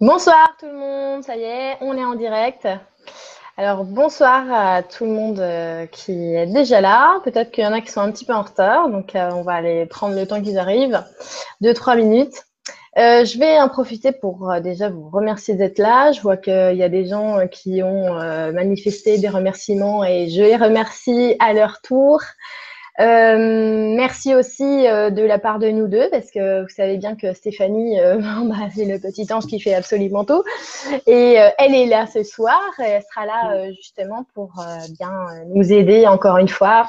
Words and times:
Bonsoir 0.00 0.56
tout 0.58 0.64
le 0.64 0.78
monde, 0.78 1.22
ça 1.24 1.36
y 1.36 1.42
est, 1.42 1.76
on 1.82 1.94
est 1.94 2.04
en 2.06 2.14
direct. 2.14 2.66
Alors 3.58 3.84
bonsoir 3.84 4.50
à 4.50 4.82
tout 4.82 5.04
le 5.04 5.10
monde 5.10 5.40
euh, 5.40 5.84
qui 5.84 6.12
est 6.34 6.46
déjà 6.46 6.80
là. 6.80 7.20
Peut-être 7.22 7.50
qu'il 7.50 7.64
y 7.64 7.66
en 7.66 7.74
a 7.74 7.82
qui 7.82 7.90
sont 7.90 8.00
un 8.00 8.10
petit 8.10 8.24
peu 8.24 8.32
en 8.32 8.40
retard, 8.40 8.88
donc 8.88 9.14
euh, 9.14 9.30
on 9.34 9.42
va 9.42 9.52
aller 9.52 9.84
prendre 9.84 10.14
le 10.14 10.26
temps 10.26 10.40
qu'ils 10.40 10.58
arrivent, 10.58 11.04
deux 11.60 11.74
trois 11.74 11.96
minutes. 11.96 12.46
Euh, 12.96 13.26
je 13.26 13.38
vais 13.38 13.60
en 13.60 13.68
profiter 13.68 14.10
pour 14.10 14.50
déjà 14.62 14.88
vous 14.88 15.10
remercier 15.10 15.52
d'être 15.52 15.78
là. 15.78 16.12
Je 16.12 16.22
vois 16.22 16.38
qu'il 16.38 16.76
y 16.76 16.82
a 16.82 16.88
des 16.88 17.04
gens 17.04 17.46
qui 17.48 17.82
ont 17.82 18.14
manifesté 18.54 19.18
des 19.18 19.28
remerciements 19.28 20.02
et 20.02 20.30
je 20.30 20.40
les 20.40 20.56
remercie 20.56 21.36
à 21.40 21.52
leur 21.52 21.82
tour. 21.82 22.22
Euh, 23.00 23.94
merci 23.96 24.34
aussi 24.34 24.86
euh, 24.86 25.08
de 25.10 25.22
la 25.22 25.38
part 25.38 25.58
de 25.58 25.68
nous 25.68 25.88
deux, 25.88 26.10
parce 26.10 26.30
que 26.30 26.62
vous 26.62 26.68
savez 26.68 26.98
bien 26.98 27.16
que 27.16 27.32
Stéphanie, 27.32 27.98
euh, 27.98 28.18
bah, 28.44 28.68
c'est 28.74 28.84
le 28.84 28.98
petit 28.98 29.32
ange 29.32 29.46
qui 29.46 29.58
fait 29.58 29.74
absolument 29.74 30.24
tout. 30.24 30.42
Et 31.06 31.38
elle 31.58 31.74
est 31.74 31.86
là 31.86 32.06
ce 32.06 32.22
soir, 32.22 32.60
et 32.78 32.84
elle 32.84 33.02
sera 33.02 33.26
là 33.26 33.70
justement 33.72 34.26
pour 34.34 34.52
bien 34.98 35.12
nous 35.46 35.72
aider 35.72 36.06
encore 36.06 36.38
une 36.38 36.48
fois. 36.48 36.86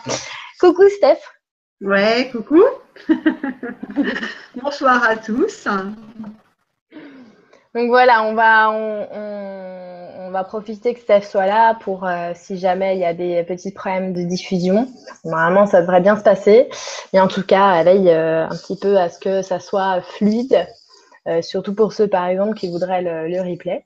Coucou 0.59 0.87
Steph. 0.89 1.19
Ouais, 1.81 2.29
coucou. 2.31 2.63
Bonsoir 4.61 5.03
à 5.03 5.15
tous. 5.15 5.67
Donc 7.73 7.87
voilà, 7.87 8.23
on 8.23 8.33
va, 8.33 8.69
on, 8.69 10.29
va 10.31 10.43
profiter 10.43 10.93
que 10.93 10.99
Steph 10.99 11.21
soit 11.21 11.45
là 11.45 11.75
pour 11.75 12.05
euh, 12.05 12.31
si 12.35 12.57
jamais 12.57 12.95
il 12.95 12.99
y 12.99 13.05
a 13.05 13.13
des 13.13 13.43
petits 13.43 13.71
problèmes 13.71 14.11
de 14.13 14.23
diffusion. 14.23 14.87
Normalement, 15.23 15.65
ça 15.67 15.81
devrait 15.81 16.01
bien 16.01 16.17
se 16.17 16.23
passer. 16.23 16.69
Mais 17.13 17.21
en 17.21 17.27
tout 17.29 17.43
cas, 17.43 17.75
elle 17.75 17.85
veille 17.85 18.09
euh, 18.09 18.45
un 18.45 18.55
petit 18.55 18.77
peu 18.77 18.97
à 18.97 19.09
ce 19.09 19.19
que 19.19 19.41
ça 19.41 19.59
soit 19.59 20.01
fluide, 20.01 20.67
euh, 21.27 21.41
surtout 21.41 21.73
pour 21.73 21.93
ceux, 21.93 22.07
par 22.07 22.27
exemple, 22.27 22.55
qui 22.55 22.69
voudraient 22.69 23.01
le, 23.01 23.41
replay. 23.41 23.85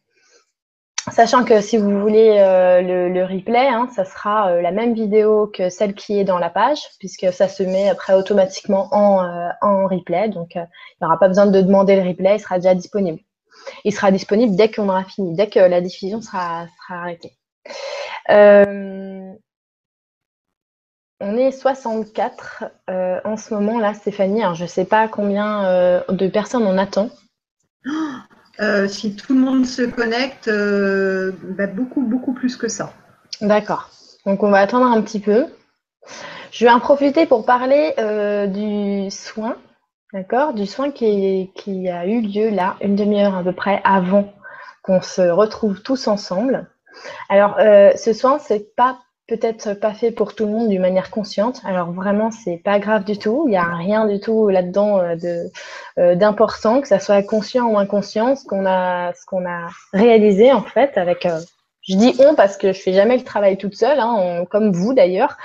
Sachant 1.12 1.44
que 1.44 1.62
si 1.62 1.78
vous 1.78 2.00
voulez 2.00 2.38
le, 2.40 3.24
replay, 3.24 3.68
hein, 3.68 3.88
ça 3.96 4.06
sera 4.06 4.62
la 4.62 4.72
même 4.72 4.96
vidéo 4.96 5.46
que 5.54 5.70
celle 5.70 5.94
qui 5.94 6.20
est 6.20 6.24
dans 6.24 6.40
la 6.40 6.50
page, 6.50 6.80
puisque 6.98 7.32
ça 7.32 7.48
se 7.48 7.62
met 7.62 7.90
après 7.90 8.14
automatiquement 8.14 8.88
en, 8.92 9.52
en 9.62 9.88
replay. 9.88 10.30
Donc, 10.30 10.56
il 10.56 10.68
n'y 11.02 11.06
aura 11.06 11.20
pas 11.20 11.28
besoin 11.28 11.46
de 11.46 11.62
demander 11.62 11.96
le 11.96 12.08
replay, 12.08 12.38
il 12.38 12.40
sera 12.40 12.58
déjà 12.58 12.74
disponible. 12.74 13.20
Il 13.84 13.94
sera 13.94 14.12
disponible 14.12 14.56
dès 14.56 14.72
qu'on 14.72 14.90
aura 14.90 15.04
fini, 15.04 15.36
dès 15.36 15.48
que 15.48 15.60
la 15.60 15.82
diffusion 15.82 16.22
sera, 16.22 16.68
arrêtée. 16.90 17.34
Euh, 18.30 19.34
on 21.20 21.38
est 21.38 21.52
64 21.52 22.66
euh, 22.90 23.20
en 23.24 23.38
ce 23.38 23.54
moment 23.54 23.80
là, 23.80 23.94
Stéphanie. 23.94 24.42
je 24.54 24.64
ne 24.64 24.68
sais 24.68 24.86
pas 24.86 25.08
combien 25.08 25.66
euh, 25.66 26.02
de 26.10 26.28
personnes 26.28 26.64
on 26.64 26.78
attend. 26.78 27.10
si 28.88 29.16
tout 29.16 29.34
le 29.34 29.40
monde 29.40 29.66
se 29.66 29.84
connecte, 29.84 30.50
bah, 31.58 31.68
beaucoup, 31.68 32.02
beaucoup 32.02 32.34
plus 32.34 32.58
que 32.58 32.68
ça. 32.68 32.94
D'accord. 33.42 33.90
Donc 34.26 34.44
on 34.44 34.50
va 34.50 34.60
attendre 34.60 34.86
un 34.86 35.02
petit 35.02 35.20
peu. 35.20 35.46
Je 36.52 36.66
vais 36.66 36.72
en 36.72 36.80
profiter 36.80 37.26
pour 37.26 37.46
parler 37.46 37.94
du 38.48 39.12
soin 39.12 39.58
D'accord, 40.16 40.54
du 40.54 40.66
soin 40.66 40.92
qui, 40.92 41.50
a 41.90 42.06
eu 42.06 42.22
lieu 42.22 42.50
là, 42.50 42.78
une 42.80 42.96
demi-heure 42.96 43.36
à 43.36 43.44
peu 43.44 43.52
près 43.52 43.82
avant 43.84 44.32
qu'on 44.82 45.02
se 45.02 45.22
retrouve 45.22 45.82
tous 45.82 46.08
ensemble. 46.08 46.70
Alors, 47.28 47.58
euh, 47.60 47.92
ce 47.98 48.14
soin, 48.14 48.40
c'est 48.40 48.74
pas 48.78 48.98
peut-être 49.28 49.74
pas 49.74 49.94
fait 49.94 50.12
pour 50.12 50.34
tout 50.34 50.46
le 50.46 50.54
monde 50.54 50.70
d'une 50.70 50.80
manière 50.80 51.12
consciente. 51.12 51.60
Alors 51.66 51.92
vraiment, 51.92 52.32
c'est 52.32 52.62
pas 52.64 52.80
grave 52.80 53.04
du 53.04 53.18
tout. 53.18 53.44
Il 53.48 53.50
n'y 53.50 53.58
a 53.58 53.76
rien 53.76 54.08
du 54.08 54.22
tout 54.22 54.48
là-dedans 54.48 55.00
euh, 55.00 55.18
euh, 55.98 56.16
d'important, 56.16 56.80
que 56.80 56.88
ça 56.88 57.00
soit 57.02 57.22
conscient 57.22 57.66
ou 57.66 57.78
inconscient, 57.78 58.38
ce 58.38 58.46
qu'on 58.46 58.66
a 58.66 59.12
ce 59.16 59.26
qu'on 59.26 59.46
a 59.46 59.68
réalisé 59.92 60.54
en 60.54 60.62
fait 60.62 60.98
avec 60.98 61.28
je 61.88 61.96
dis 61.96 62.16
on 62.20 62.34
parce 62.34 62.58
que 62.58 62.74
je 62.74 62.82
fais 62.82 62.94
jamais 62.94 63.16
le 63.16 63.24
travail 63.24 63.58
toute 63.58 63.76
seule, 63.76 64.00
hein, 64.00 64.46
comme 64.50 64.72
vous 64.72 64.94
d'ailleurs. 64.94 65.38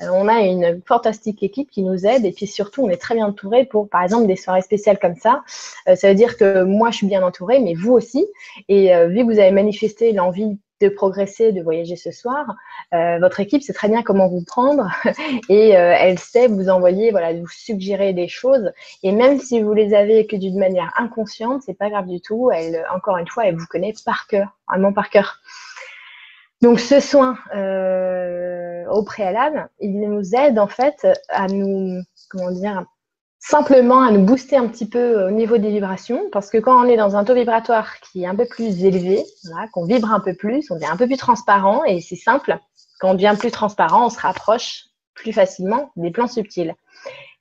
Euh, 0.00 0.08
on 0.12 0.28
a 0.28 0.40
une 0.40 0.80
fantastique 0.86 1.42
équipe 1.42 1.70
qui 1.70 1.82
nous 1.82 2.06
aide 2.06 2.24
et 2.24 2.32
puis 2.32 2.46
surtout 2.46 2.84
on 2.84 2.88
est 2.88 3.00
très 3.00 3.16
bien 3.16 3.26
entouré 3.26 3.64
pour 3.64 3.88
par 3.88 4.04
exemple 4.04 4.26
des 4.26 4.36
soirées 4.36 4.62
spéciales 4.62 4.98
comme 5.00 5.16
ça. 5.16 5.42
Euh, 5.88 5.96
ça 5.96 6.08
veut 6.08 6.14
dire 6.14 6.36
que 6.36 6.62
moi 6.62 6.92
je 6.92 6.98
suis 6.98 7.06
bien 7.08 7.24
entourée, 7.24 7.58
mais 7.58 7.74
vous 7.74 7.92
aussi. 7.92 8.26
Et 8.68 8.94
euh, 8.94 9.08
vu 9.08 9.18
que 9.18 9.32
vous 9.32 9.40
avez 9.40 9.50
manifesté 9.50 10.12
l'envie 10.12 10.56
de 10.80 10.88
progresser, 10.88 11.50
de 11.50 11.60
voyager 11.60 11.96
ce 11.96 12.12
soir, 12.12 12.54
votre 12.92 13.40
équipe 13.40 13.64
sait 13.64 13.72
très 13.72 13.88
bien 13.88 14.04
comment 14.04 14.28
vous 14.28 14.44
prendre 14.44 14.88
et 15.48 15.70
elle 15.70 16.20
sait 16.20 16.46
vous 16.46 16.68
envoyer, 16.68 17.10
voilà, 17.10 17.32
vous 17.32 17.48
suggérer 17.48 18.12
des 18.12 18.28
choses. 18.28 18.70
Et 19.02 19.10
même 19.10 19.40
si 19.40 19.60
vous 19.60 19.74
les 19.74 19.92
avez 19.92 20.28
que 20.28 20.36
d'une 20.36 20.56
manière 20.56 20.92
inconsciente, 20.96 21.62
c'est 21.66 21.74
pas 21.74 21.90
grave 21.90 22.06
du 22.06 22.20
tout. 22.20 22.52
Elle, 22.52 22.86
encore 22.94 23.16
une 23.16 23.26
fois, 23.26 23.46
elle 23.46 23.56
vous 23.56 23.66
connaît 23.66 23.92
par 24.04 24.28
cœur, 24.28 24.56
vraiment 24.68 24.92
par 24.92 25.10
cœur. 25.10 25.40
Donc 26.60 26.80
ce 26.80 27.00
soin 27.00 27.38
euh, 27.54 28.84
au 28.90 29.04
préalable, 29.04 29.68
il 29.80 30.00
nous 30.00 30.34
aide 30.34 30.58
en 30.58 30.66
fait 30.66 31.06
à 31.28 31.46
nous, 31.46 32.02
comment 32.30 32.50
dire, 32.50 32.84
simplement 33.38 34.02
à 34.02 34.10
nous 34.10 34.24
booster 34.24 34.56
un 34.56 34.66
petit 34.66 34.88
peu 34.88 35.26
au 35.26 35.30
niveau 35.30 35.58
des 35.58 35.70
vibrations, 35.70 36.28
parce 36.32 36.50
que 36.50 36.58
quand 36.58 36.84
on 36.84 36.88
est 36.88 36.96
dans 36.96 37.16
un 37.16 37.24
taux 37.24 37.34
vibratoire 37.34 38.00
qui 38.00 38.24
est 38.24 38.26
un 38.26 38.34
peu 38.34 38.46
plus 38.46 38.84
élevé, 38.84 39.24
qu'on 39.72 39.84
vibre 39.84 40.12
un 40.12 40.20
peu 40.20 40.34
plus, 40.34 40.70
on 40.70 40.74
devient 40.74 40.86
un 40.86 40.96
peu 40.96 41.06
plus 41.06 41.16
transparent, 41.16 41.84
et 41.84 42.00
c'est 42.00 42.16
simple, 42.16 42.58
quand 42.98 43.10
on 43.10 43.14
devient 43.14 43.36
plus 43.38 43.52
transparent, 43.52 44.06
on 44.06 44.10
se 44.10 44.20
rapproche 44.20 44.86
plus 45.14 45.32
facilement 45.32 45.90
des 45.96 46.10
plans 46.10 46.26
subtils. 46.26 46.74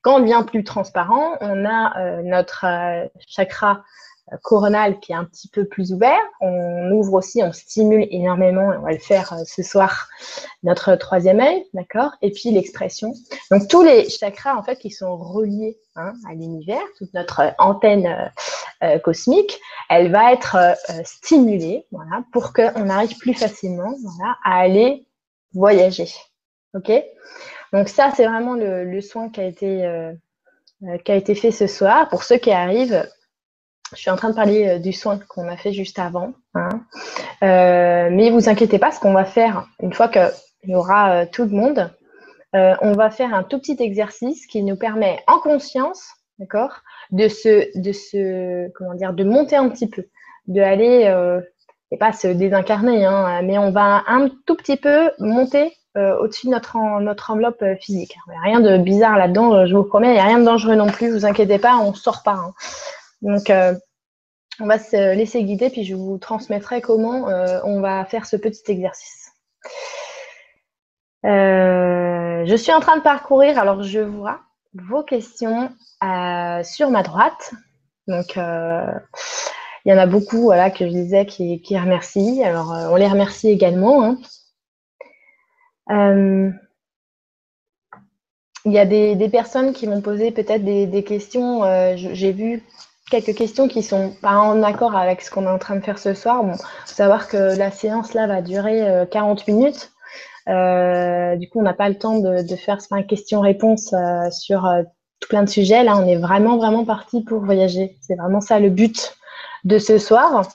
Quand 0.02 0.18
on 0.18 0.20
devient 0.20 0.44
plus 0.46 0.64
transparent, 0.64 1.36
on 1.42 1.66
a 1.66 2.00
euh, 2.00 2.22
notre 2.24 2.66
euh, 2.66 3.08
chakra 3.28 3.84
coronal 4.44 5.00
qui 5.00 5.12
est 5.12 5.16
un 5.16 5.24
petit 5.24 5.48
peu 5.48 5.66
plus 5.66 5.94
ouvert. 5.94 6.20
On 6.42 6.92
ouvre 6.92 7.14
aussi, 7.14 7.42
on 7.44 7.54
stimule 7.54 8.08
énormément, 8.12 8.74
et 8.74 8.78
on 8.78 8.82
va 8.82 8.92
le 8.92 8.98
faire 8.98 9.34
euh, 9.34 9.44
ce 9.46 9.64
soir, 9.64 10.08
notre 10.64 10.96
troisième 10.96 11.40
œil, 11.40 11.66
d'accord? 11.74 12.12
Et 12.22 12.32
puis 12.32 12.52
l'expression. 12.52 13.14
Donc 13.52 13.68
tous 13.68 13.84
les 13.84 14.10
chakras, 14.10 14.56
en 14.56 14.64
fait, 14.64 14.78
qui 14.78 14.92
sont 14.92 15.16
reliés 15.16 15.78
hein, 15.96 16.14
à 16.30 16.34
l'univers, 16.34 16.82
toute 16.98 17.14
notre 17.14 17.54
antenne 17.58 18.08
euh, 18.08 18.26
euh, 18.84 19.00
cosmique, 19.00 19.60
elle 19.90 20.12
va 20.12 20.34
être 20.34 20.58
stimulée, 21.06 21.86
voilà, 21.92 22.24
pour 22.34 22.54
qu'on 22.54 22.90
arrive 22.90 23.18
plus 23.18 23.34
facilement, 23.34 23.96
voilà, 24.04 24.36
à 24.44 24.60
aller 24.60 25.08
voyager. 25.54 26.10
Ok? 26.76 26.92
Donc 27.74 27.88
ça, 27.88 28.12
c'est 28.16 28.26
vraiment 28.26 28.54
le, 28.54 29.02
soin 29.02 29.30
qui 29.30 29.40
a 29.40 29.46
été 29.46 30.12
qui 31.04 31.12
a 31.12 31.16
été 31.16 31.34
fait 31.34 31.52
ce 31.52 31.66
soir. 31.66 32.08
Pour 32.10 32.24
ceux 32.24 32.38
qui 32.38 32.52
arrivent, 32.52 33.10
je 33.94 34.02
suis 34.02 34.10
en 34.10 34.16
train 34.16 34.30
de 34.30 34.36
parler 34.36 34.68
euh, 34.68 34.80
du 34.80 34.94
soin 34.94 35.20
qu'on 35.28 35.48
a 35.48 35.58
fait 35.58 35.74
juste 35.74 36.00
avant. 36.00 36.34
Hein. 36.56 36.70
Euh, 37.44 38.10
mais 38.12 38.30
vous 38.30 38.50
inquiétez 38.50 38.80
pas, 38.80 38.92
ce 38.92 39.00
qu'on 39.00 39.14
va 39.14 39.26
faire 39.26 39.68
une 39.82 39.94
fois 39.94 40.08
qu'il 40.10 40.32
y 40.66 40.76
aura 40.76 41.12
euh, 41.12 41.26
tout 41.32 41.44
le 41.44 41.52
monde, 41.52 41.92
on 42.54 42.94
va 42.94 43.12
faire 43.12 43.36
un 43.36 43.44
tout 43.44 43.60
petit 43.60 43.78
exercice 43.80 44.48
qui 44.48 44.64
nous 44.64 44.76
permet 44.76 45.20
en 45.28 45.38
conscience, 45.38 46.08
d'accord, 46.40 46.82
de 47.12 47.28
se, 47.28 47.80
de 47.80 47.92
se, 47.92 48.72
comment 48.72 48.96
dire, 48.96 49.14
de 49.14 49.24
monter 49.24 49.56
un 49.56 49.70
petit 49.70 49.88
peu, 49.88 50.06
de 50.48 50.60
aller, 50.62 51.06
et 51.92 51.98
pas 51.98 52.14
se 52.14 52.28
désincarner, 52.28 53.06
hein, 53.06 53.44
mais 53.44 53.60
on 53.60 53.70
va 53.70 54.04
un 54.08 54.30
tout 54.48 54.56
petit 54.56 54.76
peu 54.76 55.12
monter 55.20 55.78
au-dessus 55.94 56.48
de 56.48 56.52
notre, 56.52 57.30
enveloppe 57.30 57.64
physique. 57.80 58.18
Il 58.26 58.32
n'y 58.32 58.38
a 58.38 58.42
rien 58.42 58.60
de 58.60 58.82
bizarre 58.82 59.20
là-dedans, 59.20 59.68
je 59.68 59.76
vous 59.76 59.84
promets, 59.84 60.08
il 60.08 60.14
n'y 60.14 60.20
a 60.20 60.26
rien 60.26 60.40
de 60.40 60.46
dangereux 60.46 60.74
non 60.74 60.88
plus, 60.88 61.12
vous 61.12 61.28
inquiétez 61.28 61.60
pas, 61.60 61.76
on 61.76 61.92
ne 61.92 61.96
sort 61.96 62.24
pas. 62.24 62.40
Hein. 62.40 62.54
Donc, 63.22 63.50
euh, 63.50 63.74
on 64.60 64.66
va 64.66 64.80
se 64.80 65.16
laisser 65.16 65.44
guider, 65.44 65.70
puis 65.70 65.84
je 65.84 65.96
vous 65.96 66.18
transmettrai 66.18 66.82
comment 66.82 67.30
euh, 67.30 67.60
on 67.64 67.82
va 67.82 68.06
faire 68.06 68.26
ce 68.26 68.36
petit 68.36 68.72
exercice. 68.72 69.32
Euh, 71.26 72.46
je 72.46 72.56
suis 72.56 72.72
en 72.72 72.80
train 72.80 72.98
de 72.98 73.02
parcourir, 73.02 73.60
alors 73.60 73.84
je 73.84 74.00
vois 74.00 74.42
vos 74.74 75.04
questions 75.04 75.70
sur 76.64 76.92
ma 76.92 77.04
droite. 77.04 77.54
Donc, 78.08 78.36
il 78.36 79.92
y 79.92 79.94
en 79.94 79.98
a 79.98 80.06
beaucoup 80.06 80.42
voilà, 80.42 80.70
que 80.70 80.86
je 80.86 80.92
disais 80.92 81.26
qui, 81.26 81.62
remercient. 81.78 82.44
Alors, 82.44 82.72
on 82.92 82.96
les 82.96 83.08
remercie 83.08 83.50
également. 83.50 84.18
Hein. 85.90 86.54
il 88.66 88.72
y 88.72 88.80
a 88.80 88.86
des, 88.86 89.30
personnes 89.30 89.74
qui 89.74 89.88
m'ont 89.88 90.02
posé 90.02 90.32
peut-être 90.32 90.64
des, 90.64 91.04
questions. 91.04 91.64
J'ai 91.96 92.32
vu 92.32 92.64
quelques 93.10 93.36
questions 93.36 93.68
qui 93.68 93.84
sont 93.84 94.12
pas 94.22 94.38
en 94.38 94.64
accord 94.64 94.96
avec 94.96 95.22
ce 95.22 95.32
qu'on 95.32 95.44
est 95.46 95.50
en 95.50 95.58
train 95.58 95.76
de 95.76 95.84
faire 95.84 96.00
ce 96.00 96.14
soir. 96.14 96.44
Bon, 96.44 96.54
faut 96.54 96.66
savoir 96.86 97.28
que 97.28 97.58
la 97.58 97.72
séance 97.72 98.14
là 98.14 98.28
va 98.28 98.42
durer 98.42 99.06
40 99.12 99.40
euh, 99.40 99.44
minutes. 99.48 99.92
Euh, 100.50 101.36
du 101.36 101.50
coup, 101.50 101.60
on 101.60 101.64
n'a 101.64 101.74
pas 101.74 101.90
le 101.90 101.98
temps 101.98 102.20
de, 102.20 102.42
de 102.42 102.56
faire 102.56 102.78
un 102.92 103.04
question-réponse 103.04 103.94
euh, 103.94 104.30
sur 104.32 104.70
tout 105.20 105.30
plein 105.30 105.44
de 105.44 105.50
sujets. 105.50 105.84
Là, 105.84 105.98
on 105.98 106.08
est 106.08 106.18
vraiment, 106.18 106.58
vraiment 106.58 106.86
parti 106.86 107.24
pour 107.24 107.44
voyager. 107.44 107.98
C'est 108.02 108.16
vraiment 108.16 108.42
ça 108.42 108.60
le 108.60 108.70
but 108.70 109.16
de 109.64 109.80
ce 109.80 109.98
soir. 109.98 110.48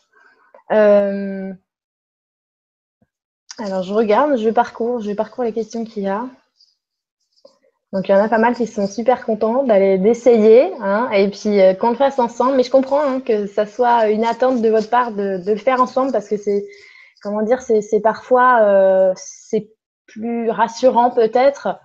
Alors, 3.58 3.82
je 3.82 3.92
regarde, 3.92 4.38
je 4.38 4.48
parcours, 4.48 5.00
je 5.00 5.12
parcours 5.12 5.44
les 5.44 5.52
questions 5.52 5.84
qu'il 5.84 6.04
y 6.04 6.08
a. 6.08 6.26
Donc, 7.92 8.08
il 8.08 8.12
y 8.12 8.14
en 8.14 8.24
a 8.24 8.28
pas 8.28 8.38
mal 8.38 8.54
qui 8.54 8.66
sont 8.66 8.86
super 8.86 9.26
contents 9.26 9.64
d'aller 9.64 9.98
d'essayer 9.98 10.72
hein, 10.80 11.10
et 11.12 11.28
puis 11.28 11.60
euh, 11.60 11.74
qu'on 11.74 11.90
le 11.90 11.96
fasse 11.96 12.18
ensemble. 12.18 12.56
Mais 12.56 12.62
je 12.62 12.70
comprends 12.70 13.02
hein, 13.02 13.20
que 13.20 13.46
ça 13.46 13.66
soit 13.66 14.08
une 14.08 14.24
attente 14.24 14.62
de 14.62 14.68
votre 14.70 14.88
part 14.88 15.12
de, 15.12 15.44
de 15.44 15.52
le 15.52 15.58
faire 15.58 15.80
ensemble 15.80 16.10
parce 16.10 16.28
que 16.28 16.38
c'est, 16.38 16.64
comment 17.22 17.42
dire, 17.42 17.60
c'est 17.60 18.00
parfois, 18.00 18.62
euh, 18.62 19.12
c'est 19.16 19.68
plus 20.06 20.50
rassurant 20.50 21.10
peut-être. 21.10 21.80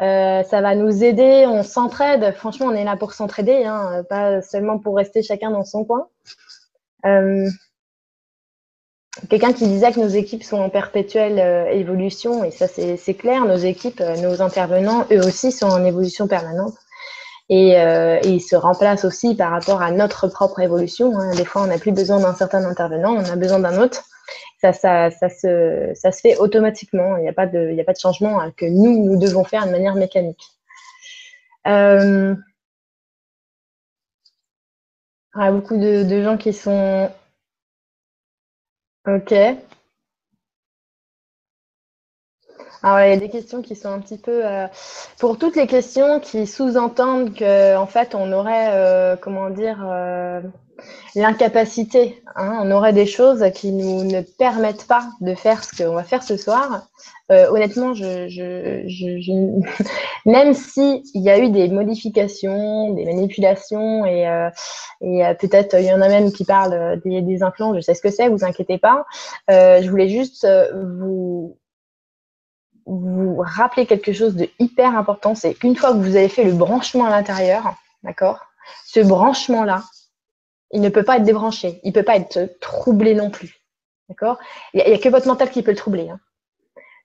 Euh, 0.00 0.42
ça 0.42 0.60
va 0.60 0.74
nous 0.74 1.04
aider, 1.04 1.44
on 1.46 1.62
s'entraide. 1.62 2.34
Franchement, 2.34 2.66
on 2.66 2.74
est 2.74 2.84
là 2.84 2.96
pour 2.96 3.12
s'entraider, 3.12 3.64
hein, 3.64 4.02
pas 4.08 4.42
seulement 4.42 4.80
pour 4.80 4.96
rester 4.96 5.22
chacun 5.22 5.50
dans 5.50 5.64
son 5.64 5.84
coin. 5.84 6.08
Quelqu'un 9.28 9.52
qui 9.52 9.66
disait 9.68 9.92
que 9.92 10.00
nos 10.00 10.08
équipes 10.08 10.42
sont 10.42 10.58
en 10.58 10.70
perpétuelle 10.70 11.38
euh, 11.38 11.66
évolution, 11.66 12.44
et 12.44 12.50
ça 12.50 12.66
c'est 12.66 13.14
clair, 13.14 13.44
nos 13.44 13.56
équipes, 13.56 14.00
euh, 14.00 14.16
nos 14.16 14.40
intervenants, 14.40 15.06
eux 15.12 15.22
aussi 15.22 15.52
sont 15.52 15.66
en 15.66 15.84
évolution 15.84 16.26
permanente. 16.26 16.74
Et, 17.50 17.78
euh, 17.78 18.18
ils 18.24 18.40
se 18.40 18.56
remplacent 18.56 19.04
aussi 19.04 19.34
par 19.34 19.50
rapport 19.50 19.82
à 19.82 19.90
notre 19.90 20.28
propre 20.28 20.60
évolution. 20.60 21.18
Hein. 21.18 21.34
Des 21.34 21.44
fois, 21.44 21.62
on 21.62 21.66
n'a 21.66 21.78
plus 21.78 21.92
besoin 21.92 22.20
d'un 22.20 22.32
certain 22.34 22.64
intervenant, 22.64 23.12
on 23.12 23.24
a 23.24 23.36
besoin 23.36 23.58
d'un 23.58 23.82
autre. 23.82 24.02
Ça, 24.62 24.72
ça, 24.72 25.10
ça, 25.10 25.28
se, 25.28 25.90
ça 25.94 26.10
se 26.10 26.20
fait 26.20 26.38
automatiquement. 26.38 27.18
Il 27.18 27.22
n'y 27.22 27.28
a, 27.28 27.34
pas 27.34 27.46
de, 27.46 27.70
il 27.70 27.78
a 27.80 27.84
pas 27.84 27.92
de 27.92 27.98
changement 27.98 28.40
hein, 28.40 28.50
que 28.56 28.64
nous, 28.64 29.04
nous 29.04 29.18
devons 29.18 29.44
faire 29.44 29.66
de 29.66 29.72
manière 29.72 29.94
mécanique. 29.94 30.42
Il 31.66 32.36
y 35.36 35.40
a 35.42 35.52
beaucoup 35.52 35.76
de 35.76 36.22
gens 36.22 36.38
qui 36.38 36.54
sont 36.54 37.10
Ok. 39.06 39.32
Alors, 42.82 43.00
il 43.06 43.10
y 43.10 43.12
a 43.12 43.16
des 43.16 43.28
questions 43.30 43.62
qui 43.62 43.76
sont 43.76 43.88
un 43.90 44.00
petit 44.00 44.18
peu. 44.18 44.44
Euh, 44.46 44.66
pour 45.18 45.38
toutes 45.38 45.56
les 45.56 45.66
questions 45.66 46.20
qui 46.20 46.46
sous-entendent 46.46 47.36
qu'en 47.36 47.86
fait, 47.86 48.14
on 48.14 48.32
aurait, 48.32 48.70
euh, 48.72 49.16
comment 49.16 49.50
dire, 49.50 49.78
euh, 49.88 50.40
l'incapacité. 51.14 52.22
Hein, 52.36 52.58
on 52.62 52.70
aurait 52.70 52.92
des 52.92 53.06
choses 53.06 53.44
qui 53.54 53.72
nous 53.72 54.04
ne 54.04 54.20
permettent 54.20 54.86
pas 54.86 55.06
de 55.20 55.34
faire 55.34 55.62
ce 55.64 55.82
qu'on 55.82 55.94
va 55.94 56.04
faire 56.04 56.22
ce 56.22 56.36
soir. 56.36 56.88
Euh, 57.30 57.48
honnêtement, 57.50 57.94
je, 57.94 58.28
je, 58.28 58.82
je, 58.86 59.62
même 60.26 60.54
s'il 60.54 61.02
y 61.14 61.30
a 61.30 61.38
eu 61.38 61.50
des 61.50 61.68
modifications, 61.68 62.92
des 62.92 63.04
manipulations, 63.04 64.04
et, 64.04 64.28
euh, 64.28 64.50
euh, 65.02 65.34
peut-être 65.34 65.78
il 65.78 65.86
y 65.86 65.92
en 65.92 66.00
a 66.00 66.08
même 66.08 66.32
qui 66.32 66.44
parlent 66.44 67.00
des, 67.04 67.42
implants, 67.42 67.74
je 67.74 67.80
sais 67.80 67.94
ce 67.94 68.02
que 68.02 68.10
c'est, 68.10 68.28
vous 68.28 68.44
inquiétez 68.44 68.78
pas. 68.78 69.06
je 69.48 69.88
voulais 69.88 70.08
juste 70.08 70.46
vous, 70.74 71.56
rappeler 73.38 73.86
quelque 73.86 74.12
chose 74.12 74.34
de 74.34 74.48
hyper 74.58 74.96
important, 74.96 75.34
c'est 75.34 75.54
qu'une 75.54 75.76
fois 75.76 75.92
que 75.92 75.98
vous 75.98 76.16
avez 76.16 76.28
fait 76.28 76.44
le 76.44 76.52
branchement 76.52 77.06
à 77.06 77.10
l'intérieur, 77.10 77.74
d'accord, 78.02 78.40
ce 78.84 79.00
branchement-là, 79.00 79.82
il 80.72 80.80
ne 80.80 80.88
peut 80.88 81.04
pas 81.04 81.16
être 81.16 81.24
débranché, 81.24 81.80
il 81.84 81.88
ne 81.88 81.94
peut 81.94 82.02
pas 82.02 82.16
être 82.16 82.58
troublé 82.60 83.14
non 83.14 83.30
plus. 83.30 83.60
D'accord? 84.08 84.38
Il 84.74 84.84
n'y 84.84 84.94
a, 84.94 84.98
que 84.98 85.08
votre 85.08 85.26
mental 85.26 85.50
qui 85.50 85.62
peut 85.62 85.70
le 85.70 85.76
troubler. 85.76 86.08
Hein. 86.10 86.20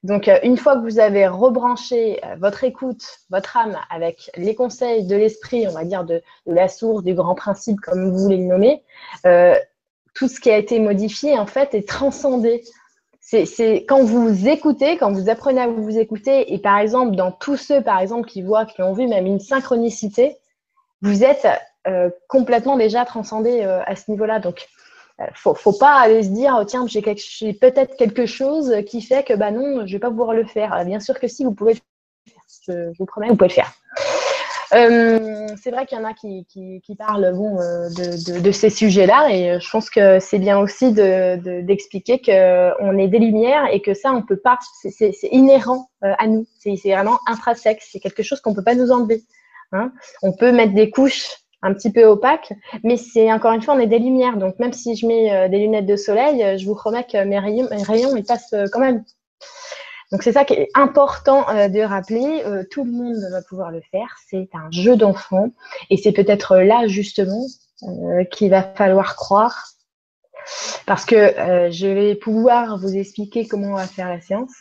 Donc, 0.03 0.27
euh, 0.27 0.37
une 0.43 0.57
fois 0.57 0.75
que 0.75 0.81
vous 0.81 0.99
avez 0.99 1.27
rebranché 1.27 2.23
euh, 2.23 2.35
votre 2.39 2.63
écoute, 2.63 3.03
votre 3.29 3.57
âme 3.57 3.77
avec 3.89 4.29
les 4.35 4.55
conseils 4.55 5.05
de 5.05 5.15
l'esprit, 5.15 5.67
on 5.67 5.71
va 5.71 5.83
dire 5.83 6.05
de, 6.05 6.21
la 6.45 6.67
source, 6.67 7.03
du 7.03 7.13
grand 7.13 7.35
principe, 7.35 7.79
comme 7.81 8.11
vous 8.11 8.17
voulez 8.17 8.37
le 8.37 8.43
nommer, 8.43 8.83
euh, 9.25 9.55
tout 10.13 10.27
ce 10.27 10.39
qui 10.39 10.49
a 10.49 10.57
été 10.57 10.79
modifié, 10.79 11.37
en 11.37 11.45
fait, 11.45 11.73
est 11.73 11.87
transcendé. 11.87 12.63
C'est 13.19 13.85
quand 13.89 14.03
vous 14.03 14.47
écoutez, 14.47 14.97
quand 14.97 15.11
vous 15.11 15.29
apprenez 15.29 15.59
à 15.59 15.67
vous 15.67 15.97
écouter, 15.97 16.53
et 16.53 16.59
par 16.59 16.77
exemple, 16.77 17.17
dans 17.17 17.31
tous 17.33 17.57
ceux, 17.57 17.81
par 17.81 17.99
exemple, 17.99 18.29
qui 18.29 18.41
voient, 18.41 18.65
qui 18.65 18.81
ont 18.81 18.93
vu 18.93 19.05
même 19.07 19.25
une 19.25 19.41
synchronicité, 19.41 20.37
vous 21.01 21.25
êtes 21.25 21.45
complètement 22.27 22.77
déjà 22.77 23.05
transcendé 23.05 23.61
euh, 23.61 23.81
à 23.85 23.95
ce 23.95 24.11
niveau-là. 24.11 24.39
Donc, 24.39 24.67
euh, 25.19 25.25
faut, 25.33 25.53
faut 25.53 25.73
pas 25.73 25.95
aller 25.95 26.23
se 26.23 26.29
dire, 26.29 26.57
oh, 26.59 26.63
tiens, 26.63 26.85
j'ai 26.87 27.01
peut-être 27.01 27.95
quelque 27.97 28.25
chose 28.25 28.73
qui 28.85 29.01
fait 29.01 29.23
que, 29.23 29.33
bah 29.33 29.51
non, 29.51 29.85
je 29.85 29.93
vais 29.93 29.99
pas 29.99 30.09
pouvoir 30.09 30.33
le 30.33 30.45
faire. 30.45 30.83
bien 30.85 30.99
sûr 30.99 31.19
que 31.19 31.27
si, 31.27 31.43
vous 31.43 31.53
pouvez 31.53 31.73
le 31.73 31.79
faire. 31.79 31.83
Je, 32.67 32.97
vous 32.99 33.05
promets, 33.05 33.29
vous 33.29 33.35
pouvez 33.35 33.49
le 33.49 33.53
faire. 33.53 33.71
c'est 34.69 35.71
vrai 35.71 35.85
qu'il 35.85 35.97
y 35.97 36.01
en 36.01 36.03
a 36.03 36.13
qui, 36.13 36.95
parlent 36.97 37.33
de, 37.33 38.51
ces 38.51 38.69
sujets-là 38.69 39.29
et 39.29 39.59
je 39.61 39.69
pense 39.69 39.89
que 39.89 40.19
c'est 40.19 40.39
bien 40.39 40.59
aussi 40.59 40.91
d'expliquer 40.91 42.17
de, 42.17 42.77
qu'on 42.77 42.97
est 42.97 43.07
des 43.07 43.19
lumières 43.19 43.67
et 43.71 43.81
que 43.81 43.93
ça, 43.93 44.11
on 44.11 44.21
peut 44.21 44.37
pas, 44.37 44.59
c'est 44.83 45.13
inhérent 45.31 45.89
à 46.01 46.27
nous, 46.27 46.45
c'est 46.59 46.75
vraiment 46.91 47.19
intrinsèque, 47.27 47.81
c'est 47.81 47.99
quelque 47.99 48.23
chose 48.23 48.41
qu'on 48.41 48.53
peut 48.53 48.63
pas 48.63 48.75
nous 48.75 48.91
enlever. 48.91 49.23
Hein. 49.71 49.93
On 50.21 50.33
peut 50.33 50.51
mettre 50.51 50.73
des 50.73 50.89
couches 50.89 51.46
un 51.61 51.73
petit 51.73 51.91
peu 51.91 52.05
opaque, 52.05 52.53
mais 52.83 52.97
c'est 52.97 53.31
encore 53.31 53.53
une 53.53 53.61
fois, 53.61 53.75
on 53.75 53.79
est 53.79 53.87
des 53.87 53.99
lumières. 53.99 54.37
Donc 54.37 54.59
même 54.59 54.73
si 54.73 54.95
je 54.95 55.07
mets 55.07 55.33
euh, 55.33 55.47
des 55.49 55.59
lunettes 55.59 55.85
de 55.85 55.95
soleil, 55.95 56.43
euh, 56.43 56.57
je 56.57 56.65
vous 56.65 56.75
promets 56.75 57.03
que 57.03 57.23
mes 57.23 57.39
rayons, 57.39 57.67
passent 58.27 58.53
euh, 58.53 58.65
quand 58.71 58.79
même. 58.79 59.03
Donc 60.11 60.23
c'est 60.23 60.31
ça 60.31 60.45
qui 60.45 60.53
est 60.53 60.69
important 60.73 61.41
de 61.41 61.81
rappeler. 61.81 62.41
tout 62.71 62.85
le 62.85 62.91
monde 62.91 63.17
va 63.29 63.41
pouvoir 63.41 63.71
le 63.71 63.81
faire. 63.91 64.15
C'est 64.29 64.47
un 64.53 64.71
jeu 64.71 64.95
d'enfant 64.95 65.49
et 65.89 65.97
c'est 65.97 66.13
peut-être 66.13 66.55
là 66.55 66.87
justement 66.87 67.45
qu'il 68.31 68.49
va 68.49 68.63
falloir 68.63 69.17
croire, 69.17 69.65
parce 70.85 71.03
que 71.03 71.33
je 71.71 71.87
vais 71.87 72.15
pouvoir 72.15 72.77
vous 72.77 72.95
expliquer 72.95 73.49
comment 73.49 73.73
on 73.73 73.75
va 73.75 73.85
faire 73.85 74.07
la 74.07 74.21
séance. 74.21 74.53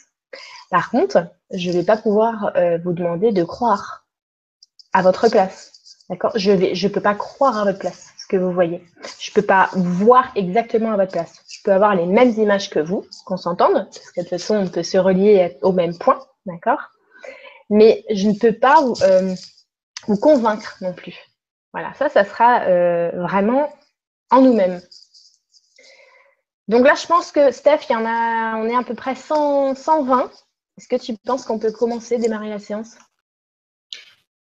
Par 0.68 0.90
contre, 0.90 1.28
je 1.52 1.70
ne 1.70 1.76
vais 1.76 1.84
pas 1.84 1.96
pouvoir 1.96 2.52
vous 2.82 2.92
demander 2.92 3.30
de 3.30 3.44
croire 3.44 4.04
à 4.92 5.02
votre 5.02 5.28
place. 5.28 5.75
D'accord? 6.08 6.32
Je 6.36 6.52
ne 6.52 6.74
je 6.74 6.88
peux 6.88 7.00
pas 7.00 7.14
croire 7.14 7.58
à 7.58 7.64
votre 7.64 7.78
place 7.78 8.12
ce 8.18 8.26
que 8.26 8.36
vous 8.36 8.52
voyez. 8.52 8.84
Je 9.20 9.30
ne 9.30 9.34
peux 9.34 9.46
pas 9.46 9.70
voir 9.74 10.30
exactement 10.34 10.92
à 10.92 10.96
votre 10.96 11.12
place. 11.12 11.42
Je 11.48 11.60
peux 11.64 11.72
avoir 11.72 11.94
les 11.94 12.06
mêmes 12.06 12.30
images 12.30 12.70
que 12.70 12.78
vous, 12.78 13.04
qu'on 13.24 13.36
s'entende, 13.36 13.88
parce 13.92 14.10
que 14.12 14.20
de 14.20 14.22
toute 14.22 14.30
façon, 14.30 14.56
on 14.56 14.68
peut 14.68 14.82
se 14.82 14.98
relier 14.98 15.56
au 15.62 15.72
même 15.72 15.96
point. 15.96 16.18
D'accord? 16.44 16.80
Mais 17.70 18.04
je 18.10 18.28
ne 18.28 18.34
peux 18.34 18.52
pas 18.52 18.80
vous, 18.80 18.94
euh, 19.02 19.34
vous, 20.06 20.16
convaincre 20.16 20.76
non 20.80 20.92
plus. 20.92 21.16
Voilà, 21.72 21.92
ça, 21.94 22.08
ça 22.08 22.24
sera 22.24 22.62
euh, 22.62 23.10
vraiment 23.14 23.72
en 24.30 24.40
nous-mêmes. 24.40 24.80
Donc 26.68 26.84
là, 26.84 26.94
je 26.94 27.06
pense 27.06 27.30
que 27.30 27.52
Steph, 27.52 27.80
il 27.88 27.92
y 27.92 27.96
en 27.96 28.04
a, 28.06 28.56
on 28.56 28.68
est 28.68 28.76
à 28.76 28.82
peu 28.82 28.94
près 28.94 29.14
100, 29.14 29.74
120. 29.74 30.30
Est-ce 30.78 30.88
que 30.88 30.96
tu 30.96 31.16
penses 31.16 31.44
qu'on 31.44 31.58
peut 31.58 31.72
commencer, 31.72 32.18
démarrer 32.18 32.48
la 32.48 32.58
séance? 32.58 32.96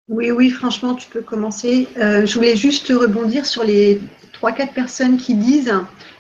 Oui, 0.10 0.32
oui, 0.32 0.50
franchement, 0.50 0.96
tu 0.96 1.08
peux 1.08 1.22
commencer. 1.22 1.88
Euh, 1.98 2.26
je 2.26 2.34
voulais 2.34 2.56
juste 2.56 2.88
rebondir 2.88 3.46
sur 3.46 3.64
les 3.64 4.02
trois, 4.34 4.52
quatre 4.52 4.74
personnes 4.74 5.18
qui 5.18 5.36
disent 5.36 5.72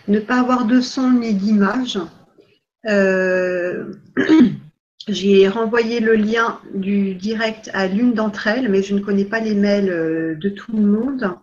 ne 0.07 0.19
pas 0.19 0.39
avoir 0.39 0.65
de 0.65 0.79
son 0.79 1.11
ni 1.13 1.33
d'image. 1.33 1.97
Euh, 2.87 3.91
j'ai 5.07 5.47
renvoyé 5.47 6.01
le 6.01 6.13
lien 6.13 6.59
du 6.75 7.15
direct 7.15 7.71
à 7.73 7.87
l'une 7.87 8.13
d'entre 8.13 8.45
elles, 8.45 8.69
mais 8.69 8.83
je 8.83 8.93
ne 8.93 8.99
connais 8.99 9.25
pas 9.25 9.39
les 9.39 9.55
mails 9.55 9.89
euh, 9.89 10.35
de 10.35 10.49
tout 10.49 10.71
le 10.71 10.83
monde. 10.83 11.35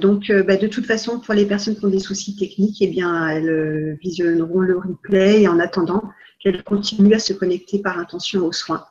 donc, 0.00 0.32
bah, 0.32 0.56
de 0.56 0.66
toute 0.66 0.84
façon, 0.84 1.20
pour 1.20 1.32
les 1.32 1.46
personnes 1.46 1.76
qui 1.76 1.84
ont 1.84 1.90
des 1.90 2.00
soucis 2.00 2.34
techniques, 2.34 2.78
eh 2.80 2.88
bien, 2.88 3.28
elles 3.28 3.96
visionneront 4.02 4.60
le 4.60 4.78
replay 4.78 5.42
et 5.42 5.48
en 5.48 5.60
attendant 5.60 6.02
qu'elles 6.40 6.64
continuent 6.64 7.14
à 7.14 7.20
se 7.20 7.32
connecter 7.32 7.78
par 7.78 7.98
intention 7.98 8.44
aux 8.44 8.52
soins. 8.52 8.84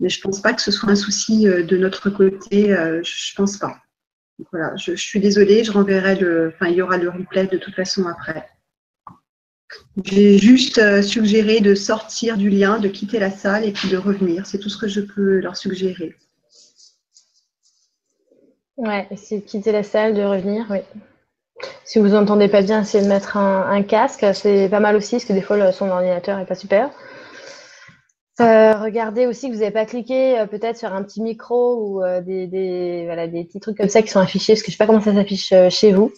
Mais 0.00 0.08
je 0.08 0.18
ne 0.18 0.22
pense 0.22 0.40
pas 0.40 0.52
que 0.52 0.62
ce 0.62 0.70
soit 0.70 0.90
un 0.90 0.96
souci 0.96 1.48
euh, 1.48 1.62
de 1.62 1.76
notre 1.76 2.10
côté. 2.10 2.72
Euh, 2.72 3.02
je 3.02 3.32
ne 3.32 3.36
pense 3.36 3.56
pas. 3.58 3.76
voilà, 4.50 4.74
je, 4.76 4.94
suis 4.94 5.20
désolée, 5.20 5.64
je 5.64 5.72
renverrai 5.72 6.16
le. 6.16 6.52
Enfin, 6.54 6.68
il 6.68 6.76
y 6.76 6.82
aura 6.82 6.96
le 6.96 7.10
replay 7.10 7.46
de 7.46 7.58
toute 7.58 7.74
façon 7.74 8.06
après. 8.06 8.48
J'ai 10.04 10.38
juste 10.38 10.78
euh, 10.78 11.02
suggéré 11.02 11.60
de 11.60 11.74
sortir 11.74 12.36
du 12.36 12.50
lien, 12.50 12.78
de 12.78 12.88
quitter 12.88 13.18
la 13.18 13.30
salle 13.30 13.64
et 13.64 13.72
puis 13.72 13.88
de 13.88 13.96
revenir. 13.96 14.46
C'est 14.46 14.58
tout 14.58 14.68
ce 14.68 14.78
que 14.78 14.88
je 14.88 15.00
peux 15.00 15.38
leur 15.38 15.56
suggérer. 15.56 16.16
Ouais, 18.76 19.06
essayer 19.10 19.40
de 19.40 19.46
quitter 19.46 19.70
la 19.70 19.84
salle, 19.84 20.14
de 20.14 20.22
revenir, 20.22 20.66
oui. 20.70 20.80
Si 21.84 22.00
vous 22.00 22.08
n'entendez 22.08 22.48
pas 22.48 22.62
bien, 22.62 22.82
essayez 22.82 23.04
de 23.04 23.08
mettre 23.08 23.36
un, 23.36 23.82
casque. 23.82 24.26
C'est 24.34 24.68
pas 24.68 24.80
mal 24.80 24.96
aussi, 24.96 25.12
parce 25.12 25.24
que 25.24 25.32
des 25.32 25.42
fois, 25.42 25.72
son 25.72 25.86
d'ordinateur 25.86 26.38
n'est 26.38 26.46
pas 26.46 26.56
super. 26.56 26.90
Euh, 28.40 28.74
regardez 28.74 29.26
aussi 29.26 29.48
que 29.48 29.52
vous 29.54 29.60
n'avez 29.60 29.70
pas 29.70 29.86
cliqué 29.86 30.40
euh, 30.40 30.46
peut-être 30.46 30.76
sur 30.76 30.92
un 30.92 31.04
petit 31.04 31.22
micro 31.22 31.76
ou 31.76 32.02
euh, 32.02 32.20
des, 32.20 33.44
petits 33.46 33.60
trucs 33.60 33.76
comme 33.76 33.88
ça 33.88 34.02
qui 34.02 34.08
sont 34.08 34.18
affichés, 34.18 34.54
parce 34.54 34.62
que 34.62 34.66
je 34.66 34.70
ne 34.70 34.74
sais 34.74 34.78
pas 34.78 34.86
comment 34.86 35.00
ça 35.00 35.14
s'affiche 35.14 35.54
chez 35.70 35.92
vous. 35.92 36.12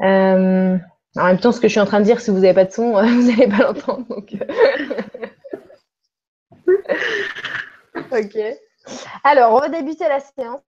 en 0.00 0.78
même 1.16 1.38
temps, 1.40 1.52
ce 1.52 1.60
que 1.60 1.68
je 1.68 1.72
suis 1.72 1.80
en 1.80 1.86
train 1.86 2.00
de 2.00 2.06
dire, 2.06 2.22
si 2.22 2.30
vous 2.30 2.38
n'avez 2.38 2.54
pas 2.54 2.64
de 2.64 2.72
son, 2.72 2.92
vous 3.02 3.30
n'allez 3.30 3.48
pas 3.48 3.58
l'entendre. 3.58 4.06
ok. 8.10 8.38
Alors, 9.24 9.52
on 9.52 9.60
la 10.08 10.20
séance. 10.20 10.62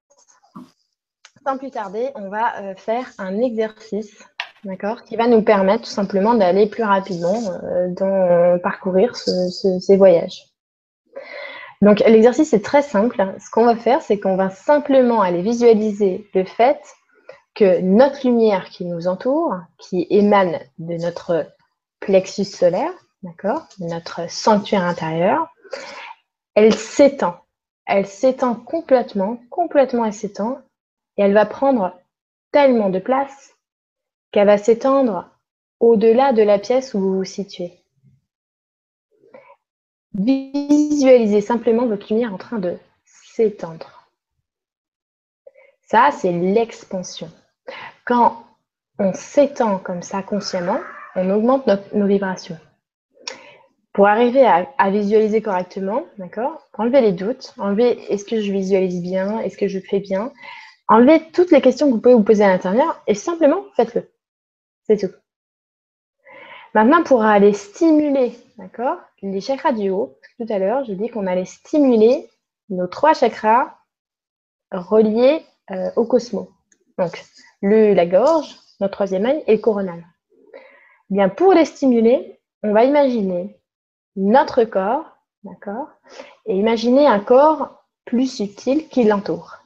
Sans 1.47 1.57
plus 1.57 1.71
tarder, 1.71 2.11
on 2.17 2.29
va 2.29 2.75
faire 2.75 3.11
un 3.17 3.39
exercice 3.39 4.23
D'accord, 4.65 5.05
qui 5.05 5.17
va 5.17 5.27
nous 5.27 5.43
permettre 5.43 5.85
tout 5.85 5.91
simplement 5.91 6.35
d'aller 6.35 6.67
plus 6.67 6.83
rapidement 6.83 7.41
euh, 7.65 7.89
dans 7.89 8.59
parcourir 8.59 9.17
ces 9.17 9.97
voyages. 9.97 10.45
Donc 11.81 12.01
l'exercice 12.01 12.53
est 12.53 12.65
très 12.65 12.83
simple. 12.83 13.35
Ce 13.39 13.51
qu'on 13.51 13.65
va 13.65 13.77
faire, 13.77 14.03
c'est 14.03 14.21
qu'on 14.21 14.37
va 14.37 14.51
simplement 14.51 15.23
aller 15.23 15.41
visualiser 15.41 16.29
le 16.35 16.45
fait 16.45 16.79
que 17.55 17.81
notre 17.81 18.27
lumière 18.27 18.69
qui 18.69 18.85
nous 18.85 19.09
entoure, 19.09 19.55
qui 19.79 20.07
émane 20.11 20.59
de 20.79 20.95
notre 20.95 21.47
plexus 22.01 22.45
solaire, 22.45 22.93
notre 23.79 24.31
sanctuaire 24.31 24.85
intérieur, 24.85 25.49
elle 26.55 26.75
s'étend. 26.75 27.37
Elle 27.87 28.07
s'étend 28.07 28.55
complètement, 28.55 29.39
complètement 29.51 30.05
elle 30.05 30.13
s'étend, 30.13 30.59
et 31.17 31.23
elle 31.23 31.35
va 31.35 31.47
prendre 31.47 31.99
tellement 32.53 32.91
de 32.91 32.99
place 32.99 33.55
qu'elle 34.33 34.47
va 34.47 34.59
s'étendre 34.59 35.29
au-delà 35.81 36.33
de 36.33 36.43
la 36.43 36.59
pièce 36.59 36.95
où 36.95 37.01
vous 37.01 37.17
vous 37.17 37.25
situez. 37.25 37.73
Visualisez 40.15 41.41
simplement 41.41 41.87
votre 41.87 42.13
lumière 42.13 42.35
en 42.35 42.39
train 42.39 42.59
de 42.59 42.77
s'étendre. 43.05 44.09
Ça, 45.83 46.11
c'est 46.13 46.33
l'expansion. 46.33 47.31
Quand 48.05 48.45
on 48.99 49.13
s'étend 49.13 49.79
comme 49.79 50.03
ça 50.03 50.23
consciemment, 50.23 50.81
on 51.17 51.31
augmente 51.31 51.69
nos 51.93 52.07
vibrations. 52.07 52.59
Pour 53.93 54.07
arriver 54.07 54.47
à, 54.47 54.91
visualiser 54.91 55.43
correctement, 55.43 56.05
d'accord 56.19 56.69
Enlevez 56.75 57.01
les 57.01 57.13
doutes, 57.13 57.55
enlevez 57.59 58.13
est-ce 58.13 58.25
que 58.25 58.41
je 58.41 58.53
visualise 58.53 59.03
bien, 59.03 59.41
est-ce 59.41 59.57
que 59.57 59.69
je 59.69 59.81
fais 59.81 59.99
bien 59.99 60.33
Enlevez 60.87 61.31
toutes 61.33 61.51
les 61.51 61.61
questions 61.61 61.87
que 61.89 61.93
vous 61.93 62.01
pouvez 62.01 62.15
vous 62.15 62.23
poser 62.23 62.45
à 62.45 62.49
l'intérieur 62.49 63.03
et 63.07 63.15
simplement 63.15 63.65
faites-le. 63.77 64.10
C'est 64.91 65.09
tout. 65.09 65.15
Maintenant, 66.75 67.05
pour 67.05 67.23
aller 67.23 67.53
stimuler, 67.53 68.37
d'accord, 68.59 68.99
les 69.23 69.41
chakras 69.41 69.71
du 69.71 69.89
haut, 69.89 70.19
tout 70.37 70.47
à 70.49 70.59
l'heure, 70.59 70.85
j'ai 70.85 70.97
dit 70.97 71.09
qu'on 71.09 71.29
allait 71.29 71.45
stimuler 71.45 72.29
nos 72.71 72.89
trois 72.89 73.15
chakras 73.15 73.79
reliés 74.73 75.47
euh, 75.71 75.93
au 75.95 76.07
cosmos. 76.07 76.49
Donc, 76.99 77.25
le, 77.63 77.95
la 77.95 78.05
gorge, 78.05 78.57
notre 78.81 78.95
troisième 78.95 79.27
œil 79.27 79.45
et 79.47 79.57
le 79.57 79.63
coronal. 79.63 80.05
Bien, 81.09 81.29
pour 81.29 81.53
les 81.53 81.67
stimuler, 81.67 82.41
on 82.65 82.73
va 82.73 82.83
imaginer 82.83 83.61
notre 84.17 84.65
corps, 84.65 85.05
d'accord 85.45 85.87
Et 86.47 86.57
imaginer 86.57 87.07
un 87.07 87.21
corps 87.21 87.85
plus 88.07 88.27
subtil 88.27 88.89
qui 88.89 89.05
l'entoure. 89.05 89.59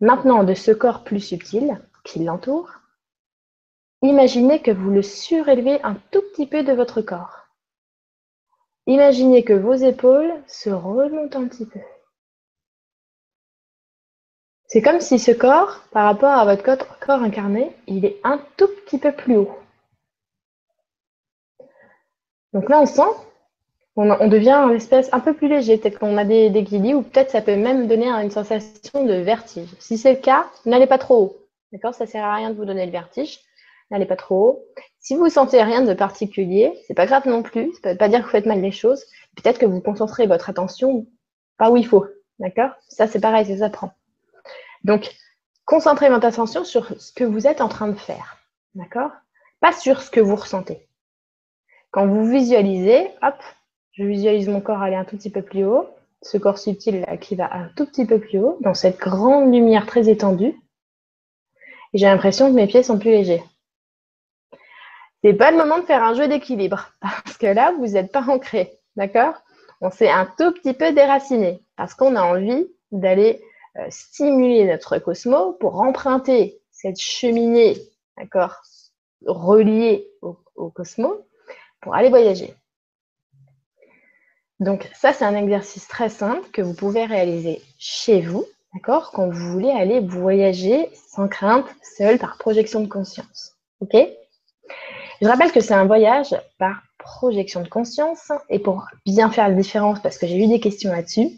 Maintenant, 0.00 0.44
de 0.44 0.54
ce 0.54 0.70
corps 0.70 1.02
plus 1.02 1.20
subtil 1.20 1.76
qui 2.04 2.20
l'entoure, 2.20 2.81
imaginez 4.02 4.60
que 4.60 4.70
vous 4.70 4.90
le 4.90 5.02
surélevez 5.02 5.80
un 5.82 5.94
tout 6.10 6.22
petit 6.32 6.46
peu 6.46 6.62
de 6.62 6.72
votre 6.72 7.00
corps. 7.00 7.46
Imaginez 8.86 9.44
que 9.44 9.52
vos 9.52 9.74
épaules 9.74 10.32
se 10.46 10.70
remontent 10.70 11.40
un 11.40 11.46
petit 11.46 11.66
peu. 11.66 11.80
C'est 14.66 14.82
comme 14.82 15.00
si 15.00 15.18
ce 15.18 15.32
corps, 15.32 15.82
par 15.90 16.04
rapport 16.04 16.30
à 16.32 16.44
votre 16.44 16.62
corps 16.98 17.22
incarné, 17.22 17.76
il 17.86 18.04
est 18.04 18.18
un 18.24 18.40
tout 18.56 18.68
petit 18.86 18.98
peu 18.98 19.12
plus 19.12 19.36
haut. 19.36 19.50
Donc 22.52 22.68
là, 22.68 22.80
on 22.80 22.86
sent, 22.86 23.02
on, 23.96 24.28
devient 24.28 24.64
une 24.68 24.76
espèce 24.76 25.12
un 25.12 25.20
peu 25.20 25.34
plus 25.34 25.48
léger. 25.48 25.76
Peut-être 25.76 25.98
qu'on 25.98 26.16
a 26.16 26.24
des, 26.24 26.50
des 26.50 26.94
ou 26.94 27.02
peut-être 27.02 27.30
ça 27.30 27.42
peut 27.42 27.56
même 27.56 27.86
donner 27.86 28.08
une 28.08 28.30
sensation 28.30 29.04
de 29.04 29.14
vertige. 29.14 29.68
Si 29.78 29.98
c'est 29.98 30.14
le 30.14 30.20
cas, 30.20 30.46
n'allez 30.64 30.86
pas 30.86 30.98
trop 30.98 31.22
haut. 31.22 31.36
D'accord? 31.72 31.94
Ça 31.94 32.06
sert 32.06 32.24
à 32.24 32.34
rien 32.34 32.50
de 32.50 32.56
vous 32.56 32.64
donner 32.64 32.86
le 32.86 32.92
vertige. 32.92 33.40
N'allez 33.92 34.06
pas 34.06 34.16
trop 34.16 34.46
haut. 34.46 34.64
Si 35.00 35.14
vous 35.16 35.28
sentez 35.28 35.62
rien 35.62 35.82
de 35.82 35.92
particulier, 35.92 36.72
c'est 36.86 36.94
pas 36.94 37.04
grave 37.04 37.28
non 37.28 37.42
plus. 37.42 37.70
Ça 37.82 37.90
ne 37.90 37.92
veut 37.92 37.98
pas 37.98 38.08
dire 38.08 38.20
que 38.20 38.24
vous 38.24 38.30
faites 38.30 38.46
mal 38.46 38.62
les 38.62 38.72
choses. 38.72 39.04
Peut-être 39.36 39.58
que 39.58 39.66
vous 39.66 39.82
concentrez 39.82 40.26
votre 40.26 40.48
attention 40.48 41.06
pas 41.58 41.70
où 41.70 41.76
il 41.76 41.86
faut. 41.86 42.06
D'accord? 42.38 42.70
Ça, 42.88 43.06
c'est 43.06 43.20
pareil, 43.20 43.44
ça 43.44 43.58
s'apprend. 43.58 43.92
Donc, 44.82 45.14
concentrez 45.66 46.08
votre 46.08 46.26
attention 46.26 46.64
sur 46.64 46.98
ce 46.98 47.12
que 47.12 47.22
vous 47.22 47.46
êtes 47.46 47.60
en 47.60 47.68
train 47.68 47.88
de 47.88 47.98
faire. 47.98 48.38
D'accord? 48.74 49.10
Pas 49.60 49.72
sur 49.72 50.00
ce 50.00 50.10
que 50.10 50.20
vous 50.20 50.36
ressentez. 50.36 50.88
Quand 51.90 52.06
vous 52.06 52.24
visualisez, 52.24 53.10
hop, 53.20 53.36
je 53.92 54.04
visualise 54.04 54.48
mon 54.48 54.62
corps 54.62 54.80
aller 54.80 54.96
un 54.96 55.04
tout 55.04 55.18
petit 55.18 55.28
peu 55.28 55.42
plus 55.42 55.66
haut, 55.66 55.86
ce 56.22 56.38
corps 56.38 56.58
subtil 56.58 57.04
qui 57.20 57.36
va 57.36 57.54
un 57.54 57.68
tout 57.76 57.84
petit 57.84 58.06
peu 58.06 58.18
plus 58.18 58.38
haut, 58.38 58.56
dans 58.62 58.72
cette 58.72 58.98
grande 58.98 59.52
lumière 59.52 59.84
très 59.84 60.08
étendue. 60.08 60.58
J'ai 61.92 62.06
l'impression 62.06 62.48
que 62.48 62.54
mes 62.54 62.66
pieds 62.66 62.82
sont 62.82 62.98
plus 62.98 63.10
légers. 63.10 63.42
C'est 65.22 65.34
pas 65.34 65.52
le 65.52 65.56
moment 65.56 65.78
de 65.78 65.84
faire 65.84 66.02
un 66.02 66.14
jeu 66.14 66.26
d'équilibre, 66.26 66.90
parce 67.00 67.36
que 67.38 67.46
là, 67.46 67.72
vous 67.78 67.86
n'êtes 67.88 68.10
pas 68.12 68.24
ancré, 68.28 68.78
d'accord? 68.96 69.34
On 69.80 69.90
s'est 69.90 70.10
un 70.10 70.26
tout 70.26 70.52
petit 70.52 70.74
peu 70.74 70.92
déraciné, 70.92 71.62
parce 71.76 71.94
qu'on 71.94 72.16
a 72.16 72.22
envie 72.22 72.66
d'aller 72.90 73.42
euh, 73.78 73.86
stimuler 73.88 74.64
notre 74.64 74.98
cosmos 74.98 75.56
pour 75.60 75.80
emprunter 75.80 76.60
cette 76.70 77.00
cheminée, 77.00 77.76
d'accord, 78.16 78.56
reliée 79.24 80.08
au, 80.22 80.36
au 80.56 80.70
cosmos, 80.70 81.16
pour 81.80 81.94
aller 81.94 82.08
voyager. 82.08 82.54
Donc 84.60 84.88
ça, 84.94 85.12
c'est 85.12 85.24
un 85.24 85.34
exercice 85.34 85.88
très 85.88 86.08
simple 86.08 86.48
que 86.52 86.62
vous 86.62 86.74
pouvez 86.74 87.04
réaliser 87.04 87.62
chez 87.78 88.20
vous, 88.20 88.44
d'accord, 88.74 89.12
quand 89.12 89.28
vous 89.28 89.52
voulez 89.52 89.70
aller 89.70 90.00
voyager 90.00 90.88
sans 90.94 91.28
crainte, 91.28 91.66
seul, 91.82 92.18
par 92.18 92.38
projection 92.38 92.80
de 92.80 92.88
conscience. 92.88 93.56
OK? 93.80 93.96
Je 95.22 95.28
rappelle 95.28 95.52
que 95.52 95.60
c'est 95.60 95.72
un 95.72 95.86
voyage 95.86 96.34
par 96.58 96.82
projection 96.98 97.62
de 97.62 97.68
conscience 97.68 98.32
et 98.48 98.58
pour 98.58 98.88
bien 99.06 99.30
faire 99.30 99.48
la 99.48 99.54
différence, 99.54 100.00
parce 100.00 100.18
que 100.18 100.26
j'ai 100.26 100.36
eu 100.36 100.48
des 100.48 100.58
questions 100.58 100.90
là-dessus, 100.90 101.30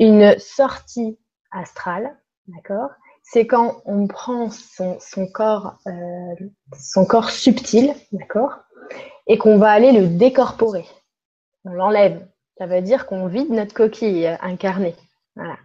une 0.00 0.34
sortie 0.38 1.18
astrale, 1.50 2.16
d'accord? 2.46 2.88
C'est 3.22 3.46
quand 3.46 3.82
on 3.84 4.06
prend 4.06 4.48
son, 4.48 5.26
corps, 5.26 5.76
euh, 5.86 6.46
son 6.74 7.04
corps 7.04 7.28
subtil, 7.28 7.92
d'accord, 8.12 8.60
et 9.26 9.36
qu'on 9.36 9.58
va 9.58 9.72
aller 9.72 9.92
le 9.92 10.08
décorporer. 10.08 10.86
On 11.66 11.72
l'enlève. 11.72 12.26
Ça 12.56 12.64
veut 12.64 12.80
dire 12.80 13.04
qu'on 13.04 13.26
vide 13.26 13.50
notre 13.50 13.74
coquille 13.74 14.26
incarnée. 14.40 14.94
Voilà. 15.34 15.58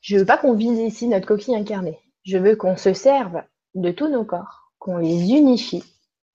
Je 0.00 0.16
veux 0.16 0.26
pas 0.26 0.38
qu'on 0.38 0.54
vide 0.54 0.78
ici 0.78 1.08
notre 1.08 1.26
coquille 1.26 1.56
incarnée. 1.56 1.98
Je 2.24 2.38
veux 2.38 2.54
qu'on 2.54 2.76
se 2.76 2.92
serve 2.92 3.42
de 3.74 3.90
tous 3.90 4.08
nos 4.08 4.24
corps, 4.24 4.70
qu'on 4.78 4.98
les 4.98 5.32
unifie. 5.32 5.82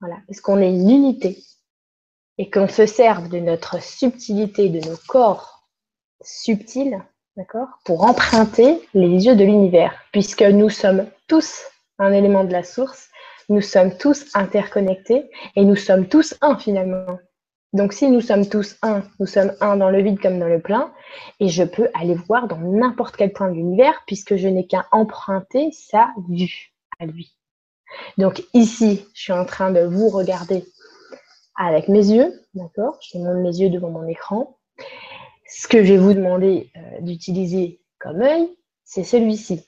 Voilà. 0.00 0.16
Parce 0.26 0.40
qu'on 0.40 0.60
est 0.60 0.72
unité. 0.72 1.42
Et 2.38 2.50
qu'on 2.50 2.68
se 2.68 2.84
serve 2.84 3.28
de 3.30 3.38
notre 3.38 3.82
subtilité, 3.82 4.68
de 4.68 4.86
nos 4.86 4.96
corps 5.08 5.68
subtils, 6.20 7.02
d'accord, 7.36 7.68
pour 7.84 8.04
emprunter 8.04 8.78
les 8.92 9.24
yeux 9.24 9.36
de 9.36 9.44
l'univers, 9.44 9.94
puisque 10.12 10.42
nous 10.42 10.68
sommes 10.68 11.06
tous 11.28 11.62
un 11.98 12.12
élément 12.12 12.44
de 12.44 12.52
la 12.52 12.62
source 12.62 13.08
nous 13.48 13.60
sommes 13.60 13.96
tous 13.96 14.26
interconnectés 14.34 15.30
et 15.54 15.64
nous 15.64 15.76
sommes 15.76 16.08
tous 16.08 16.34
un 16.40 16.56
finalement. 16.56 17.18
Donc 17.72 17.92
si 17.92 18.10
nous 18.10 18.20
sommes 18.20 18.48
tous 18.48 18.76
un, 18.82 19.02
nous 19.20 19.26
sommes 19.26 19.52
un 19.60 19.76
dans 19.76 19.90
le 19.90 20.02
vide 20.02 20.20
comme 20.20 20.38
dans 20.38 20.48
le 20.48 20.60
plein, 20.60 20.92
et 21.40 21.48
je 21.48 21.62
peux 21.62 21.88
aller 21.94 22.14
voir 22.14 22.48
dans 22.48 22.58
n'importe 22.58 23.16
quel 23.16 23.32
point 23.32 23.48
de 23.48 23.54
l'univers 23.54 24.02
puisque 24.06 24.36
je 24.36 24.48
n'ai 24.48 24.66
qu'à 24.66 24.86
emprunter 24.92 25.70
sa 25.72 26.10
vue 26.28 26.72
à 26.98 27.06
lui. 27.06 27.35
Donc 28.18 28.42
ici, 28.54 29.06
je 29.14 29.22
suis 29.22 29.32
en 29.32 29.44
train 29.44 29.70
de 29.70 29.80
vous 29.80 30.08
regarder 30.08 30.64
avec 31.56 31.88
mes 31.88 32.06
yeux, 32.06 32.32
d'accord? 32.54 32.98
Je 33.00 33.18
monte 33.18 33.38
mes 33.38 33.56
yeux 33.56 33.70
devant 33.70 33.90
mon 33.90 34.06
écran. 34.06 34.58
Ce 35.48 35.68
que 35.68 35.84
je 35.84 35.92
vais 35.92 35.98
vous 35.98 36.14
demander 36.14 36.70
euh, 36.76 37.00
d'utiliser 37.00 37.80
comme 37.98 38.20
œil, 38.20 38.48
c'est 38.84 39.04
celui-ci. 39.04 39.64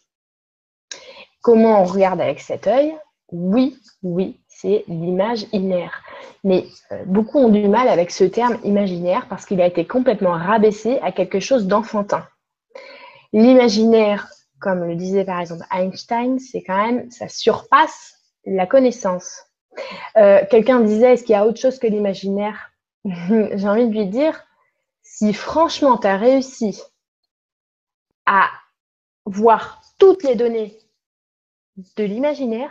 Comment 1.41 1.83
on 1.83 1.85
regarde 1.85 2.21
avec 2.21 2.41
cet 2.41 2.67
œil? 2.67 2.95
Oui, 3.31 3.79
oui, 4.03 4.41
c'est 4.49 4.85
l'image 4.89 5.47
inaire. 5.53 6.03
Mais 6.45 6.67
euh, 6.93 7.05
beaucoup 7.07 7.39
ont 7.39 7.49
du 7.49 7.69
mal 7.69 7.89
avec 7.89 8.11
ce 8.11 8.25
terme 8.25 8.59
imaginaire 8.65 9.27
parce 9.29 9.47
qu'il 9.47 9.61
a 9.61 9.67
été 9.67 9.87
complètement 9.87 10.33
rabaissé 10.33 10.99
à 11.01 11.13
quelque 11.13 11.41
chose 11.41 11.67
d'enfantin. 11.67 12.27
L'imaginaire, 13.33 14.29
comme 14.61 14.85
le 14.85 14.97
disait 14.97 15.25
par 15.25 15.41
exemple 15.41 15.65
Einstein, 15.71 16.39
c'est 16.39 16.63
quand 16.63 16.77
même, 16.77 17.11
ça 17.11 17.29
surpasse 17.29 18.15
la 18.45 18.67
connaissance. 18.67 19.45
Euh, 20.17 20.45
quelqu'un 20.51 20.81
disait, 20.81 21.15
est-ce 21.15 21.25
qu'il 21.25 21.35
y 21.35 21.37
a 21.37 21.47
autre 21.47 21.61
chose 21.61 21.79
que 21.79 21.87
l'imaginaire? 21.87 22.73
J'ai 23.05 23.69
envie 23.69 23.89
de 23.89 23.93
lui 23.93 24.07
dire, 24.07 24.45
si 25.03 25.33
franchement 25.33 25.99
tu 25.99 26.07
as 26.07 26.17
réussi 26.17 26.83
à 28.27 28.49
voir 29.25 29.83
toutes 29.99 30.23
les 30.23 30.35
données 30.35 30.79
de 31.97 32.05
l'imaginaire, 32.05 32.71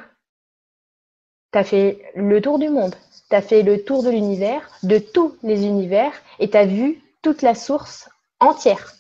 tu 1.52 1.60
as 1.60 1.64
fait 1.64 2.02
le 2.16 2.42
tour 2.42 2.60
du 2.60 2.70
monde, 2.70 2.96
tu 3.30 3.36
as 3.36 3.42
fait 3.42 3.64
le 3.64 3.84
tour 3.84 4.04
de 4.04 4.10
l'univers, 4.10 4.70
de 4.84 5.00
tous 5.00 5.38
les 5.44 5.66
univers, 5.66 6.12
et 6.40 6.50
tu 6.50 6.58
as 6.58 6.66
vu 6.66 7.02
toute 7.22 7.42
la 7.42 7.56
source 7.56 8.10
entière. 8.40 8.94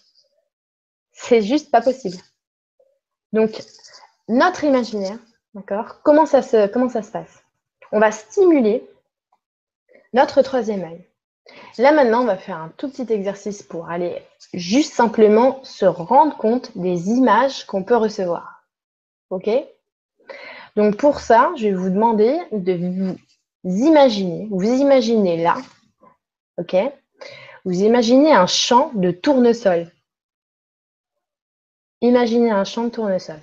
C'est 1.11 1.41
juste 1.41 1.71
pas 1.71 1.81
possible. 1.81 2.17
Donc, 3.33 3.61
notre 4.27 4.63
imaginaire, 4.63 5.17
d'accord, 5.53 6.01
comment, 6.03 6.25
ça 6.25 6.41
se, 6.41 7.11
passe? 7.11 7.43
On 7.91 7.99
va 7.99 8.11
stimuler 8.11 8.87
notre 10.13 10.41
troisième 10.41 10.83
œil. 10.83 11.05
Là 11.77 11.93
maintenant, 11.93 12.23
on 12.23 12.25
va 12.25 12.37
faire 12.37 12.57
un 12.57 12.73
tout 12.75 12.89
petit 12.89 13.11
exercice 13.11 13.63
pour 13.63 13.89
aller 13.89 14.21
juste 14.53 14.93
simplement 14.93 15.63
se 15.63 15.85
rendre 15.85 16.35
compte 16.35 16.77
des 16.77 17.09
images 17.09 17.65
qu'on 17.65 17.83
peut 17.83 17.95
recevoir. 17.95 18.63
OK? 19.29 19.49
Donc 20.75 20.97
pour 20.97 21.19
ça, 21.19 21.51
je 21.55 21.67
vais 21.67 21.73
vous 21.73 21.89
demander 21.89 22.37
de 22.51 22.73
vous 22.73 23.17
imaginer, 23.63 24.47
vous 24.51 24.65
imaginez 24.65 25.37
là, 25.37 25.55
OK? 26.57 26.75
Vous 27.65 27.81
imaginez 27.81 28.33
un 28.33 28.47
champ 28.47 28.91
de 28.93 29.11
tournesol. 29.11 29.91
Imaginez 32.01 32.51
un 32.51 32.63
champ 32.63 32.83
de 32.83 32.89
tournesol. 32.89 33.41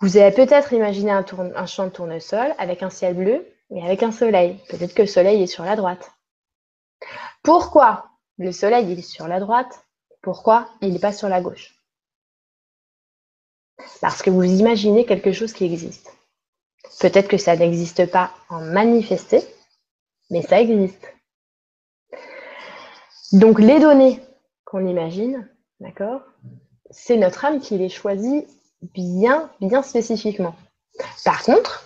Vous 0.00 0.16
avez 0.16 0.34
peut-être 0.34 0.72
imaginé 0.72 1.10
un, 1.10 1.66
champ 1.66 1.86
de 1.86 1.90
tournesol 1.90 2.54
avec 2.58 2.82
un 2.82 2.90
ciel 2.90 3.14
bleu 3.14 3.46
et 3.70 3.82
avec 3.84 4.02
un 4.02 4.12
soleil. 4.12 4.60
Peut-être 4.68 4.94
que 4.94 5.02
le 5.02 5.08
soleil 5.08 5.42
est 5.42 5.46
sur 5.46 5.64
la 5.64 5.76
droite. 5.76 6.12
Pourquoi 7.42 8.10
le 8.38 8.52
soleil 8.52 8.92
est 8.92 9.02
sur 9.02 9.28
la 9.28 9.40
droite? 9.40 9.84
Pourquoi 10.20 10.68
il 10.80 10.92
n'est 10.92 10.98
pas 10.98 11.12
sur 11.12 11.28
la 11.28 11.40
gauche? 11.40 11.74
Parce 14.00 14.22
que 14.22 14.30
vous 14.30 14.44
imaginez 14.44 15.06
quelque 15.06 15.32
chose 15.32 15.52
qui 15.52 15.64
existe. 15.64 16.12
Peut-être 17.00 17.28
que 17.28 17.38
ça 17.38 17.56
n'existe 17.56 18.10
pas 18.10 18.32
en 18.48 18.60
manifesté, 18.60 19.42
mais 20.30 20.42
ça 20.42 20.60
existe. 20.60 21.12
Donc 23.32 23.58
les 23.58 23.80
données 23.80 24.20
qu'on 24.64 24.86
imagine, 24.86 25.48
d'accord, 25.82 26.22
c'est 26.90 27.16
notre 27.16 27.44
âme 27.44 27.60
qui 27.60 27.76
les 27.76 27.88
choisit 27.88 28.48
bien, 28.82 29.50
bien 29.60 29.82
spécifiquement. 29.82 30.54
Par 31.24 31.42
contre, 31.42 31.84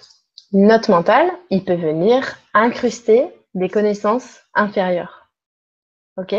notre 0.53 0.91
mental, 0.91 1.31
il 1.51 1.65
peut 1.65 1.75
venir 1.75 2.39
incruster 2.55 3.27
des 3.55 3.69
connaissances 3.69 4.41
inférieures. 4.55 5.31
OK? 6.19 6.35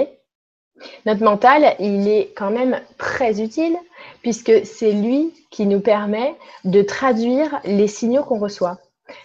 Notre 1.06 1.24
mental, 1.24 1.76
il 1.80 2.08
est 2.08 2.34
quand 2.36 2.52
même 2.52 2.80
très 2.98 3.42
utile 3.42 3.76
puisque 4.22 4.66
c'est 4.66 4.92
lui 4.92 5.34
qui 5.50 5.66
nous 5.66 5.80
permet 5.80 6.36
de 6.64 6.82
traduire 6.84 7.60
les 7.64 7.88
signaux 7.88 8.24
qu'on 8.24 8.40
reçoit. 8.40 8.78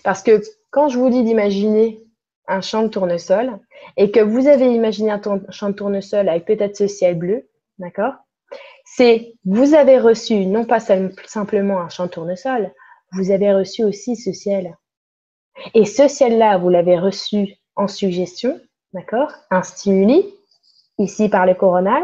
Parce 0.04 0.22
que 0.22 0.42
quand 0.70 0.88
je 0.88 0.98
vous 0.98 1.10
dis 1.10 1.22
d'imaginer 1.22 2.00
un 2.48 2.60
champ 2.60 2.82
de 2.82 2.88
tournesol 2.88 3.58
et 3.96 4.10
que 4.10 4.20
vous 4.20 4.46
avez 4.46 4.72
imaginé 4.72 5.10
un 5.10 5.20
champ 5.50 5.68
de 5.68 5.74
tournesol 5.74 6.28
avec 6.28 6.46
peut-être 6.46 6.76
ce 6.76 6.86
ciel 6.86 7.18
bleu, 7.18 7.46
d'accord? 7.78 8.14
C'est 8.84 9.34
vous 9.44 9.74
avez 9.74 9.98
reçu 9.98 10.46
non 10.46 10.64
pas 10.64 10.80
simplement 10.80 11.80
un 11.80 11.88
champ 11.88 12.08
tournesol, 12.08 12.72
vous 13.12 13.30
avez 13.30 13.52
reçu 13.52 13.84
aussi 13.84 14.16
ce 14.16 14.32
ciel. 14.32 14.76
Et 15.74 15.84
ce 15.84 16.08
ciel-là, 16.08 16.58
vous 16.58 16.68
l'avez 16.68 16.98
reçu 16.98 17.56
en 17.76 17.88
suggestion, 17.88 18.60
d'accord? 18.92 19.30
Un 19.50 19.62
stimuli, 19.62 20.24
ici 20.98 21.28
par 21.28 21.46
le 21.46 21.54
coronal, 21.54 22.02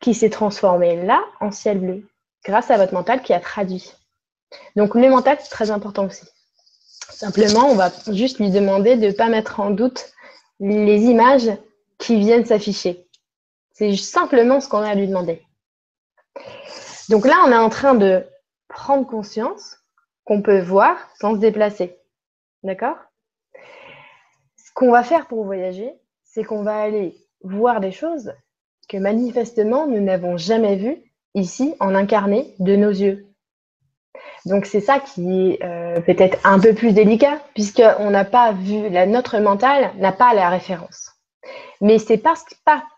qui 0.00 0.14
s'est 0.14 0.30
transformé 0.30 1.02
là 1.04 1.22
en 1.40 1.50
ciel 1.50 1.78
bleu, 1.78 2.08
grâce 2.44 2.70
à 2.70 2.76
votre 2.76 2.94
mental 2.94 3.22
qui 3.22 3.32
a 3.32 3.40
traduit. 3.40 3.92
Donc 4.76 4.94
le 4.94 5.08
mental, 5.10 5.38
c'est 5.40 5.50
très 5.50 5.70
important 5.70 6.06
aussi. 6.06 6.24
Simplement, 7.10 7.66
on 7.70 7.74
va 7.74 7.90
juste 8.12 8.38
lui 8.38 8.50
demander 8.50 8.96
de 8.96 9.06
ne 9.06 9.12
pas 9.12 9.28
mettre 9.28 9.60
en 9.60 9.70
doute 9.70 10.12
les 10.60 11.02
images 11.04 11.50
qui 11.98 12.18
viennent 12.18 12.46
s'afficher. 12.46 13.07
C'est 13.78 13.94
simplement 13.94 14.60
ce 14.60 14.68
qu'on 14.68 14.82
a 14.82 14.88
à 14.88 14.94
lui 14.96 15.06
demander. 15.06 15.40
Donc 17.10 17.24
là, 17.24 17.36
on 17.46 17.52
est 17.52 17.56
en 17.56 17.68
train 17.68 17.94
de 17.94 18.26
prendre 18.66 19.06
conscience 19.06 19.76
qu'on 20.24 20.42
peut 20.42 20.58
voir 20.58 20.96
sans 21.20 21.36
se 21.36 21.38
déplacer. 21.38 21.96
D'accord? 22.64 22.96
Ce 24.56 24.72
qu'on 24.74 24.90
va 24.90 25.04
faire 25.04 25.28
pour 25.28 25.44
voyager, 25.44 25.92
c'est 26.24 26.42
qu'on 26.42 26.64
va 26.64 26.76
aller 26.76 27.14
voir 27.44 27.78
des 27.78 27.92
choses 27.92 28.32
que 28.88 28.96
manifestement 28.96 29.86
nous 29.86 30.00
n'avons 30.00 30.36
jamais 30.36 30.74
vues 30.74 31.00
ici 31.34 31.76
en 31.78 31.94
incarné 31.94 32.56
de 32.58 32.74
nos 32.74 32.90
yeux. 32.90 33.28
Donc 34.44 34.66
c'est 34.66 34.80
ça 34.80 34.98
qui 34.98 35.50
est 35.52 35.64
euh, 35.64 36.00
peut-être 36.00 36.38
un 36.44 36.58
peu 36.58 36.74
plus 36.74 36.92
délicat 36.92 37.40
puisqu'on 37.54 38.10
n'a 38.10 38.24
pas 38.24 38.50
vu, 38.50 38.90
notre 38.90 39.38
mental 39.38 39.92
n'a 39.98 40.10
pas 40.10 40.34
la 40.34 40.50
référence. 40.50 41.17
Mais 41.80 41.98
c'est 41.98 42.18
pas 42.18 42.34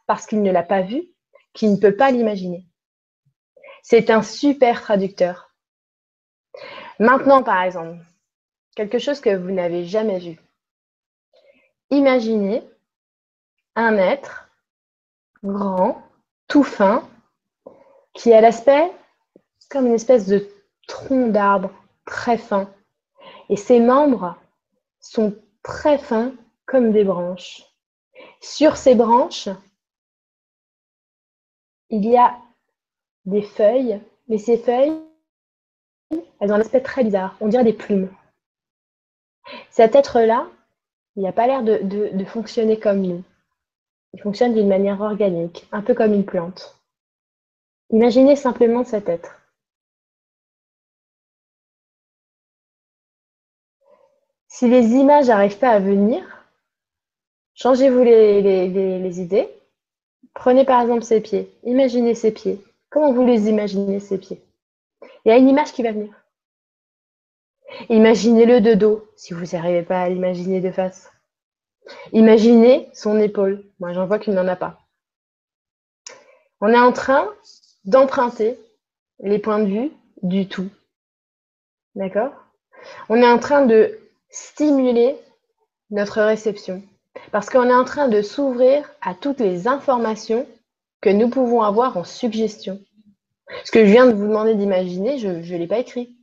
parce 0.07 0.27
qu'il 0.27 0.43
ne 0.43 0.51
l'a 0.51 0.63
pas 0.63 0.83
vu 0.83 1.03
qu'il 1.53 1.73
ne 1.73 1.77
peut 1.77 1.97
pas 1.97 2.11
l'imaginer. 2.11 2.67
C'est 3.83 4.11
un 4.11 4.23
super 4.23 4.83
traducteur. 4.83 5.51
Maintenant, 6.99 7.43
par 7.43 7.63
exemple, 7.63 7.99
quelque 8.77 8.99
chose 8.99 9.21
que 9.21 9.35
vous 9.35 9.51
n'avez 9.51 9.85
jamais 9.85 10.19
vu. 10.19 10.39
Imaginez 11.91 12.63
un 13.75 13.97
être 13.97 14.51
grand, 15.43 16.03
tout 16.47 16.63
fin, 16.63 17.09
qui 18.13 18.33
a 18.33 18.41
l'aspect 18.41 18.93
comme 19.71 19.87
une 19.87 19.95
espèce 19.95 20.27
de 20.27 20.49
tronc 20.87 21.29
d'arbre 21.29 21.71
très 22.05 22.37
fin. 22.37 22.71
Et 23.49 23.57
ses 23.57 23.81
membres 23.81 24.37
sont 25.01 25.35
très 25.63 25.99
fins 25.99 26.33
comme 26.67 26.93
des 26.93 27.05
branches. 27.05 27.70
Sur 28.41 28.77
ces 28.77 28.95
branches, 28.95 29.49
il 31.91 32.07
y 32.07 32.17
a 32.17 32.39
des 33.27 33.43
feuilles, 33.43 34.01
mais 34.29 34.39
ces 34.39 34.57
feuilles, 34.57 34.99
elles 36.41 36.51
ont 36.51 36.55
un 36.55 36.61
aspect 36.61 36.81
très 36.81 37.05
bizarre. 37.05 37.37
On 37.41 37.49
dirait 37.49 37.65
des 37.65 37.73
plumes. 37.73 38.11
Cet 39.71 39.95
être-là, 39.95 40.49
il 41.17 41.23
n'a 41.23 41.33
pas 41.33 41.47
l'air 41.47 41.63
de, 41.63 42.25
fonctionner 42.25 42.79
comme 42.79 43.03
nous. 43.03 43.23
Il 44.15 44.21
fonctionne 44.21 44.55
d'une 44.55 44.69
manière 44.69 45.01
organique, 45.01 45.69
un 45.71 45.83
peu 45.83 45.95
comme 45.95 46.15
une 46.15 46.25
plante. 46.25 46.81
Imaginez 47.91 48.37
simplement 48.37 48.85
cet 48.85 49.09
être. 49.09 49.37
Si 54.49 54.69
les 54.69 54.89
images 54.91 55.29
n'arrivent 55.29 55.59
pas 55.59 55.71
à 55.71 55.79
venir, 55.79 56.40
changez-vous 57.61 58.03
les, 58.03 59.21
idées. 59.21 59.49
Prenez 60.35 60.65
par 60.65 60.81
exemple 60.81 61.03
ses 61.03 61.21
pieds. 61.21 61.53
Imaginez 61.65 62.15
ses 62.15 62.33
pieds. 62.33 62.61
Comment 62.89 63.13
vous 63.13 63.27
les 63.27 63.49
imaginez, 63.49 64.01
ces 64.01 64.19
pieds? 64.19 64.43
Il 65.25 65.29
y 65.29 65.33
a 65.33 65.37
une 65.37 65.49
image 65.49 65.73
qui 65.73 65.83
va 65.83 65.93
venir. 65.93 66.13
Imaginez-le 67.89 68.61
de 68.61 68.75
dos, 68.75 69.07
si 69.17 69.33
vous 69.33 69.45
n'arrivez 69.53 69.83
pas 69.83 70.03
à 70.03 70.09
l'imaginer 70.09 70.61
de 70.61 70.71
face. 70.71 71.11
Imaginez 72.13 72.89
son 72.95 73.19
épaule. 73.19 73.65
Moi, 73.79 73.93
j'en 73.93 74.07
vois 74.07 74.19
qu'il 74.19 74.35
n'en 74.35 74.49
a 74.49 74.57
pas. 74.57 74.81
On 76.61 76.69
est 76.69 76.79
en 76.79 76.93
train 76.93 77.29
d'emprunter 77.85 78.59
les 79.21 79.39
points 79.39 79.61
de 79.61 79.67
vue 79.67 79.93
du 80.23 80.49
tout. 80.49 80.69
D'accord? 81.95 82.33
On 83.09 83.17
est 83.17 83.29
en 83.29 83.39
train 83.39 83.67
de 83.67 83.99
stimuler 84.31 85.17
notre 85.91 86.23
réception. 86.23 86.83
Parce 87.33 87.49
qu'on 87.49 87.69
est 87.69 87.75
en 87.75 87.85
train 87.85 88.09
de 88.09 88.23
s'ouvrir 88.23 88.89
à 89.01 89.15
toutes 89.15 89.41
les 89.41 89.69
informations 89.69 90.47
que 91.01 91.11
nous 91.11 91.29
pouvons 91.29 91.63
avoir 91.63 91.97
en 91.97 92.05
suggestion. 92.05 92.81
Ce 93.65 93.73
que 93.73 93.85
je 93.85 93.91
viens 93.91 94.07
de 94.07 94.13
vous 94.13 94.27
demander 94.27 94.55
d'imaginer, 94.55 95.19
je 95.19 95.29
ne 95.29 95.59
l'ai 95.59 95.67
pas 95.67 95.79
écrit. 95.79 96.17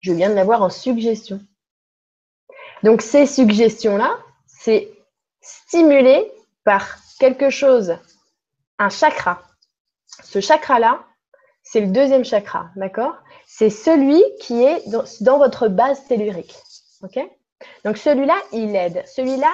Je 0.00 0.12
viens 0.12 0.30
de 0.30 0.34
l'avoir 0.34 0.62
en 0.62 0.70
suggestion. 0.70 1.40
Donc 2.82 3.00
ces 3.00 3.26
suggestions-là, 3.26 4.18
c'est 4.46 4.90
stimulé 5.40 6.30
par 6.64 6.98
quelque 7.18 7.50
chose, 7.50 7.96
un 8.78 8.90
chakra. 8.90 9.42
Ce 10.22 10.40
chakra-là, 10.40 11.04
c'est 11.62 11.80
le 11.80 11.88
deuxième 11.88 12.24
chakra, 12.24 12.68
d'accord? 12.76 13.14
C'est 13.46 13.70
celui 13.70 14.22
qui 14.40 14.62
est 14.62 14.82
dans, 14.88 15.38
votre 15.38 15.68
base 15.68 16.06
tellurique. 16.06 16.54
ok? 17.02 17.18
Donc 17.84 17.96
celui-là, 17.96 18.36
il 18.52 18.74
aide. 18.76 19.02
Celui-là, 19.06 19.52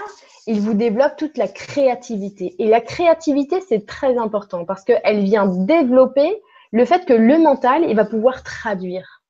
il 0.50 0.60
vous 0.60 0.74
développe 0.74 1.16
toute 1.16 1.38
la 1.38 1.46
créativité. 1.46 2.56
Et 2.58 2.66
la 2.66 2.80
créativité, 2.80 3.60
c'est 3.68 3.86
très 3.86 4.18
important 4.18 4.64
parce 4.64 4.82
qu'elle 4.82 5.22
vient 5.22 5.46
développer 5.46 6.42
le 6.72 6.84
fait 6.84 7.04
que 7.04 7.12
le 7.12 7.38
mental, 7.38 7.84
il 7.88 7.94
va 7.94 8.04
pouvoir 8.04 8.42
traduire. 8.42 9.22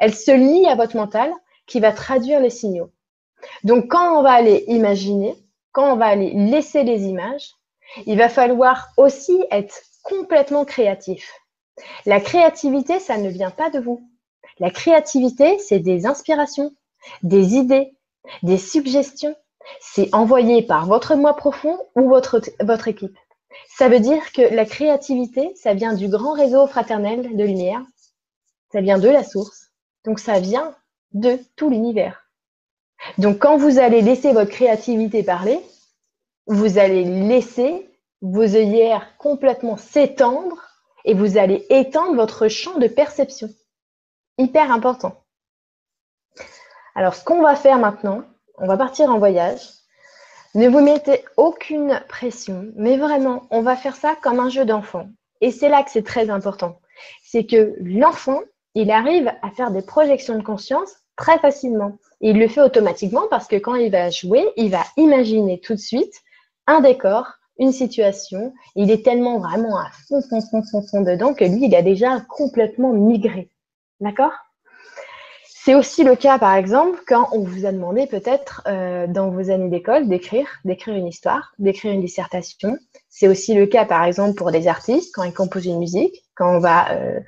Elle 0.00 0.12
se 0.12 0.32
lie 0.32 0.66
à 0.66 0.74
votre 0.74 0.96
mental 0.96 1.32
qui 1.66 1.78
va 1.78 1.92
traduire 1.92 2.40
les 2.40 2.50
signaux. 2.50 2.90
Donc, 3.62 3.86
quand 3.86 4.18
on 4.18 4.22
va 4.22 4.32
aller 4.32 4.64
imaginer, 4.66 5.36
quand 5.70 5.92
on 5.92 5.96
va 5.96 6.06
aller 6.06 6.32
laisser 6.34 6.82
les 6.82 7.04
images, 7.04 7.52
il 8.06 8.18
va 8.18 8.28
falloir 8.28 8.88
aussi 8.96 9.44
être 9.52 9.80
complètement 10.02 10.64
créatif. 10.64 11.32
La 12.04 12.20
créativité, 12.20 12.98
ça 12.98 13.16
ne 13.16 13.28
vient 13.28 13.52
pas 13.52 13.70
de 13.70 13.78
vous. 13.78 14.08
La 14.58 14.70
créativité, 14.70 15.56
c'est 15.60 15.78
des 15.78 16.04
inspirations, 16.04 16.72
des 17.22 17.54
idées, 17.54 17.94
des 18.42 18.58
suggestions. 18.58 19.36
C'est 19.80 20.14
envoyé 20.14 20.62
par 20.62 20.86
votre 20.86 21.14
moi 21.14 21.34
profond 21.36 21.78
ou 21.96 22.08
votre, 22.08 22.88
équipe. 22.88 23.16
Ça 23.76 23.88
veut 23.88 24.00
dire 24.00 24.32
que 24.32 24.42
la 24.54 24.64
créativité, 24.64 25.54
ça 25.54 25.74
vient 25.74 25.94
du 25.94 26.08
grand 26.08 26.32
réseau 26.32 26.66
fraternel 26.66 27.36
de 27.36 27.44
lumière, 27.44 27.82
ça 28.72 28.80
vient 28.80 28.98
de 28.98 29.08
la 29.08 29.24
source, 29.24 29.70
donc 30.04 30.18
ça 30.18 30.40
vient 30.40 30.74
de 31.12 31.38
tout 31.56 31.70
l'univers. 31.70 32.28
Donc 33.18 33.38
quand 33.38 33.56
vous 33.56 33.78
allez 33.78 34.02
laisser 34.02 34.32
votre 34.32 34.50
créativité 34.50 35.22
parler, 35.22 35.60
vous 36.46 36.78
allez 36.78 37.04
laisser 37.04 37.88
vos 38.20 38.42
œillères 38.42 39.16
complètement 39.18 39.76
s'étendre 39.76 40.62
et 41.04 41.14
vous 41.14 41.36
allez 41.36 41.66
étendre 41.70 42.16
votre 42.16 42.48
champ 42.48 42.78
de 42.78 42.88
perception. 42.88 43.48
Hyper 44.38 44.72
important. 44.72 45.22
Alors, 46.94 47.14
ce 47.14 47.24
qu'on 47.24 47.42
va 47.42 47.56
faire 47.56 47.78
maintenant, 47.78 48.22
on 48.58 48.66
va 48.66 48.76
partir 48.76 49.10
en 49.10 49.18
voyage. 49.18 49.60
Ne 50.54 50.68
vous 50.68 50.80
mettez 50.80 51.24
aucune 51.36 52.00
pression, 52.08 52.66
mais 52.76 52.96
vraiment, 52.96 53.42
on 53.50 53.62
va 53.62 53.76
faire 53.76 53.96
ça 53.96 54.14
comme 54.22 54.38
un 54.38 54.48
jeu 54.48 54.64
d'enfant. 54.64 55.08
Et 55.40 55.50
c'est 55.50 55.68
là 55.68 55.82
que 55.82 55.90
c'est 55.90 56.04
très 56.04 56.30
important. 56.30 56.78
C'est 57.24 57.44
que 57.44 57.74
l'enfant, 57.80 58.40
il 58.74 58.90
arrive 58.90 59.32
à 59.42 59.50
faire 59.50 59.72
des 59.72 59.82
projections 59.82 60.38
de 60.38 60.44
conscience 60.44 60.92
très 61.16 61.38
facilement. 61.38 61.98
Il 62.20 62.38
le 62.38 62.48
fait 62.48 62.60
automatiquement 62.60 63.26
parce 63.28 63.48
que 63.48 63.56
quand 63.56 63.74
il 63.74 63.90
va 63.90 64.10
jouer, 64.10 64.48
il 64.56 64.70
va 64.70 64.84
imaginer 64.96 65.60
tout 65.60 65.74
de 65.74 65.80
suite 65.80 66.14
un 66.66 66.80
décor, 66.80 67.26
une 67.58 67.72
situation. 67.72 68.54
Il 68.76 68.90
est 68.90 69.04
tellement 69.04 69.38
vraiment 69.38 69.76
à 69.76 69.90
fond, 70.08 70.22
fond, 70.22 70.40
fond, 70.40 70.62
fond, 70.62 70.82
fond 70.82 71.00
dedans 71.02 71.34
que 71.34 71.44
lui, 71.44 71.66
il 71.66 71.74
a 71.74 71.82
déjà 71.82 72.20
complètement 72.20 72.92
migré. 72.92 73.50
D'accord? 74.00 74.32
C'est 75.64 75.74
aussi 75.74 76.04
le 76.04 76.14
cas, 76.14 76.38
par 76.38 76.54
exemple, 76.56 77.00
quand 77.08 77.30
on 77.32 77.42
vous 77.42 77.64
a 77.64 77.72
demandé 77.72 78.06
peut-être 78.06 78.60
euh, 78.66 79.06
dans 79.06 79.30
vos 79.30 79.50
années 79.50 79.70
d'école 79.70 80.08
d'écrire, 80.08 80.46
d'écrire 80.66 80.94
une 80.94 81.06
histoire, 81.06 81.54
d'écrire 81.58 81.90
une 81.90 82.02
dissertation. 82.02 82.76
C'est 83.08 83.28
aussi 83.28 83.54
le 83.54 83.64
cas, 83.64 83.86
par 83.86 84.04
exemple, 84.04 84.34
pour 84.34 84.50
des 84.50 84.68
artistes 84.68 85.14
quand 85.14 85.22
ils 85.22 85.32
composent 85.32 85.64
une 85.64 85.78
musique, 85.78 86.22
quand 86.34 86.54
on 86.54 86.58
va 86.58 86.92
euh, 86.92 87.18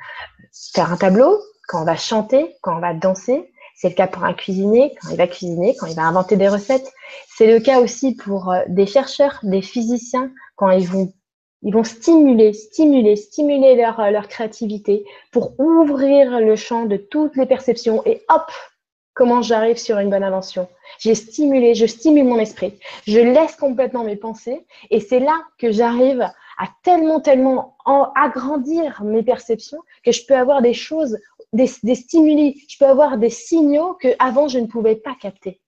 faire 0.75 0.93
un 0.93 0.99
tableau, 0.99 1.41
quand 1.67 1.81
on 1.81 1.87
va 1.87 1.97
chanter, 1.97 2.55
quand 2.61 2.77
on 2.77 2.81
va 2.81 2.93
danser. 2.93 3.51
C'est 3.75 3.89
le 3.89 3.95
cas 3.95 4.07
pour 4.07 4.25
un 4.25 4.35
cuisinier, 4.35 4.95
quand 5.01 5.09
il 5.13 5.17
va 5.17 5.29
cuisiner, 5.29 5.75
quand 5.75 5.87
il 5.87 5.97
va 5.97 6.03
inventer 6.03 6.37
des 6.37 6.49
recettes. 6.49 6.93
C'est 7.35 7.47
le 7.47 7.59
cas 7.59 7.81
aussi 7.81 8.17
pour 8.17 8.53
euh, 8.53 8.61
des 8.69 8.85
chercheurs, 8.85 9.39
des 9.45 9.63
physiciens, 9.63 10.31
quand 10.57 10.69
ils 10.69 10.87
vont, 10.87 11.11
ils 11.63 11.73
vont 11.73 11.85
stimuler, 11.85 12.53
stimuler, 12.53 13.17
stimuler 13.17 13.77
leur, 13.77 13.99
euh, 14.01 14.11
leur 14.11 14.29
créativité 14.29 15.05
pour 15.33 15.59
ouvrir 15.59 16.41
le 16.41 16.57
champ 16.57 16.85
de 16.85 16.97
toutes 16.97 17.37
les 17.37 17.47
perceptions 17.47 18.03
et 18.05 18.23
hop, 18.29 18.51
comment 19.15 19.43
j'arrive 19.43 19.79
sur 19.79 19.99
une 19.99 20.11
bonne 20.11 20.25
invention. 20.25 20.69
J'ai 20.99 21.15
stimulé, 21.15 21.75
je 21.75 21.87
stimule 21.87 22.25
mon 22.25 22.39
esprit, 22.39 22.79
je 23.07 23.19
laisse 23.19 23.57
complètement 23.57 24.05
mes 24.05 24.17
pensées 24.17 24.67
et 24.91 25.01
c'est 25.01 25.21
là 25.21 25.43
que 25.59 25.73
j'arrive 25.73 26.23
à 26.59 26.69
tellement, 26.83 27.21
tellement 27.21 27.77
agrandir 28.15 29.03
mes 29.05 29.23
perceptions 29.23 29.79
que 30.05 30.13
je 30.13 30.25
peux 30.27 30.37
avoir 30.37 30.63
des 30.63 30.73
choses 30.73 31.19
des, 31.53 31.95
stimuli, 31.95 32.65
je 32.69 32.79
peux 32.79 32.87
avoir 32.87 33.19
des 33.19 33.31
signaux 33.31 33.95
que 33.95 34.09
avant 34.19 34.49
je 34.49 34.59
ne 34.59 34.67
pouvais 34.67 34.97
pas 34.97 35.15
capter. 35.21 35.61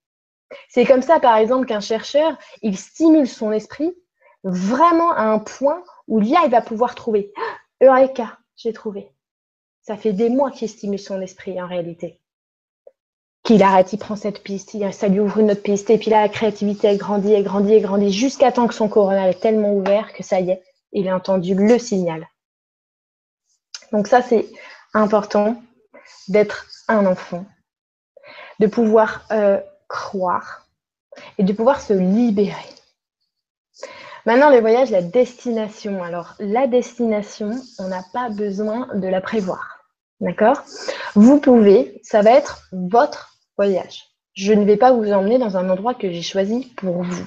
C'est 0.69 0.85
comme 0.85 1.03
ça, 1.03 1.21
par 1.21 1.37
exemple, 1.37 1.67
qu'un 1.67 1.81
chercheur, 1.81 2.39
il 2.63 2.77
stimule 2.77 3.29
son 3.29 3.53
esprit 3.53 3.95
vraiment 4.45 5.13
à 5.13 5.23
un 5.23 5.39
point 5.39 5.83
où 6.07 6.21
là, 6.21 6.43
il 6.45 6.51
va 6.51 6.61
pouvoir 6.61 6.95
trouver 6.95 7.33
Eureka, 7.83 8.39
j'ai 8.57 8.73
trouvé. 8.73 9.11
Ça 9.83 9.97
fait 9.97 10.13
des 10.13 10.29
mois 10.29 10.51
qu'il 10.51 10.69
stimule 10.69 10.99
son 10.99 11.21
esprit 11.21 11.61
en 11.61 11.67
réalité. 11.67 12.21
Qu'il 13.43 13.63
arrête, 13.63 13.93
il 13.93 13.99
prend 13.99 14.17
cette 14.17 14.43
piste, 14.43 14.77
ça 14.93 15.09
lui 15.09 15.21
ouvre 15.21 15.39
une 15.39 15.51
autre 15.51 15.63
piste, 15.63 15.89
et 15.91 15.97
puis 15.97 16.11
là, 16.11 16.21
la 16.23 16.29
créativité, 16.29 16.89
elle 16.89 16.99
grandit, 16.99 17.33
elle 17.33 17.45
grandit, 17.45 17.73
elle 17.73 17.83
grandit, 17.83 18.13
jusqu'à 18.13 18.53
temps 18.53 18.67
que 18.67 18.75
son 18.75 18.89
coronal 18.89 19.31
est 19.31 19.41
tellement 19.41 19.73
ouvert 19.73 20.13
que 20.13 20.23
ça 20.23 20.41
y 20.41 20.51
est, 20.51 20.63
il 20.93 21.09
a 21.09 21.17
entendu 21.17 21.55
le 21.55 21.79
signal. 21.79 22.29
Donc 23.93 24.09
ça, 24.09 24.21
c'est 24.21 24.47
important 24.93 25.63
d'être 26.29 26.67
un 26.89 27.07
enfant, 27.07 27.47
de 28.59 28.67
pouvoir 28.67 29.27
euh, 29.31 29.61
croire 29.89 30.67
et 31.39 31.43
de 31.43 31.53
pouvoir 31.53 31.81
se 31.81 31.95
libérer. 31.95 32.55
Maintenant, 34.29 34.51
le 34.51 34.61
voyage, 34.61 34.91
la 34.91 35.01
destination. 35.01 36.05
Alors, 36.05 36.35
la 36.39 36.67
destination, 36.67 37.53
on 37.79 37.89
n'a 37.89 38.03
pas 38.13 38.29
besoin 38.29 38.87
de 38.95 39.09
la 39.09 39.23
prévoir. 39.23 39.87
D'accord? 40.21 40.65
Vous 41.15 41.41
pouvez, 41.41 41.99
ça 42.03 42.21
va 42.21 42.33
être 42.33 42.69
votre 42.71 43.39
voyage. 43.57 44.05
Je 44.35 44.53
ne 44.53 44.67
vais 44.67 44.77
pas 44.77 44.93
vous 44.93 45.11
emmener 45.13 45.39
dans 45.39 45.57
un 45.57 45.71
endroit 45.71 45.95
que 45.95 46.13
j'ai 46.13 46.21
choisi 46.21 46.67
pour 46.77 47.05
vous. 47.05 47.27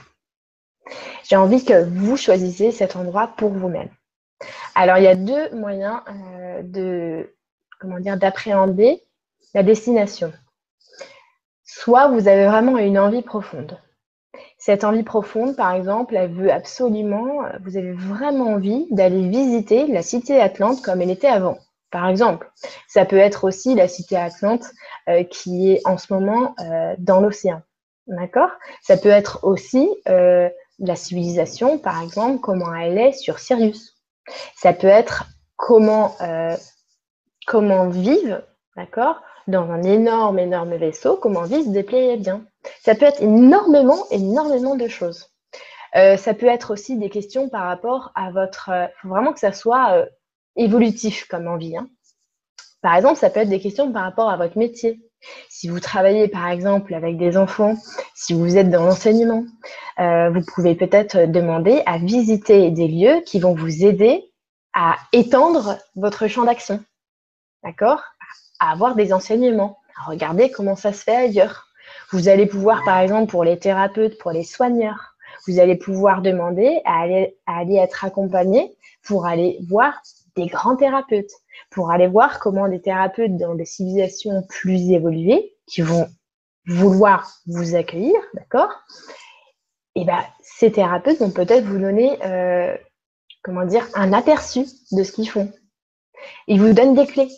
J'ai 1.24 1.38
envie 1.38 1.66
que 1.66 1.84
vous 1.86 2.18
choisissiez 2.18 2.72
cet 2.72 2.96
endroit 2.96 3.32
pour 3.36 3.50
vous-même. 3.50 3.90
Alors, 4.76 4.98
il 4.98 5.06
y 5.06 5.08
a 5.08 5.16
deux 5.16 5.50
moyens 5.56 6.02
euh, 6.08 6.62
de, 6.62 7.34
d'appréhender 8.16 9.02
la 9.56 9.64
destination. 9.64 10.32
Soit 11.64 12.10
vous 12.10 12.28
avez 12.28 12.46
vraiment 12.46 12.78
une 12.78 13.00
envie 13.00 13.24
profonde. 13.24 13.76
Cette 14.63 14.84
envie 14.84 15.02
profonde, 15.02 15.56
par 15.56 15.74
exemple, 15.74 16.15
elle 16.15 16.32
veut 16.32 16.52
absolument, 16.52 17.41
vous 17.63 17.78
avez 17.78 17.93
vraiment 17.93 18.50
envie 18.50 18.86
d'aller 18.91 19.28
visiter 19.28 19.88
la 19.88 20.04
cité 20.04 20.39
Atlante 20.39 20.84
comme 20.84 21.02
elle 21.02 21.10
était 21.10 21.28
avant. 21.28 21.58
Par 21.89 22.08
exemple, 22.08 22.47
ça 22.88 23.06
peut 23.06 23.17
être 23.17 23.43
aussi 23.43 23.74
la 23.74 23.88
cité 23.88 24.17
Atlante 24.17 24.65
euh, 25.10 25.24
qui 25.24 25.71
est 25.71 25.82
en 25.86 25.97
ce 25.97 26.13
moment 26.13 26.54
euh, 26.60 26.93
dans 27.00 27.21
l'océan. 27.21 27.63
D'accord? 28.06 28.52
Ça 28.84 28.97
peut 28.97 29.10
être 29.10 29.39
aussi 29.41 29.89
euh, 30.08 30.47
la 30.78 30.95
civilisation, 30.95 31.80
par 31.80 32.00
exemple, 32.04 32.39
comment 32.39 32.71
elle 32.76 33.00
est 33.00 33.13
sur 33.13 33.39
Sirius. 33.39 33.97
Ça 34.56 34.74
peut 34.74 34.86
être 34.86 35.26
comment 35.58 36.15
comment 37.47 37.91
d'accord, 38.78 39.24
dans 39.47 39.69
un 39.69 39.84
énorme, 39.84 40.39
énorme 40.39 40.75
vaisseau, 40.75 41.17
comment 41.17 41.43
vivent 41.43 41.65
se 41.65 41.69
déployer 41.69 42.17
bien. 42.17 42.45
Ça 42.84 42.95
peut 42.95 43.06
être 43.06 43.21
énormément, 43.21 44.06
énormément 44.12 44.75
de 44.75 44.88
choses. 44.88 45.30
Euh, 45.95 46.17
ça 46.17 46.34
peut 46.34 46.47
être 46.47 46.71
aussi 46.71 46.97
des 46.97 47.10
questions 47.10 47.49
par 47.49 47.65
rapport 47.65 48.12
à 48.15 48.32
votre... 48.32 48.69
Il 48.69 48.73
euh, 48.73 48.88
faut 49.01 49.10
vraiment 49.10 49.34
que 49.34 49.39
ça 49.39 49.51
soit 49.51 49.93
euh, 49.93 50.06
évolutif 50.56 51.27
comme 51.27 51.47
envie. 51.47 51.75
Hein. 51.75 51.89
Par 52.82 52.95
exemple, 52.95 53.17
ça 53.17 53.30
peut 53.30 53.41
être 53.41 53.49
des 53.49 53.60
questions 53.60 53.91
par 53.91 54.04
rapport 54.04 54.30
à 54.30 54.38
votre 54.38 54.58
métier. 54.58 55.01
Si 55.49 55.67
vous 55.67 55.80
travaillez 55.80 56.27
par 56.27 56.49
exemple 56.49 56.95
avec 56.95 57.17
des 57.17 57.38
enfants, 57.38 57.75
si 58.15 58.34
vous 58.34 58.58
êtes 58.58 58.71
dans 58.71 58.86
l'enseignement, 58.86 59.43
vous 59.99 60.41
pouvez 60.56 60.73
peut-être 60.73 61.32
demander 61.32 61.84
à 61.86 61.99
visiter 61.99 62.71
des 62.71 62.88
lieux 62.88 63.21
qui 63.23 63.39
vont 63.39 63.54
vous 63.54 63.86
aider 63.86 64.32
à 64.73 64.95
étendre 65.13 65.77
votre 65.95 66.25
champ 66.25 66.43
d'action 66.43 66.84
d'accord? 67.63 68.01
À 68.62 68.74
avoir 68.74 68.93
des 68.93 69.12
enseignements, 69.12 69.80
à 70.00 70.12
regarder 70.12 70.52
comment 70.52 70.76
ça 70.76 70.93
se 70.93 71.02
fait 71.02 71.15
ailleurs. 71.15 71.67
Vous 72.12 72.30
allez 72.30 72.45
pouvoir, 72.45 72.84
par 72.86 73.00
exemple, 73.00 73.32
pour 73.32 73.43
les 73.43 73.58
thérapeutes, 73.58 74.19
pour 74.19 74.32
les 74.32 74.43
soigneurs, 74.43 75.15
vous 75.47 75.60
allez 75.60 75.76
pouvoir 75.76 76.21
demander 76.21 76.80
à 76.86 77.02
aller, 77.02 77.36
être 77.76 78.06
accompagné 78.06 78.78
pour 79.04 79.26
aller 79.26 79.58
voir 79.67 80.00
des 80.36 80.45
grands 80.45 80.76
thérapeutes, 80.76 81.32
pour 81.71 81.89
aller 81.89 82.06
voir 82.06 82.39
comment 82.39 82.67
des 82.67 82.80
thérapeutes 82.80 83.36
dans 83.38 83.56
des 83.56 83.65
civilisations 83.65 84.43
plus 84.47 84.91
évoluées, 84.91 85.56
qui 85.65 85.82
vont 85.82 86.08
vouloir 86.67 87.34
vous 87.47 87.74
accueillir, 87.74 88.15
d'accord? 88.36 88.71
Et 89.95 90.06
ben, 90.06 90.21
ces 90.43 90.71
thérapeutes 90.71 91.17
vont 91.17 91.32
peut-être 91.32 91.65
vous 91.65 91.80
donner, 91.80 92.24
euh, 92.24 92.78
comment 93.41 93.65
dire, 93.65 93.88
un 93.95 94.13
aperçu 94.13 94.67
de 94.91 95.04
ce 95.04 95.12
qu'ils 95.12 95.30
font. 95.30 95.52
Ils 96.45 96.62
vous 96.62 96.74
donnent 96.74 96.93
des 96.93 97.08
clés 97.08 97.32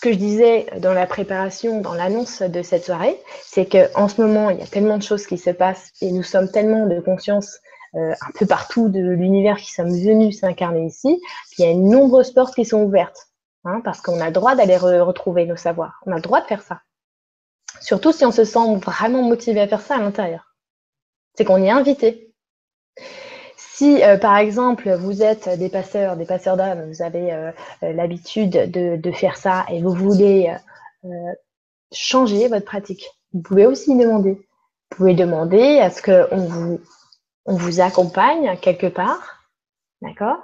que 0.00 0.12
je 0.12 0.18
disais 0.18 0.66
dans 0.78 0.92
la 0.92 1.06
préparation, 1.06 1.80
dans 1.80 1.94
l'annonce 1.94 2.42
de 2.42 2.62
cette 2.62 2.84
soirée, 2.84 3.20
c'est 3.44 3.66
qu'en 3.66 4.08
ce 4.08 4.20
moment, 4.20 4.50
il 4.50 4.58
y 4.58 4.62
a 4.62 4.66
tellement 4.66 4.98
de 4.98 5.02
choses 5.02 5.26
qui 5.26 5.38
se 5.38 5.50
passent 5.50 5.92
et 6.00 6.10
nous 6.10 6.22
sommes 6.22 6.50
tellement 6.50 6.86
de 6.86 7.00
conscience 7.00 7.58
euh, 7.94 8.12
un 8.12 8.30
peu 8.38 8.46
partout 8.46 8.88
de 8.88 9.00
l'univers 9.00 9.56
qui 9.56 9.72
sommes 9.72 9.90
venus 9.90 10.40
s'incarner 10.40 10.86
ici, 10.86 11.20
qu'il 11.54 11.64
y 11.64 11.68
a 11.68 11.72
une 11.72 11.90
nombreuses 11.90 12.32
portes 12.32 12.54
qui 12.54 12.64
sont 12.64 12.82
ouvertes. 12.82 13.30
Hein, 13.64 13.82
parce 13.84 14.00
qu'on 14.00 14.20
a 14.20 14.26
le 14.26 14.32
droit 14.32 14.54
d'aller 14.54 14.78
retrouver 14.78 15.44
nos 15.44 15.56
savoirs. 15.56 16.00
On 16.06 16.12
a 16.12 16.16
le 16.16 16.22
droit 16.22 16.40
de 16.40 16.46
faire 16.46 16.62
ça. 16.62 16.80
Surtout 17.80 18.12
si 18.12 18.24
on 18.24 18.32
se 18.32 18.44
sent 18.44 18.76
vraiment 18.76 19.22
motivé 19.22 19.60
à 19.60 19.68
faire 19.68 19.82
ça 19.82 19.96
à 19.96 19.98
l'intérieur. 19.98 20.54
C'est 21.34 21.44
qu'on 21.44 21.62
y 21.62 21.66
est 21.66 21.70
invité. 21.70 22.32
Si, 23.80 24.04
euh, 24.04 24.18
par 24.18 24.36
exemple, 24.36 24.94
vous 24.94 25.22
êtes 25.22 25.48
des 25.58 25.70
passeurs, 25.70 26.18
des 26.18 26.26
passeurs 26.26 26.58
d'âmes, 26.58 26.86
vous 26.92 27.00
avez 27.00 27.32
euh, 27.32 27.50
euh, 27.82 27.94
l'habitude 27.94 28.70
de, 28.70 29.12
faire 29.12 29.38
ça 29.38 29.64
et 29.70 29.80
vous 29.80 29.94
voulez 29.94 30.54
changer 31.90 32.48
votre 32.48 32.66
pratique, 32.66 33.06
vous 33.32 33.40
pouvez 33.40 33.64
aussi 33.64 33.96
demander. 33.96 34.32
Vous 34.32 34.96
pouvez 34.98 35.14
demander 35.14 35.78
à 35.78 35.88
ce 35.88 36.02
qu'on 36.02 36.78
vous, 37.46 37.80
accompagne 37.80 38.54
quelque 38.60 38.86
part, 38.86 39.46
d'accord? 40.02 40.36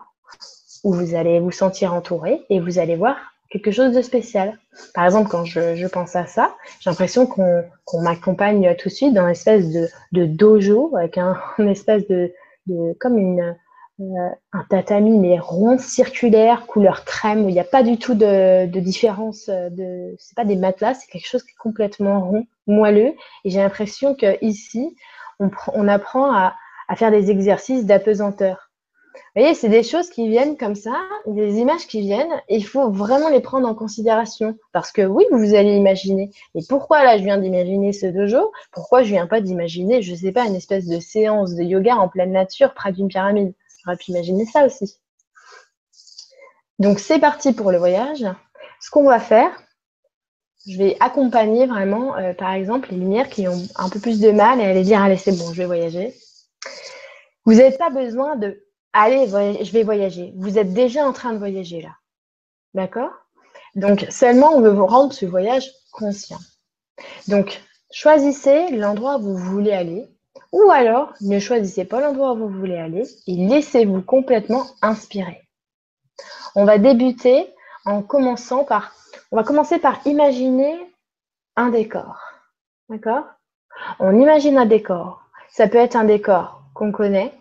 Où 0.82 0.94
vous 0.94 1.14
allez 1.14 1.38
vous 1.38 1.52
sentir 1.52 1.92
entouré 1.92 2.40
et 2.48 2.58
vous 2.58 2.78
allez 2.78 2.96
voir 2.96 3.18
quelque 3.50 3.70
chose 3.70 3.92
de 3.92 4.00
spécial. 4.00 4.58
Par 4.94 5.04
exemple, 5.04 5.28
quand 5.28 5.44
je, 5.44 5.86
pense 5.88 6.16
à 6.16 6.24
ça, 6.24 6.56
j'ai 6.80 6.88
l'impression 6.88 7.26
qu'on 7.26 8.00
m'accompagne 8.00 8.74
tout 8.76 8.88
de 8.88 8.94
suite 8.94 9.12
dans 9.12 9.24
une 9.24 9.32
espèce 9.32 9.70
de, 9.70 10.24
dojo 10.24 10.96
avec 10.96 11.18
un, 11.18 11.38
espèce 11.58 12.08
de, 12.08 12.32
comme 12.98 13.18
une, 13.18 13.56
euh, 14.00 14.28
un 14.52 14.64
tatami, 14.68 15.18
mais 15.18 15.38
rond, 15.38 15.78
circulaire, 15.78 16.66
couleur 16.66 17.04
crème, 17.04 17.44
où 17.44 17.48
il 17.48 17.52
n'y 17.52 17.60
a 17.60 17.64
pas 17.64 17.82
du 17.82 17.98
tout 17.98 18.14
de, 18.14 18.66
de 18.66 18.80
différence. 18.80 19.48
Euh, 19.48 19.70
de, 19.70 20.14
c'est 20.18 20.36
pas 20.36 20.44
des 20.44 20.56
matelas, 20.56 20.94
c'est 20.94 21.10
quelque 21.10 21.26
chose 21.26 21.42
qui 21.42 21.52
est 21.52 21.58
complètement 21.58 22.20
rond, 22.20 22.46
moelleux. 22.66 23.14
Et 23.44 23.50
j'ai 23.50 23.60
l'impression 23.60 24.14
que 24.14 24.36
ici, 24.44 24.94
on, 25.40 25.50
on 25.72 25.88
apprend 25.88 26.30
à, 26.32 26.54
à 26.88 26.96
faire 26.96 27.10
des 27.10 27.30
exercices 27.30 27.86
d'apesanteur. 27.86 28.65
Vous 29.34 29.42
voyez, 29.42 29.54
c'est 29.54 29.68
des 29.68 29.82
choses 29.82 30.10
qui 30.10 30.28
viennent 30.28 30.56
comme 30.56 30.74
ça, 30.74 30.94
des 31.26 31.58
images 31.58 31.86
qui 31.86 32.00
viennent, 32.00 32.42
il 32.48 32.64
faut 32.64 32.90
vraiment 32.90 33.28
les 33.28 33.40
prendre 33.40 33.68
en 33.68 33.74
considération. 33.74 34.56
Parce 34.72 34.92
que 34.92 35.02
oui, 35.02 35.24
vous 35.30 35.54
allez 35.54 35.74
imaginer. 35.74 36.30
Et 36.54 36.60
pourquoi 36.68 37.04
là, 37.04 37.18
je 37.18 37.24
viens 37.24 37.38
d'imaginer 37.38 37.92
ce 37.92 38.06
dojo? 38.06 38.52
Pourquoi 38.72 39.02
je 39.02 39.08
viens 39.08 39.26
pas 39.26 39.40
d'imaginer, 39.40 40.02
je 40.02 40.14
sais 40.14 40.32
pas, 40.32 40.46
une 40.46 40.54
espèce 40.54 40.86
de 40.86 41.00
séance 41.00 41.54
de 41.54 41.62
yoga 41.62 41.96
en 41.96 42.08
pleine 42.08 42.32
nature 42.32 42.74
près 42.74 42.92
d'une 42.92 43.08
pyramide? 43.08 43.52
J'aurais 43.84 43.96
pu 43.96 44.10
imaginer 44.10 44.46
ça 44.46 44.64
aussi. 44.66 44.96
Donc 46.78 46.98
c'est 46.98 47.18
parti 47.18 47.52
pour 47.52 47.70
le 47.72 47.78
voyage. 47.78 48.24
Ce 48.80 48.90
qu'on 48.90 49.04
va 49.04 49.18
faire, 49.18 49.50
je 50.66 50.76
vais 50.76 50.96
accompagner 51.00 51.66
vraiment, 51.66 52.16
euh, 52.16 52.34
par 52.34 52.52
exemple, 52.52 52.88
les 52.90 52.98
lumières 52.98 53.28
qui 53.28 53.48
ont 53.48 53.62
un 53.76 53.88
peu 53.88 54.00
plus 54.00 54.20
de 54.20 54.30
mal 54.30 54.60
et 54.60 54.64
aller 54.64 54.82
dire 54.82 55.00
allez 55.00 55.16
c'est 55.16 55.36
bon, 55.38 55.52
je 55.52 55.58
vais 55.58 55.66
voyager. 55.66 56.14
Vous 57.44 57.54
n'avez 57.54 57.76
pas 57.76 57.90
besoin 57.90 58.36
de 58.36 58.65
allez, 58.96 59.28
je 59.64 59.72
vais 59.72 59.82
voyager. 59.82 60.32
Vous 60.36 60.58
êtes 60.58 60.72
déjà 60.72 61.06
en 61.06 61.12
train 61.12 61.32
de 61.32 61.38
voyager 61.38 61.82
là. 61.82 61.94
D'accord? 62.74 63.12
Donc 63.74 64.06
seulement 64.10 64.54
on 64.54 64.60
veut 64.60 64.70
vous 64.70 64.86
rendre 64.86 65.12
ce 65.12 65.26
voyage 65.26 65.70
conscient. 65.92 66.38
Donc 67.28 67.62
choisissez 67.90 68.70
l'endroit 68.70 69.18
où 69.18 69.36
vous 69.36 69.36
voulez 69.36 69.72
aller 69.72 70.06
ou 70.52 70.70
alors 70.70 71.12
ne 71.20 71.38
choisissez 71.38 71.84
pas 71.84 72.00
l'endroit 72.00 72.32
où 72.32 72.48
vous 72.48 72.58
voulez 72.58 72.78
aller 72.78 73.04
et 73.26 73.34
laissez-vous 73.34 74.02
complètement 74.02 74.66
inspirer. 74.80 75.42
On 76.54 76.64
va 76.64 76.78
débuter 76.78 77.54
en 77.84 78.02
commençant 78.02 78.64
par, 78.64 78.94
on 79.30 79.36
va 79.36 79.44
commencer 79.44 79.78
par 79.78 80.06
imaginer 80.06 80.74
un 81.56 81.68
décor. 81.68 82.18
D'accord? 82.88 83.24
On 83.98 84.18
imagine 84.18 84.56
un 84.56 84.66
décor. 84.66 85.22
Ça 85.50 85.68
peut 85.68 85.78
être 85.78 85.96
un 85.96 86.04
décor 86.04 86.62
qu'on 86.74 86.92
connaît 86.92 87.32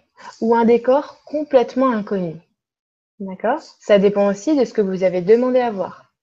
ou 0.41 0.55
un 0.55 0.65
décor 0.65 1.23
complètement 1.25 1.91
inconnu. 1.91 2.35
D'accord? 3.19 3.61
Ça 3.79 3.99
dépend 3.99 4.27
aussi 4.27 4.55
de 4.55 4.65
ce 4.65 4.73
que 4.73 4.81
vous 4.81 5.03
avez 5.03 5.21
demandé 5.21 5.59
à 5.59 5.71
voir. 5.71 6.13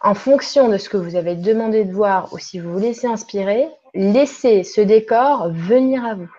En 0.00 0.14
fonction 0.14 0.68
de 0.68 0.78
ce 0.78 0.88
que 0.88 0.96
vous 0.96 1.16
avez 1.16 1.34
demandé 1.34 1.84
de 1.84 1.92
voir 1.92 2.32
ou 2.32 2.38
si 2.38 2.58
vous 2.58 2.72
vous 2.72 2.78
laissez 2.78 3.06
inspirer, 3.06 3.68
laissez 3.94 4.62
ce 4.62 4.80
décor 4.80 5.50
venir 5.50 6.04
à 6.04 6.14
vous. 6.14 6.32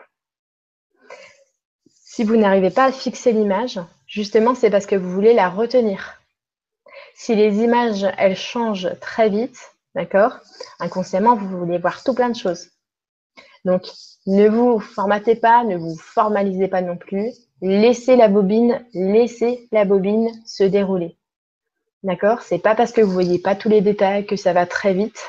Si 1.90 2.24
vous 2.24 2.38
n'arrivez 2.38 2.72
pas 2.72 2.86
à 2.86 2.92
fixer 2.92 3.32
l'image, 3.32 3.80
Justement, 4.08 4.56
c'est 4.56 4.70
parce 4.70 4.86
que 4.86 4.96
vous 4.96 5.12
voulez 5.12 5.34
la 5.34 5.50
retenir. 5.50 6.22
Si 7.14 7.36
les 7.36 7.58
images, 7.58 8.08
elles 8.18 8.38
changent 8.38 8.90
très 9.02 9.30
vite, 9.30 9.60
d'accord? 9.96 10.40
Inconsciemment, 10.80 11.36
vous 11.36 11.60
voulez 11.60 11.78
voir 11.78 12.04
tout 12.04 12.14
plein 12.14 12.30
de 12.30 12.36
choses. 12.36 12.70
Donc, 13.66 13.84
ne 14.28 14.48
vous 14.48 14.80
formatez 14.80 15.36
pas, 15.36 15.64
ne 15.64 15.78
vous 15.78 15.98
formalisez 15.98 16.68
pas 16.68 16.82
non 16.82 16.98
plus. 16.98 17.32
Laissez 17.62 18.16
la 18.16 18.28
bobine, 18.28 18.86
laissez 18.94 19.68
la 19.72 19.86
bobine 19.86 20.30
se 20.46 20.64
dérouler. 20.64 21.18
D'accord? 22.04 22.42
C'est 22.42 22.60
pas 22.60 22.76
parce 22.76 22.92
que 22.92 23.02
vous 23.02 23.12
voyez 23.12 23.40
pas 23.40 23.56
tous 23.56 23.70
les 23.70 23.82
détails 23.82 24.28
que 24.28 24.36
ça 24.36 24.54
va 24.54 24.66
très 24.66 24.94
vite 24.94 25.26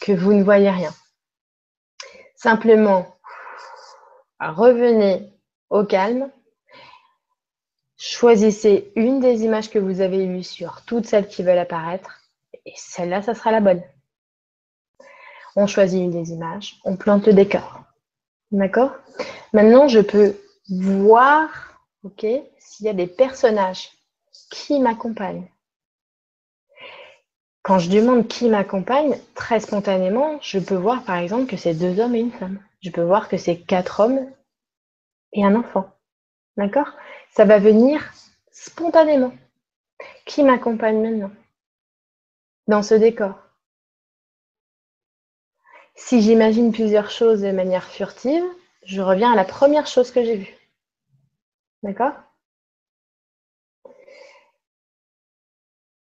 que 0.00 0.12
vous 0.12 0.34
ne 0.34 0.42
voyez 0.42 0.70
rien. 0.70 0.92
Simplement, 2.36 3.06
revenez 4.38 5.32
au 5.70 5.84
calme, 5.84 6.30
Choisissez 8.04 8.90
une 8.96 9.20
des 9.20 9.44
images 9.44 9.70
que 9.70 9.78
vous 9.78 10.00
avez 10.00 10.24
eues 10.24 10.42
sur 10.42 10.84
toutes 10.86 11.06
celles 11.06 11.28
qui 11.28 11.44
veulent 11.44 11.56
apparaître 11.56 12.20
et 12.66 12.72
celle-là, 12.74 13.22
ça 13.22 13.32
sera 13.32 13.52
la 13.52 13.60
bonne. 13.60 13.80
On 15.54 15.68
choisit 15.68 16.00
une 16.00 16.10
des 16.10 16.32
images, 16.32 16.80
on 16.84 16.96
plante 16.96 17.28
le 17.28 17.32
décor. 17.32 17.84
D'accord 18.52 18.92
Maintenant, 19.52 19.88
je 19.88 20.00
peux 20.00 20.36
voir 20.68 21.48
ok, 22.04 22.26
s'il 22.58 22.86
y 22.86 22.88
a 22.88 22.94
des 22.94 23.06
personnages 23.06 23.90
qui 24.50 24.78
m'accompagnent. 24.78 25.48
Quand 27.62 27.78
je 27.78 27.90
demande 27.90 28.28
qui 28.28 28.48
m'accompagne, 28.48 29.18
très 29.34 29.60
spontanément, 29.60 30.38
je 30.42 30.58
peux 30.58 30.74
voir 30.74 31.04
par 31.04 31.16
exemple 31.16 31.46
que 31.46 31.56
c'est 31.56 31.74
deux 31.74 32.00
hommes 32.00 32.14
et 32.14 32.20
une 32.20 32.32
femme. 32.32 32.58
Je 32.80 32.90
peux 32.90 33.02
voir 33.02 33.28
que 33.28 33.36
c'est 33.36 33.56
quatre 33.56 34.00
hommes 34.00 34.30
et 35.32 35.44
un 35.44 35.54
enfant. 35.54 35.88
D'accord? 36.56 36.92
Ça 37.30 37.44
va 37.44 37.58
venir 37.58 38.12
spontanément. 38.50 39.32
Qui 40.26 40.42
m'accompagne 40.42 41.00
maintenant? 41.00 41.30
Dans 42.66 42.82
ce 42.82 42.94
décor 42.94 43.41
Si 45.94 46.22
j'imagine 46.22 46.72
plusieurs 46.72 47.10
choses 47.10 47.42
de 47.42 47.52
manière 47.52 47.84
furtive, 47.84 48.44
je 48.84 49.00
reviens 49.00 49.32
à 49.32 49.36
la 49.36 49.44
première 49.44 49.86
chose 49.86 50.10
que 50.10 50.24
j'ai 50.24 50.36
vue. 50.36 50.54
D'accord? 51.82 52.14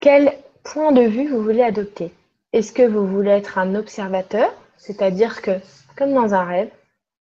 Quel 0.01 0.39
point 0.63 0.93
de 0.93 1.03
vue 1.03 1.29
vous 1.29 1.43
voulez 1.43 1.63
adopter? 1.63 2.13
Est-ce 2.53 2.73
que 2.73 2.87
vous 2.87 3.07
voulez 3.07 3.31
être 3.31 3.59
un 3.59 3.75
observateur, 3.75 4.53
c'est-à-dire 4.77 5.43
que, 5.43 5.61
comme 5.97 6.15
dans 6.15 6.35
un 6.35 6.45
rêve, 6.45 6.71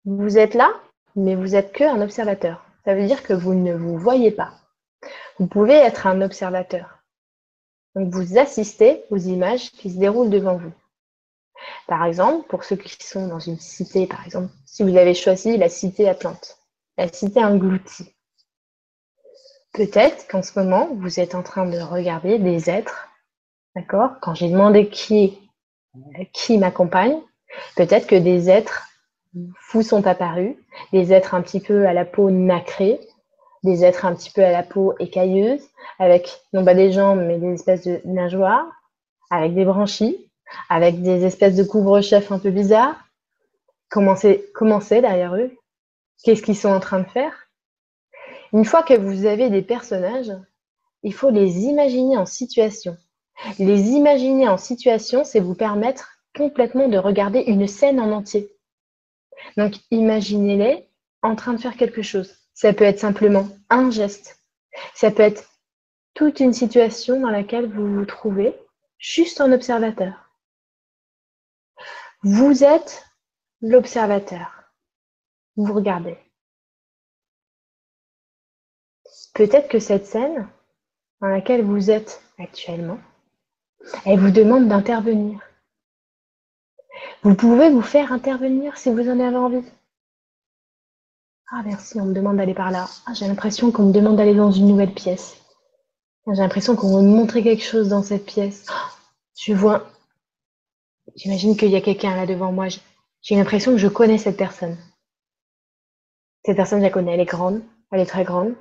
vous 0.05 0.37
êtes 0.37 0.53
là, 0.53 0.71
mais 1.15 1.35
vous 1.35 1.55
êtes 1.55 1.73
que 1.73 1.83
un 1.83 2.01
observateur 2.01 2.65
ça 2.89 2.95
veut 2.95 3.05
dire 3.05 3.21
que 3.21 3.33
vous 3.33 3.53
ne 3.53 3.73
vous 3.73 3.97
voyez 3.97 4.31
pas. 4.31 4.51
Vous 5.37 5.45
pouvez 5.47 5.75
être 5.75 6.07
un 6.07 6.21
observateur. 6.21 7.03
Donc 7.95 8.11
vous 8.11 8.37
assistez 8.39 9.03
aux 9.09 9.17
images 9.17 9.71
qui 9.71 9.91
se 9.91 9.99
déroulent 9.99 10.29
devant 10.29 10.57
vous. 10.57 10.71
Par 11.87 12.05
exemple, 12.05 12.47
pour 12.47 12.63
ceux 12.63 12.75
qui 12.75 12.95
sont 13.05 13.27
dans 13.27 13.39
une 13.39 13.59
cité, 13.59 14.07
par 14.07 14.25
exemple, 14.25 14.51
si 14.65 14.83
vous 14.83 14.95
avez 14.97 15.13
choisi 15.13 15.57
la 15.57 15.69
cité 15.69 16.07
Atlante, 16.07 16.57
la 16.97 17.07
cité 17.07 17.43
engloutie, 17.43 18.15
peut-être 19.73 20.27
qu'en 20.27 20.41
ce 20.43 20.57
moment, 20.59 20.89
vous 20.95 21.19
êtes 21.19 21.35
en 21.35 21.43
train 21.43 21.65
de 21.65 21.79
regarder 21.79 22.39
des 22.39 22.69
êtres, 22.69 23.07
d'accord? 23.75 24.11
Quand 24.21 24.33
j'ai 24.33 24.49
demandé 24.49 24.89
qui, 24.89 25.39
qui 26.33 26.57
m'accompagne, 26.57 27.19
peut-être 27.75 28.07
que 28.07 28.15
des 28.15 28.49
êtres 28.49 28.87
fous 29.59 29.83
sont 29.83 30.07
apparus, 30.07 30.55
des 30.91 31.13
êtres 31.13 31.33
un 31.33 31.41
petit 31.41 31.59
peu 31.59 31.87
à 31.87 31.93
la 31.93 32.05
peau 32.05 32.31
nacrée, 32.31 32.99
des 33.63 33.83
êtres 33.83 34.05
un 34.05 34.15
petit 34.15 34.31
peu 34.31 34.43
à 34.43 34.51
la 34.51 34.63
peau 34.63 34.95
écailleuse, 34.99 35.61
avec 35.99 36.41
non 36.53 36.63
pas 36.63 36.73
des 36.73 36.91
jambes, 36.91 37.19
mais 37.19 37.37
des 37.37 37.53
espèces 37.53 37.83
de 37.83 38.01
nageoires, 38.05 38.65
avec 39.29 39.53
des 39.53 39.65
branchies, 39.65 40.28
avec 40.69 41.01
des 41.01 41.25
espèces 41.25 41.55
de 41.55 41.63
couvre-chefs 41.63 42.31
un 42.31 42.39
peu 42.39 42.51
bizarres. 42.51 42.95
Comment 43.89 44.15
c'est 44.15 45.01
derrière 45.01 45.35
eux? 45.35 45.51
Qu'est-ce 46.23 46.41
qu'ils 46.41 46.57
sont 46.57 46.69
en 46.69 46.79
train 46.79 46.99
de 46.99 47.09
faire? 47.09 47.47
Une 48.53 48.65
fois 48.65 48.83
que 48.83 48.93
vous 48.93 49.25
avez 49.25 49.49
des 49.49 49.61
personnages, 49.61 50.31
il 51.03 51.13
faut 51.13 51.29
les 51.29 51.59
imaginer 51.59 52.17
en 52.17 52.25
situation. 52.25 52.97
Les 53.57 53.91
imaginer 53.91 54.49
en 54.49 54.57
situation, 54.57 55.23
c'est 55.23 55.39
vous 55.39 55.55
permettre 55.55 56.19
complètement 56.35 56.87
de 56.87 56.97
regarder 56.97 57.39
une 57.39 57.67
scène 57.67 57.99
en 57.99 58.11
entier. 58.11 58.51
Donc, 59.55 59.75
imaginez-les 59.91 60.87
en 61.21 61.35
train 61.35 61.53
de 61.53 61.61
faire 61.61 61.77
quelque 61.77 62.01
chose. 62.01 62.35
Ça 62.53 62.73
peut 62.73 62.83
être 62.83 62.99
simplement 62.99 63.47
un 63.69 63.89
geste. 63.89 64.39
Ça 64.93 65.11
peut 65.11 65.23
être 65.23 65.49
toute 66.13 66.41
une 66.41 66.53
situation 66.53 67.19
dans 67.21 67.29
laquelle 67.29 67.67
vous 67.71 67.95
vous 67.95 68.05
trouvez 68.05 68.53
juste 68.97 69.39
en 69.39 69.51
observateur. 69.51 70.28
Vous 72.21 72.65
êtes 72.65 73.05
l'observateur. 73.61 74.73
Vous 75.55 75.73
regardez. 75.73 76.17
Peut-être 79.33 79.69
que 79.69 79.79
cette 79.79 80.05
scène 80.05 80.47
dans 81.21 81.27
laquelle 81.27 81.63
vous 81.63 81.89
êtes 81.89 82.21
actuellement, 82.37 82.99
elle 84.05 84.19
vous 84.19 84.31
demande 84.31 84.67
d'intervenir. 84.67 85.39
Vous 87.23 87.35
pouvez 87.35 87.69
vous 87.69 87.81
faire 87.81 88.11
intervenir 88.11 88.77
si 88.77 88.89
vous 88.89 89.09
en 89.09 89.19
avez 89.19 89.37
envie. 89.37 89.65
Ah 91.51 91.61
merci, 91.65 91.99
on 91.99 92.05
me 92.05 92.13
demande 92.13 92.37
d'aller 92.37 92.53
par 92.53 92.69
là. 92.69 92.87
Ah, 93.05 93.13
j'ai 93.13 93.27
l'impression 93.27 93.71
qu'on 93.71 93.87
me 93.87 93.93
demande 93.93 94.17
d'aller 94.17 94.35
dans 94.35 94.51
une 94.51 94.67
nouvelle 94.67 94.93
pièce. 94.93 95.37
J'ai 96.27 96.41
l'impression 96.41 96.75
qu'on 96.75 96.95
va 96.95 97.01
me 97.01 97.15
montrer 97.15 97.43
quelque 97.43 97.63
chose 97.63 97.89
dans 97.89 98.03
cette 98.03 98.25
pièce. 98.25 98.65
Ah, 98.69 98.89
je 99.35 99.53
vois. 99.53 99.89
J'imagine 101.15 101.57
qu'il 101.57 101.69
y 101.69 101.75
a 101.75 101.81
quelqu'un 101.81 102.15
là 102.15 102.25
devant 102.25 102.51
moi. 102.51 102.67
J'ai 103.21 103.35
l'impression 103.35 103.71
que 103.71 103.77
je 103.77 103.87
connais 103.87 104.17
cette 104.17 104.37
personne. 104.37 104.77
Cette 106.45 106.55
personne, 106.55 106.79
je 106.79 106.83
la 106.83 106.89
connais. 106.89 107.13
Elle 107.13 107.19
est 107.19 107.25
grande. 107.25 107.61
Elle 107.91 108.01
est 108.01 108.05
très 108.05 108.23
grande. 108.23 108.55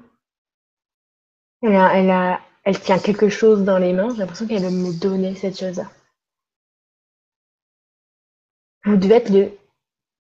Elle, 1.63 1.75
elle, 1.75 2.11
a, 2.11 2.41
elle 2.65 2.81
tient 2.81 2.99
quelque 2.99 3.29
chose 3.29 3.65
dans 3.65 3.79
les 3.79 3.93
mains. 3.93 4.11
J'ai 4.11 4.19
l'impression 4.19 4.47
qu'elle 4.47 4.63
veut 4.63 4.71
me 4.71 4.93
donner 4.93 5.35
cette 5.35 5.59
chose-là. 5.59 5.91
Vous 8.85 8.97
devez 8.97 9.17
être 9.17 9.31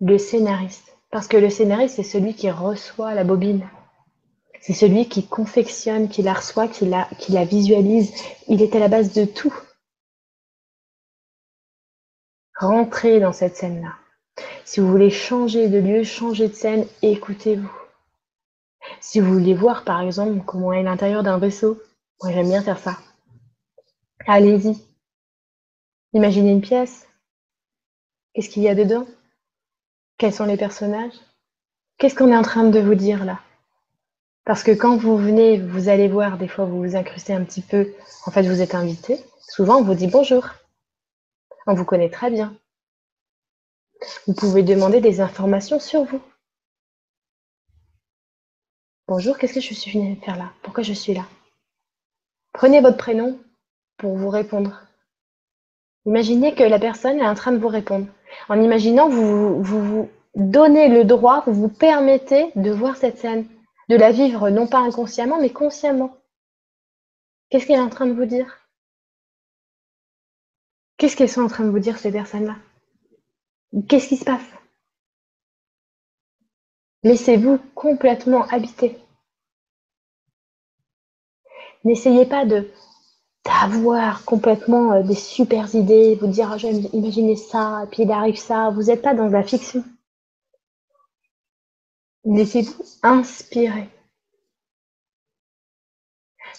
le, 0.00 0.18
scénariste. 0.18 0.96
Parce 1.10 1.26
que 1.26 1.36
le 1.36 1.48
scénariste, 1.48 1.96
c'est 1.96 2.02
celui 2.02 2.34
qui 2.34 2.50
reçoit 2.50 3.14
la 3.14 3.24
bobine. 3.24 3.66
C'est 4.60 4.74
celui 4.74 5.08
qui 5.08 5.26
confectionne, 5.26 6.08
qui 6.08 6.22
la 6.22 6.34
reçoit, 6.34 6.68
qui 6.68 6.86
la 6.86 7.44
visualise. 7.44 8.12
Il 8.48 8.60
est 8.60 8.74
à 8.74 8.78
la 8.78 8.88
base 8.88 9.12
de 9.12 9.24
tout. 9.24 9.54
Rentrez 12.58 13.20
dans 13.20 13.32
cette 13.32 13.56
scène-là. 13.56 13.94
Si 14.64 14.80
vous 14.80 14.88
voulez 14.88 15.10
changer 15.10 15.68
de 15.68 15.78
lieu, 15.78 16.02
changer 16.02 16.48
de 16.48 16.54
scène, 16.54 16.86
écoutez-vous. 17.02 17.70
Si 19.00 19.20
vous 19.20 19.32
voulez 19.32 19.54
voir, 19.54 19.84
par 19.84 20.00
exemple, 20.00 20.42
comment 20.44 20.72
est 20.72 20.82
l'intérieur 20.82 21.22
d'un 21.22 21.38
vaisseau, 21.38 21.80
moi 22.20 22.32
j'aime 22.32 22.48
bien 22.48 22.62
faire 22.62 22.78
ça. 22.78 22.98
Allez-y. 24.26 24.76
Imaginez 26.14 26.50
une 26.50 26.60
pièce. 26.60 27.06
Qu'est-ce 28.34 28.48
qu'il 28.48 28.64
y 28.64 28.68
a 28.68 28.74
dedans? 28.74 29.06
Quels 30.16 30.34
sont 30.34 30.46
les 30.46 30.56
personnages? 30.56 31.14
Qu'est-ce 31.96 32.16
qu'on 32.16 32.32
est 32.32 32.36
en 32.36 32.42
train 32.42 32.64
de 32.64 32.80
vous 32.80 32.96
dire 32.96 33.24
là? 33.24 33.38
Parce 34.44 34.64
que 34.64 34.72
quand 34.72 34.96
vous 34.96 35.16
venez, 35.16 35.60
vous 35.60 35.88
allez 35.88 36.08
voir, 36.08 36.38
des 36.38 36.48
fois 36.48 36.64
vous 36.64 36.82
vous 36.82 36.96
incrustez 36.96 37.34
un 37.34 37.44
petit 37.44 37.62
peu, 37.62 37.92
en 38.26 38.32
fait 38.32 38.42
vous 38.42 38.62
êtes 38.62 38.74
invité, 38.74 39.20
souvent 39.40 39.76
on 39.76 39.84
vous 39.84 39.94
dit 39.94 40.08
bonjour. 40.08 40.48
On 41.70 41.74
vous 41.74 41.84
connaît 41.84 42.08
très 42.08 42.30
bien. 42.30 42.56
Vous 44.26 44.32
pouvez 44.32 44.62
demander 44.62 45.02
des 45.02 45.20
informations 45.20 45.78
sur 45.78 46.02
vous. 46.04 46.22
Bonjour, 49.06 49.36
qu'est-ce 49.36 49.52
que 49.52 49.60
je 49.60 49.74
suis 49.74 49.90
venue 49.90 50.16
faire 50.16 50.38
là? 50.38 50.50
Pourquoi 50.62 50.82
je 50.82 50.94
suis 50.94 51.12
là? 51.12 51.26
Prenez 52.54 52.80
votre 52.80 52.96
prénom 52.96 53.38
pour 53.98 54.16
vous 54.16 54.30
répondre. 54.30 54.80
Imaginez 56.06 56.54
que 56.54 56.62
la 56.62 56.78
personne 56.78 57.18
est 57.18 57.28
en 57.28 57.34
train 57.34 57.52
de 57.52 57.58
vous 57.58 57.68
répondre. 57.68 58.06
En 58.48 58.58
imaginant, 58.62 59.10
vous 59.10 59.62
vous, 59.62 60.08
donnez 60.36 60.88
le 60.88 61.04
droit, 61.04 61.42
vous 61.46 61.52
vous 61.52 61.68
permettez 61.68 62.50
de 62.56 62.70
voir 62.70 62.96
cette 62.96 63.18
scène, 63.18 63.46
de 63.90 63.96
la 63.96 64.10
vivre 64.10 64.48
non 64.48 64.66
pas 64.66 64.78
inconsciemment, 64.78 65.38
mais 65.38 65.50
consciemment. 65.50 66.16
Qu'est-ce 67.50 67.66
qu'elle 67.66 67.76
est 67.76 67.82
en 67.82 67.90
train 67.90 68.06
de 68.06 68.14
vous 68.14 68.24
dire? 68.24 68.67
Qu'est-ce 70.98 71.16
qu'elles 71.16 71.30
sont 71.30 71.42
en 71.42 71.48
train 71.48 71.64
de 71.64 71.70
vous 71.70 71.78
dire, 71.78 71.96
ces 71.96 72.10
personnes-là? 72.10 72.56
Qu'est-ce 73.88 74.08
qui 74.08 74.16
se 74.16 74.24
passe? 74.24 74.42
Laissez-vous 77.04 77.58
complètement 77.74 78.46
habiter. 78.48 78.98
N'essayez 81.84 82.26
pas 82.26 82.44
d'avoir 82.44 84.24
complètement 84.24 84.92
euh, 84.92 85.02
des 85.04 85.14
super 85.14 85.72
idées, 85.74 86.16
vous 86.16 86.26
dire 86.26 86.50
ah, 86.52 86.56
imaginez 86.92 87.36
ça, 87.36 87.86
puis 87.92 88.02
il 88.02 88.10
arrive 88.10 88.36
ça. 88.36 88.70
Vous 88.70 88.84
n'êtes 88.84 89.02
pas 89.02 89.14
dans 89.14 89.28
la 89.28 89.44
fiction. 89.44 89.84
Laissez-vous 92.24 92.84
inspirer. 93.04 93.88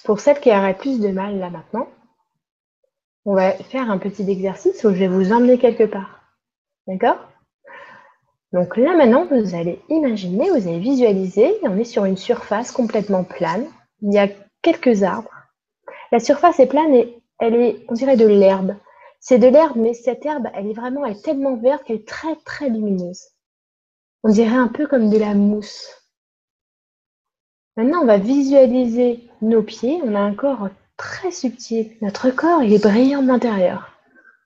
Pour 0.06 0.22
celles 0.22 0.40
qui 0.40 0.50
auraient 0.50 0.78
plus 0.78 1.02
de 1.02 1.10
mal 1.10 1.38
là 1.38 1.50
maintenant, 1.50 1.90
on 3.26 3.36
va 3.36 3.54
faire 3.54 3.92
un 3.92 3.98
petit 3.98 4.30
exercice 4.30 4.84
où 4.84 4.90
je 4.90 5.00
vais 5.00 5.08
vous 5.08 5.32
emmener 5.32 5.58
quelque 5.58 5.84
part. 5.84 6.22
D'accord? 6.88 7.18
Donc 8.52 8.78
là 8.78 8.96
maintenant, 8.96 9.26
vous 9.26 9.56
allez 9.56 9.82
imaginer, 9.90 10.50
vous 10.50 10.68
allez 10.68 10.80
visualiser, 10.80 11.54
on 11.64 11.78
est 11.78 11.84
sur 11.84 12.06
une 12.06 12.18
surface 12.18 12.72
complètement 12.72 13.24
plane. 13.24 13.66
Il 14.02 14.14
y 14.14 14.18
a 14.18 14.28
quelques 14.62 15.04
arbres. 15.04 15.30
La 16.12 16.20
surface 16.20 16.60
est 16.60 16.68
plane 16.68 16.94
et 16.96 17.22
elle 17.40 17.56
est, 17.56 17.86
on 17.88 17.94
dirait 17.94 18.18
de 18.18 18.26
l'herbe. 18.26 18.76
C'est 19.20 19.38
de 19.38 19.48
l'herbe, 19.48 19.76
mais 19.76 19.94
cette 19.94 20.26
herbe, 20.26 20.48
elle 20.56 20.68
est 20.68 20.74
vraiment, 20.74 21.06
elle 21.06 21.18
est 21.18 21.24
tellement 21.24 21.58
verte 21.58 21.84
qu'elle 21.84 21.98
est 21.98 22.08
très 22.08 22.36
très 22.38 22.70
lumineuse. 22.70 23.28
On 24.24 24.30
dirait 24.30 24.56
un 24.56 24.68
peu 24.68 24.88
comme 24.88 25.10
de 25.10 25.18
la 25.18 25.34
mousse. 25.34 25.94
Maintenant, 27.78 28.02
on 28.02 28.06
va 28.06 28.18
visualiser 28.18 29.30
nos 29.42 29.62
pieds. 29.62 30.02
On 30.04 30.16
a 30.16 30.20
un 30.20 30.34
corps 30.34 30.70
très 31.00 31.32
subtil. 31.32 31.98
Notre 32.02 32.30
corps, 32.30 32.62
il 32.62 32.74
est 32.74 32.84
brillant 32.84 33.24
de 33.24 33.28
l'intérieur. 33.28 33.98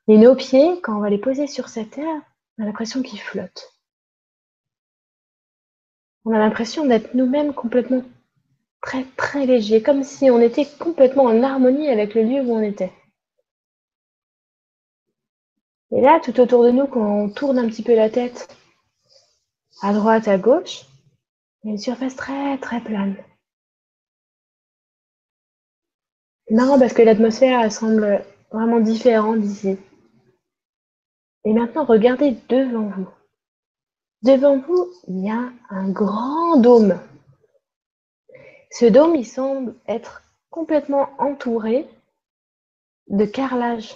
Et 0.08 0.18
nos 0.18 0.36
pieds, 0.36 0.80
quand 0.82 0.96
on 0.96 1.02
va 1.02 1.10
les 1.10 1.18
poser 1.18 1.48
sur 1.48 1.68
cette 1.68 1.92
terre, 1.92 2.22
on 2.58 2.64
a 2.64 2.66
l'impression 2.66 3.02
qu'ils 3.02 3.20
flottent. 3.20 3.74
On 6.26 6.32
a 6.32 6.38
l'impression 6.38 6.86
d'être 6.86 7.16
nous-mêmes 7.16 7.54
complètement 7.54 8.04
très 8.82 9.04
très 9.18 9.46
légers, 9.46 9.82
comme 9.82 10.04
si 10.04 10.30
on 10.30 10.40
était 10.40 10.68
complètement 10.80 11.24
en 11.24 11.44
harmonie 11.44 11.90
avec 11.90 12.14
le 12.14 12.24
lieu 12.24 12.42
où 12.42 12.54
on 12.54 12.62
était. 12.62 12.94
Et 15.92 16.02
là, 16.02 16.20
tout 16.24 16.40
autour 16.40 16.64
de 16.64 16.72
nous, 16.72 16.88
quand 16.88 17.24
on 17.24 17.30
tourne 17.30 17.60
un 17.60 17.68
petit 17.68 17.84
peu 17.84 17.96
la 17.96 18.10
tête 18.10 18.56
à 19.82 19.92
droite, 19.94 20.28
à 20.28 20.38
gauche, 20.38 20.86
il 21.64 21.68
y 21.68 21.70
a 21.70 21.72
une 21.74 21.80
surface 21.80 22.16
très 22.16 22.58
très 22.60 22.80
plane. 22.80 23.16
Non, 26.50 26.78
parce 26.78 26.94
que 26.94 27.02
l'atmosphère 27.02 27.72
semble 27.72 28.24
vraiment 28.52 28.80
différente 28.80 29.40
d'ici. 29.40 29.78
Et 31.46 31.54
maintenant, 31.54 31.86
regardez 31.86 32.38
devant 32.50 32.90
vous. 32.90 33.10
Devant 34.24 34.58
vous, 34.58 34.88
il 35.08 35.26
y 35.26 35.30
a 35.30 35.52
un 35.70 35.90
grand 35.90 36.58
dôme. 36.58 37.00
Ce 38.72 38.86
dôme, 38.86 39.16
il 39.16 39.26
semble 39.26 39.76
être 39.88 40.24
complètement 40.50 41.10
entouré 41.18 41.88
de 43.08 43.26
carrelage. 43.26 43.96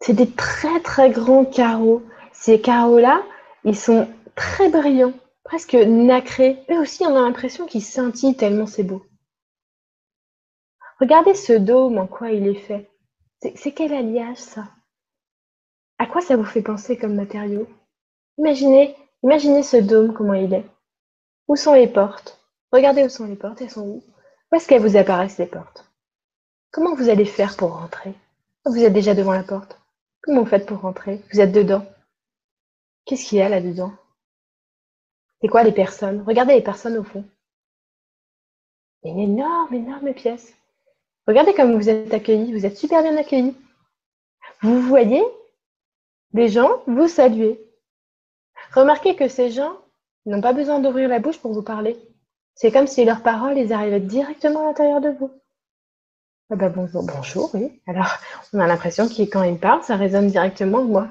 C'est 0.00 0.14
des 0.14 0.30
très 0.30 0.80
très 0.80 1.10
grands 1.10 1.44
carreaux. 1.44 2.02
Ces 2.32 2.60
carreaux-là, 2.60 3.22
ils 3.64 3.76
sont 3.76 4.08
très 4.34 4.68
brillants, 4.68 5.14
presque 5.44 5.74
nacrés. 5.74 6.58
Eux 6.70 6.78
aussi, 6.78 7.04
on 7.04 7.16
a 7.16 7.20
l'impression 7.20 7.66
qu'ils 7.66 7.82
scintillent 7.82 8.36
tellement 8.36 8.66
c'est 8.66 8.84
beau. 8.84 9.02
Regardez 11.00 11.34
ce 11.34 11.52
dôme, 11.52 11.98
en 11.98 12.06
quoi 12.06 12.30
il 12.30 12.46
est 12.46 12.54
fait. 12.54 12.90
C'est 13.54 13.72
quel 13.72 13.92
alliage 13.92 14.38
ça? 14.38 14.68
À 15.98 16.06
quoi 16.06 16.20
ça 16.20 16.36
vous 16.36 16.44
fait 16.44 16.62
penser 16.62 16.96
comme 16.96 17.14
matériau? 17.14 17.68
Imaginez, 18.38 18.96
imaginez 19.22 19.62
ce 19.62 19.76
dôme, 19.76 20.14
comment 20.14 20.34
il 20.34 20.52
est. 20.54 20.64
Où 21.48 21.56
sont 21.56 21.74
les 21.74 21.88
portes? 21.88 22.40
Regardez 22.72 23.04
où 23.04 23.08
sont 23.08 23.26
les 23.26 23.36
portes, 23.36 23.60
elles 23.60 23.70
sont 23.70 23.86
où? 23.86 24.02
Où 24.50 24.56
est-ce 24.56 24.66
qu'elles 24.66 24.82
vous 24.82 24.96
apparaissent 24.96 25.38
les 25.38 25.46
portes? 25.46 25.90
Comment 26.70 26.94
vous 26.94 27.08
allez 27.08 27.24
faire 27.24 27.56
pour 27.56 27.78
rentrer? 27.78 28.14
Vous 28.64 28.82
êtes 28.82 28.92
déjà 28.92 29.14
devant 29.14 29.32
la 29.32 29.44
porte. 29.44 29.80
Comment 30.22 30.42
vous 30.42 30.48
faites 30.48 30.66
pour 30.66 30.80
rentrer? 30.80 31.22
Vous 31.32 31.40
êtes 31.40 31.52
dedans. 31.52 31.86
Qu'est-ce 33.04 33.28
qu'il 33.28 33.38
y 33.38 33.42
a 33.42 33.48
là-dedans? 33.48 33.92
C'est 35.40 35.48
quoi 35.48 35.62
les 35.62 35.72
personnes? 35.72 36.22
Regardez 36.26 36.54
les 36.54 36.62
personnes 36.62 36.96
au 36.96 37.04
fond. 37.04 37.24
Une 39.04 39.20
énorme, 39.20 39.74
énorme 39.74 40.12
pièce. 40.14 40.54
Regardez 41.26 41.54
comme 41.54 41.74
vous 41.74 41.88
êtes 41.88 42.12
accueillis. 42.14 42.52
Vous 42.52 42.66
êtes 42.66 42.76
super 42.76 43.02
bien 43.02 43.16
accueillis. 43.16 43.56
Vous 44.62 44.80
voyez 44.80 45.22
des 46.32 46.48
gens 46.48 46.82
vous 46.86 47.08
saluer. 47.08 47.60
Remarquez 48.74 49.16
que 49.16 49.28
ces 49.28 49.50
gens 49.50 49.76
n'ont 50.26 50.40
pas 50.40 50.52
besoin 50.52 50.80
d'ouvrir 50.80 51.08
la 51.08 51.18
bouche 51.18 51.38
pour 51.38 51.52
vous 51.52 51.62
parler. 51.62 51.96
C'est 52.54 52.72
comme 52.72 52.86
si 52.86 53.04
leurs 53.04 53.22
paroles 53.22 53.54
les 53.54 53.72
arrivaient 53.72 54.00
directement 54.00 54.60
à 54.60 54.64
l'intérieur 54.68 55.00
de 55.00 55.10
vous. 55.10 55.30
Ah 56.50 56.56
bah 56.56 56.68
bonjour, 56.68 57.02
bonjour, 57.04 57.54
oui. 57.54 57.82
Alors, 57.86 58.06
on 58.52 58.60
a 58.60 58.66
l'impression 58.66 59.08
que 59.08 59.22
quand 59.22 59.42
ils 59.42 59.58
parlent, 59.58 59.82
ça 59.82 59.96
résonne 59.96 60.28
directement 60.28 60.78
en 60.78 60.84
moi. 60.84 61.08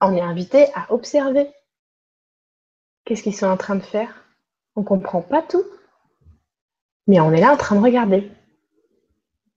On 0.00 0.14
est 0.14 0.20
invité 0.20 0.66
à 0.74 0.92
observer. 0.92 1.50
Qu'est-ce 3.04 3.22
qu'ils 3.22 3.36
sont 3.36 3.46
en 3.46 3.56
train 3.56 3.76
de 3.76 3.84
faire? 3.84 4.24
On 4.74 4.80
ne 4.80 4.86
comprend 4.86 5.22
pas 5.22 5.42
tout, 5.42 5.64
mais 7.06 7.20
on 7.20 7.32
est 7.32 7.40
là 7.40 7.52
en 7.52 7.56
train 7.56 7.76
de 7.76 7.82
regarder. 7.82 8.30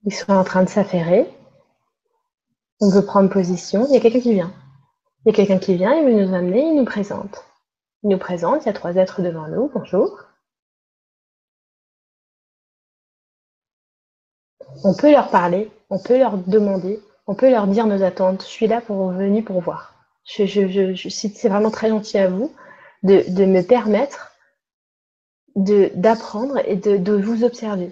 Ils 0.04 0.14
sont 0.14 0.32
en 0.32 0.44
train 0.44 0.64
de 0.64 0.70
s'affairer. 0.70 1.28
On 2.80 2.90
veut 2.90 3.06
prendre 3.06 3.30
position. 3.30 3.86
Il 3.88 3.94
y 3.94 3.98
a 3.98 4.00
quelqu'un 4.00 4.22
qui 4.22 4.34
vient. 4.34 4.54
Il 5.26 5.30
y 5.30 5.34
a 5.34 5.36
quelqu'un 5.36 5.60
qui 5.60 5.76
vient, 5.76 5.94
il 5.96 6.06
veut 6.06 6.26
nous 6.26 6.34
amener, 6.34 6.62
il 6.62 6.76
nous 6.76 6.86
présente. 6.86 7.44
Il 8.04 8.10
nous 8.10 8.18
présente, 8.18 8.64
il 8.64 8.68
y 8.68 8.70
a 8.70 8.74
trois 8.74 8.96
êtres 8.96 9.22
devant 9.22 9.48
nous. 9.48 9.70
Bonjour. 9.74 10.18
On 14.84 14.94
peut 14.94 15.12
leur 15.12 15.30
parler, 15.30 15.70
on 15.90 16.00
peut 16.00 16.18
leur 16.18 16.38
demander, 16.38 17.02
on 17.28 17.36
peut 17.36 17.50
leur 17.50 17.68
dire 17.68 17.86
nos 17.86 18.02
attentes. 18.02 18.44
Je 18.44 18.48
suis 18.48 18.68
là 18.68 18.80
pour 18.80 19.12
venir 19.12 19.44
pour 19.44 19.60
voir. 19.60 19.94
C'est 20.24 21.50
vraiment 21.50 21.72
très 21.72 21.90
gentil 21.90 22.18
à 22.18 22.30
vous 22.30 22.54
de, 23.04 23.46
me 23.46 23.62
permettre 23.62 24.29
d'apprendre 25.56 26.58
et 26.66 26.76
de, 26.76 27.16
vous 27.16 27.44
observer. 27.44 27.92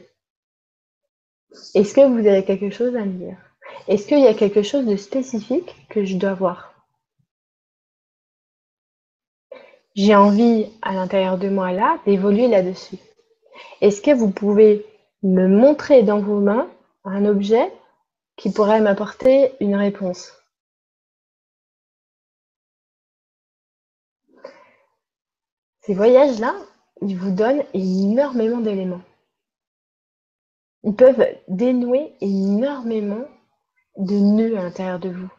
Est-ce 1.74 1.93
que 1.93 2.05
vous 2.05 2.28
avez 2.28 2.43
quelque 2.43 2.70
chose 2.70 2.95
à 2.95 3.05
me 3.05 3.14
dire? 3.14 3.38
Est-ce 3.88 4.08
qu'il 4.08 4.20
y 4.20 4.28
a 4.28 4.34
quelque 4.34 4.64
chose 4.64 4.86
de 4.86 4.95
spécifique 4.95 5.76
que 5.89 6.03
je 6.03 6.18
dois 6.18 6.34
voir? 6.34 6.74
J'ai 9.95 10.16
envie 10.16 10.68
à 10.82 10.93
l'intérieur 10.93 11.38
de 11.38 11.49
moi 11.49 11.72
là 11.72 11.99
d'évoluer 12.05 12.47
là-dessus. 12.47 12.97
Est-ce 13.82 14.01
que 14.01 14.12
vous 14.12 14.30
pouvez 14.30 14.86
me 15.24 15.47
montrer 15.47 16.03
dans 16.03 16.20
vos 16.20 16.39
mains 16.39 16.70
un 17.03 17.26
objet 17.26 17.72
qui 18.36 18.51
pourrait 18.51 18.82
m'apporter 18.82 19.53
une 19.60 19.76
réponse? 19.76 20.34
Ces 25.82 25.93
voyages-là, 25.93 26.53
ils 27.02 27.18
vous 27.18 27.32
donnent 27.32 27.64
énormément 27.74 28.60
d'éléments. 28.60 29.02
Ils 30.84 30.95
peuvent 30.95 31.28
dénouer 31.48 32.14
énormément 32.22 33.26
de 33.98 34.16
nœuds 34.16 34.58
à 34.58 34.64
l'intérieur 34.64 35.00
de 35.00 35.10
vous. 35.10 35.30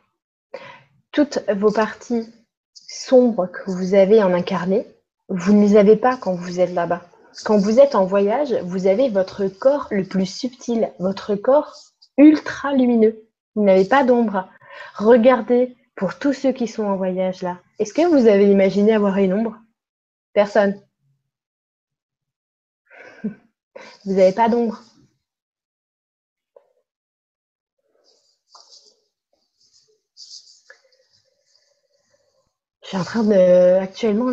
Toutes 1.12 1.38
vos 1.56 1.70
parties 1.70 2.28
sombres 2.74 3.46
que 3.46 3.70
vous 3.70 3.94
avez 3.94 4.22
en 4.22 4.32
incarné, 4.34 4.86
vous 5.28 5.52
ne 5.52 5.62
les 5.62 5.76
avez 5.76 5.96
pas 5.96 6.16
quand 6.16 6.34
vous 6.34 6.60
êtes 6.60 6.72
là-bas. 6.72 7.02
Quand 7.44 7.58
vous 7.58 7.78
êtes 7.78 7.94
en 7.94 8.04
voyage, 8.04 8.52
vous 8.64 8.86
avez 8.86 9.08
votre 9.08 9.46
corps 9.46 9.88
le 9.90 10.04
plus 10.04 10.26
subtil, 10.26 10.90
votre 10.98 11.34
corps 11.34 11.74
ultra 12.16 12.72
lumineux. 12.72 13.24
Vous 13.54 13.62
n'avez 13.62 13.84
pas 13.84 14.04
d'ombre. 14.04 14.48
Regardez 14.96 15.76
pour 15.94 16.18
tous 16.18 16.32
ceux 16.32 16.52
qui 16.52 16.66
sont 16.66 16.84
en 16.84 16.96
voyage 16.96 17.42
là. 17.42 17.58
Est-ce 17.78 17.94
que 17.94 18.06
vous 18.06 18.26
avez 18.26 18.50
imaginé 18.50 18.92
avoir 18.92 19.16
une 19.18 19.32
ombre? 19.32 19.56
Personne. 20.32 20.80
Vous 24.04 24.12
n'avez 24.14 24.32
pas 24.32 24.48
d'ombre. 24.48 24.82
Je 32.82 32.88
suis 32.88 32.96
en 32.96 33.04
train 33.04 33.22
de, 33.22 33.78
actuellement, 33.80 34.28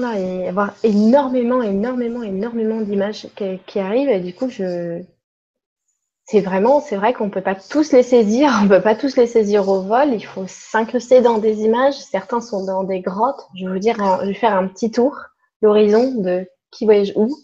avoir 0.48 0.74
énormément, 0.84 1.62
énormément, 1.62 2.24
énormément 2.24 2.80
d'images 2.80 3.28
qui, 3.68 3.80
arrivent 3.80 4.24
du 4.24 4.34
coup, 4.34 4.50
c'est 4.50 6.40
vraiment, 6.40 6.80
c'est 6.80 6.96
vrai 6.96 7.14
qu'on 7.14 7.30
peut 7.30 7.42
pas 7.42 7.56
tous 7.56 7.92
les 7.92 8.02
saisir, 8.02 8.50
on 8.64 8.68
peut 8.70 8.82
pas 8.82 8.96
tous 8.96 9.18
les 9.18 9.28
saisir 9.28 9.68
au 9.68 9.82
vol, 9.82 10.14
il 10.14 10.26
faut 10.26 10.46
s'incruster 10.48 11.20
dans 11.22 11.38
des 11.38 11.64
images. 11.64 11.96
Certains 11.96 12.40
sont 12.40 12.66
dans 12.66 12.84
des 12.84 13.02
grottes. 13.02 13.46
Je 13.56 13.66
vais 13.66 13.74
vous 13.74 13.80
dire, 13.80 13.98
je 14.22 14.28
vais 14.28 14.34
faire 14.34 14.56
un 14.56 14.68
petit 14.68 14.90
tour 14.90 15.18
d'horizon 15.62 16.16
de 16.16 16.48
qui 16.72 16.86
voyage 16.86 17.14
où. 17.16 17.36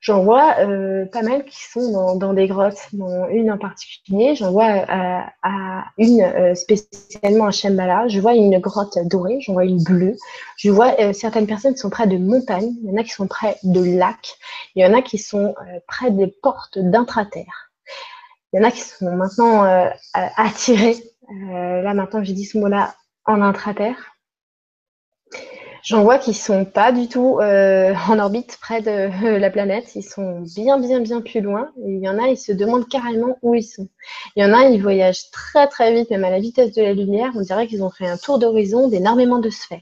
J'en 0.00 0.22
vois 0.22 0.56
euh, 0.60 1.06
pas 1.06 1.22
mal 1.22 1.44
qui 1.44 1.62
sont 1.64 2.16
dans, 2.16 2.32
des 2.32 2.46
grottes, 2.46 2.88
dont 2.92 3.28
une 3.28 3.50
en 3.50 3.58
particulier. 3.58 4.34
J'en 4.34 4.52
vois 4.52 4.70
euh, 4.70 5.20
à, 5.42 5.84
une 5.98 6.22
euh, 6.22 6.54
spécialement 6.54 7.46
à 7.46 7.50
Shambhala. 7.50 8.08
Je 8.08 8.20
vois 8.20 8.34
une 8.34 8.58
grotte 8.58 8.98
dorée, 9.06 9.38
j'en 9.40 9.54
vois 9.54 9.64
une 9.64 9.82
bleue. 9.82 10.16
Je 10.56 10.70
vois 10.70 11.12
certaines 11.12 11.46
personnes 11.46 11.74
qui 11.74 11.80
sont 11.80 11.90
près 11.90 12.06
de 12.06 12.16
montagnes, 12.16 12.74
il 12.82 12.90
y 12.90 12.92
en 12.92 12.96
a 12.96 13.02
qui 13.02 13.10
sont 13.10 13.26
près 13.26 13.56
de 13.62 13.98
lacs, 13.98 14.36
il 14.74 14.82
y 14.82 14.86
en 14.86 14.94
a 14.94 15.02
qui 15.02 15.18
sont 15.18 15.54
près 15.86 16.10
des 16.10 16.26
portes 16.26 16.78
d'intraterre. 16.78 17.70
Il 18.52 18.60
y 18.60 18.64
en 18.64 18.68
a 18.68 18.70
qui 18.70 18.80
sont 18.80 19.14
maintenant 19.14 19.64
attirés, 20.12 20.96
là 21.30 21.92
maintenant 21.92 22.24
j'ai 22.24 22.32
dit 22.32 22.44
ce 22.44 22.58
mot-là, 22.58 22.94
en 23.26 23.42
intraterre. 23.42 24.15
J'en 25.86 26.02
vois 26.02 26.18
qui 26.18 26.34
sont 26.34 26.64
pas 26.64 26.90
du 26.90 27.06
tout 27.06 27.38
euh, 27.38 27.94
en 28.08 28.18
orbite 28.18 28.58
près 28.60 28.82
de 28.82 28.90
euh, 28.90 29.38
la 29.38 29.50
planète. 29.50 29.94
Ils 29.94 30.02
sont 30.02 30.40
bien, 30.40 30.80
bien, 30.80 30.98
bien 30.98 31.20
plus 31.20 31.40
loin. 31.40 31.70
Et 31.86 31.92
il 31.92 32.02
y 32.02 32.08
en 32.08 32.18
a, 32.18 32.26
ils 32.26 32.36
se 32.36 32.50
demandent 32.50 32.88
carrément 32.88 33.38
où 33.40 33.54
ils 33.54 33.62
sont. 33.62 33.88
Il 34.34 34.42
y 34.42 34.44
en 34.44 34.52
a, 34.52 34.64
ils 34.64 34.82
voyagent 34.82 35.30
très, 35.30 35.68
très 35.68 35.94
vite, 35.94 36.10
même 36.10 36.24
à 36.24 36.30
la 36.30 36.40
vitesse 36.40 36.72
de 36.72 36.82
la 36.82 36.92
lumière. 36.92 37.30
On 37.36 37.40
dirait 37.40 37.68
qu'ils 37.68 37.84
ont 37.84 37.90
fait 37.90 38.08
un 38.08 38.16
tour 38.16 38.40
d'horizon 38.40 38.88
d'énormément 38.88 39.38
de 39.38 39.48
sphères. 39.48 39.78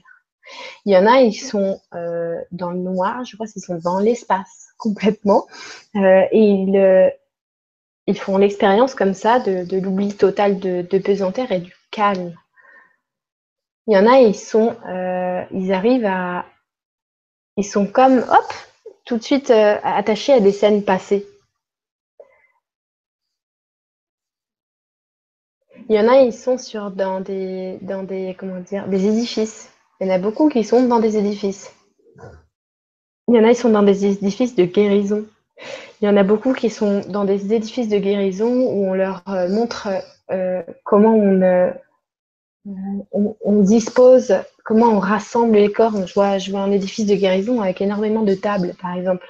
Il 0.85 0.93
y 0.93 0.97
en 0.97 1.07
a, 1.07 1.21
ils 1.21 1.33
sont 1.33 1.79
euh, 1.95 2.35
dans 2.51 2.69
le 2.69 2.77
noir. 2.77 3.25
Je 3.25 3.35
crois 3.35 3.47
qu'ils 3.47 3.63
sont 3.63 3.79
dans 3.83 3.97
l'espace 3.97 4.67
complètement. 4.77 5.47
et 5.95 6.29
ils, 8.05 8.15
font 8.15 8.37
l'expérience 8.37 8.93
comme 8.93 9.15
ça 9.15 9.39
de, 9.39 9.79
l'oubli 9.79 10.13
total 10.13 10.59
de, 10.59 10.83
de 10.83 10.99
pesanteur 10.99 11.51
et 11.51 11.61
du 11.61 11.73
calme. 11.89 12.35
Il 13.87 13.93
y 13.93 13.97
en 13.97 14.07
a, 14.07 14.17
ils 14.19 14.35
sont, 14.35 14.75
euh, 14.87 15.43
ils 15.51 15.71
arrivent 15.71 16.07
à, 16.07 16.45
ils 17.55 17.63
sont 17.63 17.85
comme, 17.85 18.17
hop, 18.17 18.53
tout 19.05 19.17
de 19.17 19.23
suite 19.23 19.51
euh, 19.51 19.77
attachés 19.83 20.33
à 20.33 20.39
des 20.39 20.51
scènes 20.51 20.83
passées. 20.83 21.27
Il 25.87 25.95
y 25.95 25.99
en 25.99 26.07
a, 26.07 26.17
ils 26.21 26.33
sont 26.33 26.57
sur 26.57 26.89
dans 26.89 27.21
des, 27.21 27.77
dans 27.83 28.01
des, 28.01 28.35
comment 28.39 28.59
dire, 28.59 28.87
des 28.87 29.05
édifices. 29.05 29.71
Il 30.01 30.07
y 30.07 30.11
en 30.11 30.13
a 30.15 30.17
beaucoup 30.17 30.49
qui 30.49 30.63
sont 30.63 30.87
dans 30.87 30.99
des 30.99 31.17
édifices. 31.17 31.71
Il 33.27 33.35
y 33.35 33.39
en 33.39 33.43
a, 33.43 33.51
ils 33.51 33.55
sont 33.55 33.69
dans 33.69 33.83
des 33.83 34.05
édifices 34.05 34.55
de 34.55 34.65
guérison. 34.65 35.25
Il 36.01 36.05
y 36.05 36.09
en 36.09 36.17
a 36.17 36.23
beaucoup 36.23 36.53
qui 36.53 36.71
sont 36.71 37.01
dans 37.07 37.23
des 37.23 37.53
édifices 37.53 37.87
de 37.87 37.99
guérison 37.99 38.51
où 38.51 38.87
on 38.87 38.93
leur 38.95 39.21
euh, 39.29 39.47
montre 39.47 39.89
comment 40.83 41.13
on, 41.13 41.71
on, 43.11 43.61
dispose, 43.61 44.33
comment 44.63 44.87
on 44.87 44.99
rassemble 44.99 45.55
les 45.55 45.71
corps. 45.71 46.07
Je 46.07 46.13
vois, 46.13 46.59
un 46.59 46.71
édifice 46.71 47.05
de 47.05 47.15
guérison 47.15 47.61
avec 47.61 47.81
énormément 47.81 48.23
de 48.23 48.33
tables, 48.33 48.73
par 48.81 48.95
exemple. 48.95 49.25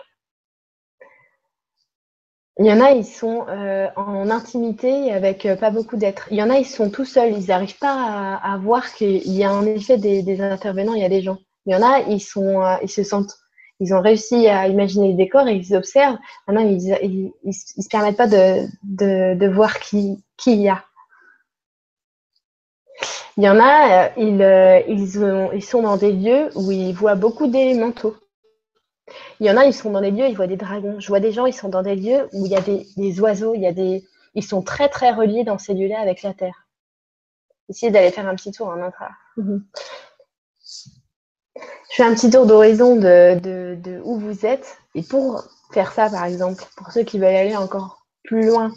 Il 2.58 2.66
y 2.66 2.72
en 2.72 2.80
a, 2.80 2.92
ils 2.92 3.06
sont 3.06 3.46
euh, 3.50 3.88
en 3.98 4.30
intimité 4.30 5.12
avec 5.12 5.46
euh, 5.46 5.58
pas 5.58 5.72
beaucoup 5.72 5.98
d'êtres. 5.98 6.30
Il 6.32 6.38
y 6.38 6.44
en 6.44 6.50
a, 6.50 6.58
ils 6.58 6.66
sont 6.66 6.90
tout 6.90 7.04
seuls. 7.04 7.34
Ils 7.34 7.48
n'arrivent 7.48 7.78
pas 7.78 8.40
à, 8.42 8.58
voir 8.58 8.94
qu'il 8.94 9.30
y 9.30 9.44
a 9.44 9.54
en 9.54 9.66
effet 9.66 9.98
des, 9.98 10.40
intervenants, 10.40 10.94
il 10.94 11.02
y 11.02 11.06
a 11.06 11.10
des 11.10 11.22
gens. 11.22 11.38
Il 11.66 11.74
y 11.74 11.76
en 11.76 11.82
a, 11.82 12.00
ils, 12.08 12.24
euh, 12.38 12.88
se 12.88 13.04
sentent, 13.04 13.36
ils 13.82 13.94
ont 13.94 14.00
réussi 14.00 14.48
à 14.48 14.70
imaginer 14.70 15.10
les 15.10 15.16
décors 15.16 15.50
et 15.50 15.56
ils 15.56 15.76
observent. 15.76 16.18
Maintenant, 16.48 16.64
ils 16.64 17.34
ne 17.44 17.52
se 17.52 17.90
permettent 17.90 18.16
pas 18.16 18.28
de, 18.28 18.66
de, 18.84 19.48
voir 19.48 19.82
qui, 19.82 20.24
qui 20.38 20.54
il 20.54 20.62
y 20.62 20.70
a. 20.70 20.82
Il 23.38 23.44
y 23.44 23.50
en 23.50 23.60
a, 23.60 24.08
euh, 24.18 24.82
ils, 24.88 25.22
euh, 25.22 25.60
sont 25.60 25.82
dans 25.82 25.98
des 25.98 26.14
lieux 26.14 26.50
où 26.56 26.72
ils 26.72 26.94
voient 26.94 27.16
beaucoup 27.16 27.48
d'élémentaux. 27.48 28.16
Il 29.40 29.46
y 29.46 29.52
en 29.52 29.58
a, 29.58 29.66
ils 29.66 29.74
sont 29.74 29.92
dans 29.92 30.02
des 30.02 30.12
lieux, 30.12 30.28
ils 30.28 30.36
voient 30.36 30.48
des 30.48 30.56
dragons. 30.56 31.00
Je 31.00 31.08
vois 31.08 31.20
des 31.20 31.34
gens, 31.34 31.46
ils 31.46 31.54
sont 31.54 31.68
dans 31.68 31.82
des 31.82 31.96
lieux 31.96 32.30
où 32.32 32.46
il 32.46 32.52
y 32.52 32.56
a 32.56 32.62
des, 32.62 33.20
oiseaux, 33.20 33.54
il 33.54 33.62
y 33.62 33.68
a 33.68 33.74
des, 33.74 34.06
ils 34.36 34.44
sont 34.44 34.62
très 34.62 34.88
très 34.88 35.12
reliés 35.12 35.44
dans 35.44 35.58
ces 35.58 35.74
lieux-là 35.74 36.00
avec 36.00 36.24
la 36.24 36.34
terre. 36.34 36.68
Essayez 37.68 37.92
d'aller 37.92 38.12
faire 38.12 38.28
un 38.28 38.36
petit 38.36 38.52
tour 38.52 38.68
en 38.68 38.82
intra. 38.82 39.10
Mhm. 39.36 39.66
Je 41.56 41.96
fais 41.96 42.04
un 42.04 42.14
petit 42.14 42.30
tour 42.30 42.46
d'horizon 42.46 42.96
de, 42.96 43.40
de, 43.40 43.76
de, 43.76 44.02
où 44.04 44.18
vous 44.18 44.46
êtes. 44.46 44.78
Et 44.96 45.04
pour 45.04 45.44
faire 45.72 45.92
ça, 45.92 46.10
par 46.10 46.24
exemple, 46.24 46.64
pour 46.78 46.92
ceux 46.92 47.04
qui 47.04 47.20
veulent 47.20 47.36
aller 47.36 47.56
encore 47.56 48.06
plus 48.24 48.48
loin 48.48 48.72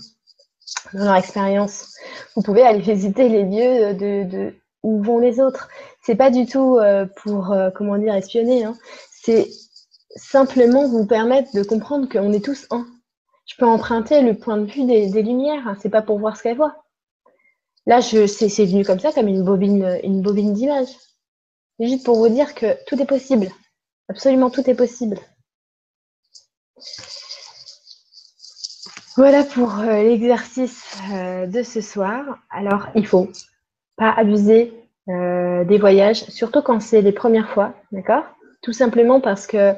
dans 0.93 1.05
leur 1.05 1.15
expérience. 1.15 1.95
Vous 2.35 2.43
pouvez 2.43 2.63
aller 2.63 2.81
visiter 2.81 3.29
les 3.29 3.45
lieux 3.45 3.95
de, 3.95 4.55
où 4.83 5.03
vont 5.03 5.19
les 5.19 5.41
autres. 5.41 5.69
C'est 6.03 6.17
pas 6.17 6.31
du 6.31 6.47
tout 6.47 6.79
euh, 6.79 7.07
pour 7.23 7.53
euh, 7.53 7.71
comment 7.71 7.99
dire 7.99 8.15
espionner. 8.15 8.65
Hein. 8.65 8.77
C'est 9.11 9.51
simplement 10.17 10.89
vous 10.89 11.07
permettre 11.07 11.55
de 11.55 11.63
comprendre 11.63 12.09
qu'on 12.09 12.33
est 12.33 12.45
tous 12.45 12.67
un. 12.71 12.87
Je 13.47 13.57
peux 13.57 13.67
emprunter 13.67 14.21
le 14.21 14.35
point 14.35 14.59
de 14.59 14.71
vue 14.71 14.85
des, 14.85 15.23
lumières. 15.23 15.67
Hein. 15.67 15.77
C'est 15.81 15.91
pas 15.91 16.03
pour 16.03 16.19
voir 16.19 16.37
ce 16.37 16.43
qu'elles 16.43 16.57
voient. 16.57 16.77
Là, 17.87 18.03
c'est, 18.03 18.65
venu 18.67 18.85
comme 18.85 19.01
ça, 19.01 19.13
comme 19.13 19.29
une 19.29 19.43
bobine, 19.43 19.99
une 20.03 20.21
bobine 20.21 20.53
d'image. 20.53 20.89
Juste 21.81 22.05
pour 22.05 22.19
vous 22.19 22.29
dire 22.29 22.55
que 22.55 22.77
tout 22.87 23.01
est 23.01 23.07
possible. 23.07 23.49
Absolument 24.09 24.51
tout 24.51 24.69
est 24.69 24.75
possible. 24.75 25.19
Voilà 29.19 29.43
pour 29.43 29.81
euh, 29.81 30.05
l'exercice 30.05 30.97
euh, 31.13 31.47
de 31.47 31.65
ce 31.65 31.81
soir. 31.81 32.39
Alors, 32.51 32.87
il 32.95 33.05
faut 33.05 33.27
pas 33.97 34.13
abuser 34.13 34.73
euh, 35.09 35.65
des 35.65 35.77
voyages, 35.77 36.23
surtout 36.29 36.63
quand 36.63 36.81
c'est 36.81 37.03
les 37.03 37.11
premières 37.11 37.51
fois, 37.51 37.75
d'accord? 37.91 38.23
Tout 38.63 38.73
simplement 38.73 39.21
parce 39.21 39.49
que 39.49 39.75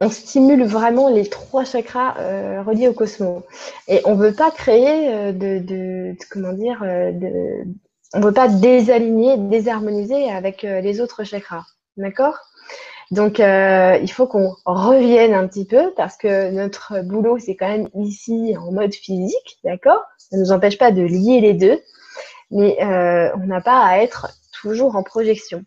on 0.00 0.08
stimule 0.08 0.64
vraiment 0.64 1.10
les 1.10 1.28
trois 1.28 1.64
chakras 1.64 2.14
reliés 2.62 2.88
au 2.88 2.94
cosmos. 2.94 3.42
Et 3.88 4.00
on 4.06 4.14
ne 4.16 4.22
veut 4.22 4.32
pas 4.32 4.50
créer 4.50 5.32
de, 5.34 6.16
comment 6.30 6.54
dire, 6.54 6.78
on 6.82 8.20
ne 8.20 8.24
veut 8.24 8.32
pas 8.32 8.48
désaligner, 8.48 9.36
désharmoniser 9.36 10.30
avec 10.30 10.62
les 10.62 11.02
autres 11.02 11.24
chakras, 11.24 11.64
d'accord? 11.98 12.38
Donc, 13.14 13.38
euh, 13.38 13.96
il 14.02 14.10
faut 14.10 14.26
qu'on 14.26 14.56
revienne 14.64 15.34
un 15.34 15.46
petit 15.46 15.64
peu 15.64 15.92
parce 15.96 16.16
que 16.16 16.50
notre 16.50 17.00
boulot, 17.02 17.38
c'est 17.38 17.54
quand 17.54 17.68
même 17.68 17.88
ici 17.94 18.56
en 18.58 18.72
mode 18.72 18.92
physique, 18.92 19.60
d'accord? 19.62 20.02
Ça 20.18 20.36
ne 20.36 20.42
nous 20.42 20.50
empêche 20.50 20.78
pas 20.78 20.90
de 20.90 21.02
lier 21.02 21.40
les 21.40 21.54
deux, 21.54 21.80
mais 22.50 22.76
euh, 22.82 23.30
on 23.36 23.46
n'a 23.46 23.60
pas 23.60 23.84
à 23.84 23.98
être 23.98 24.36
toujours 24.60 24.96
en 24.96 25.04
projection. 25.04 25.62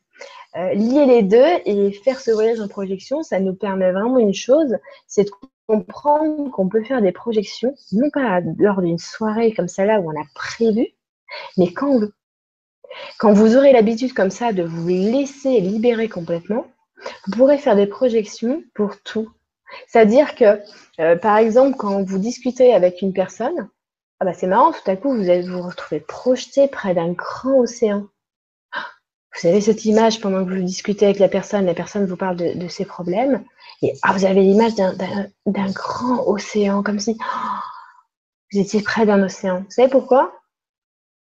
Euh, 0.57 0.73
lier 0.73 1.05
les 1.05 1.23
deux 1.23 1.47
et 1.65 1.93
faire 1.93 2.19
ce 2.19 2.31
voyage 2.31 2.59
en 2.59 2.67
projection, 2.67 3.23
ça 3.23 3.39
nous 3.39 3.53
permet 3.53 3.93
vraiment 3.93 4.19
une 4.19 4.33
chose, 4.33 4.75
c'est 5.07 5.23
de 5.23 5.31
comprendre 5.67 6.51
qu'on 6.51 6.67
peut 6.67 6.83
faire 6.83 7.01
des 7.01 7.13
projections, 7.13 7.73
non 7.93 8.09
pas 8.09 8.41
lors 8.57 8.81
d'une 8.81 8.97
soirée 8.97 9.53
comme 9.53 9.69
celle-là 9.69 10.01
où 10.01 10.11
on 10.11 10.21
a 10.21 10.25
prévu, 10.35 10.85
mais 11.57 11.71
quand. 11.71 12.01
Quand 13.19 13.33
vous 13.33 13.55
aurez 13.55 13.73
l'habitude 13.73 14.13
comme 14.13 14.31
ça 14.31 14.53
de 14.53 14.63
vous 14.63 14.87
laisser 14.87 15.59
libérer 15.59 16.07
complètement, 16.07 16.65
vous 17.25 17.31
pourrez 17.33 17.57
faire 17.57 17.75
des 17.75 17.87
projections 17.87 18.63
pour 18.73 19.01
tout. 19.01 19.29
C'est-à-dire 19.87 20.35
que, 20.35 20.61
euh, 20.99 21.15
par 21.15 21.37
exemple, 21.37 21.77
quand 21.77 22.03
vous 22.03 22.17
discutez 22.19 22.73
avec 22.73 23.01
une 23.01 23.13
personne, 23.13 23.69
ah 24.19 24.25
bah 24.25 24.33
c'est 24.33 24.47
marrant, 24.47 24.71
tout 24.71 24.89
à 24.89 24.95
coup, 24.95 25.13
vous 25.13 25.23
vous 25.23 25.61
retrouver 25.61 25.99
projeté 25.99 26.67
près 26.67 26.95
d'un 26.95 27.11
grand 27.11 27.59
océan. 27.59 28.07
Vous 29.39 29.47
avez 29.47 29.61
cette 29.61 29.85
image 29.85 30.19
pendant 30.19 30.43
que 30.43 30.49
vous 30.49 30.63
discutez 30.63 31.05
avec 31.05 31.19
la 31.19 31.27
personne, 31.27 31.67
la 31.67 31.75
personne 31.75 32.07
vous 32.07 32.17
parle 32.17 32.37
de, 32.37 32.67
ses 32.67 32.85
problèmes, 32.85 33.45
et 33.83 33.93
ah, 34.01 34.13
vous 34.13 34.25
avez 34.25 34.41
l'image 34.41 34.73
d'un 34.73 35.71
grand 35.71 36.27
océan, 36.27 36.81
comme 36.81 36.97
si 36.97 37.15
vous 38.51 38.59
étiez 38.59 38.81
près 38.81 39.05
d'un 39.05 39.21
océan. 39.21 39.59
Vous 39.59 39.71
savez 39.71 39.89
pourquoi? 39.89 40.33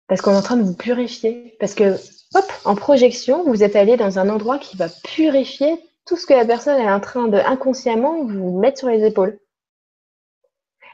Parce 0.07 0.21
qu'on 0.21 0.33
est 0.33 0.37
en 0.37 0.43
train 0.43 0.57
de 0.57 0.63
vous 0.63 0.77
purifier, 0.77 1.57
parce 1.59 1.75
que 1.75 1.97
hop, 2.35 2.53
en 2.65 2.75
projection, 2.75 3.45
vous 3.45 3.63
êtes 3.63 3.77
allé 3.77 3.97
dans 3.97 4.19
un 4.19 4.29
endroit 4.29 4.59
qui 4.59 4.77
va 4.77 4.89
purifier 4.89 5.79
tout 6.07 6.17
ce 6.17 6.27
que 6.27 6.35
la 6.35 6.45
personne 6.45 6.81
est 6.81 6.91
en 6.91 7.01
train 7.01 7.29
de 7.29 7.39
inconsciemment 7.39 8.25
vous 8.25 8.59
mettre 8.59 8.79
sur 8.79 8.89
les 8.89 9.05
épaules. 9.05 9.39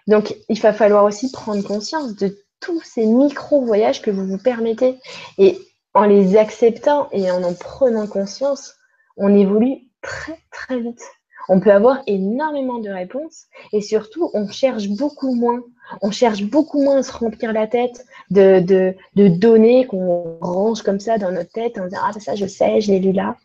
Donc, 0.07 0.35
il 0.49 0.61
va 0.61 0.73
falloir 0.73 1.05
aussi 1.05 1.31
prendre 1.31 1.63
conscience 1.63 2.15
de 2.17 2.37
tous 2.61 2.81
ces 2.83 3.07
micro-voyages 3.07 4.03
que 4.03 4.11
vous 4.11 4.27
vous 4.27 4.39
permettez. 4.39 4.99
Et 5.39 5.59
en 5.95 6.05
les 6.05 6.37
acceptant 6.37 7.09
et 7.13 7.31
en 7.31 7.43
en 7.43 7.55
prenant 7.55 8.07
conscience, 8.07 8.75
on 9.17 9.35
évolue 9.35 9.79
très, 10.03 10.39
très 10.51 10.79
vite. 10.79 11.03
On 11.49 11.61
peut 11.61 11.73
avoir 11.73 12.03
énormément 12.07 12.79
de 12.79 12.91
réponses 12.91 13.47
et 13.73 13.81
surtout, 13.81 14.31
on 14.35 14.49
cherche 14.49 14.89
beaucoup 14.89 15.35
moins. 15.35 15.63
On 16.03 16.11
cherche 16.11 16.43
beaucoup 16.45 16.83
moins 16.83 16.99
à 16.99 17.03
se 17.03 17.13
remplir 17.13 17.53
la 17.53 17.67
tête 17.67 18.05
de, 18.31 18.61
de, 18.61 19.29
données 19.29 19.87
qu'on 19.87 20.39
range 20.41 20.83
comme 20.83 21.01
ça 21.01 21.19
dans 21.19 21.33
notre 21.33 21.51
tête 21.51 21.79
en 21.79 21.85
disant 21.85 22.03
Ah, 22.03 22.13
ça, 22.19 22.35
je 22.35 22.47
sais, 22.47 22.81
je 22.81 22.93
l'ai 22.93 23.01
lu 23.01 23.13
là. 23.13 23.37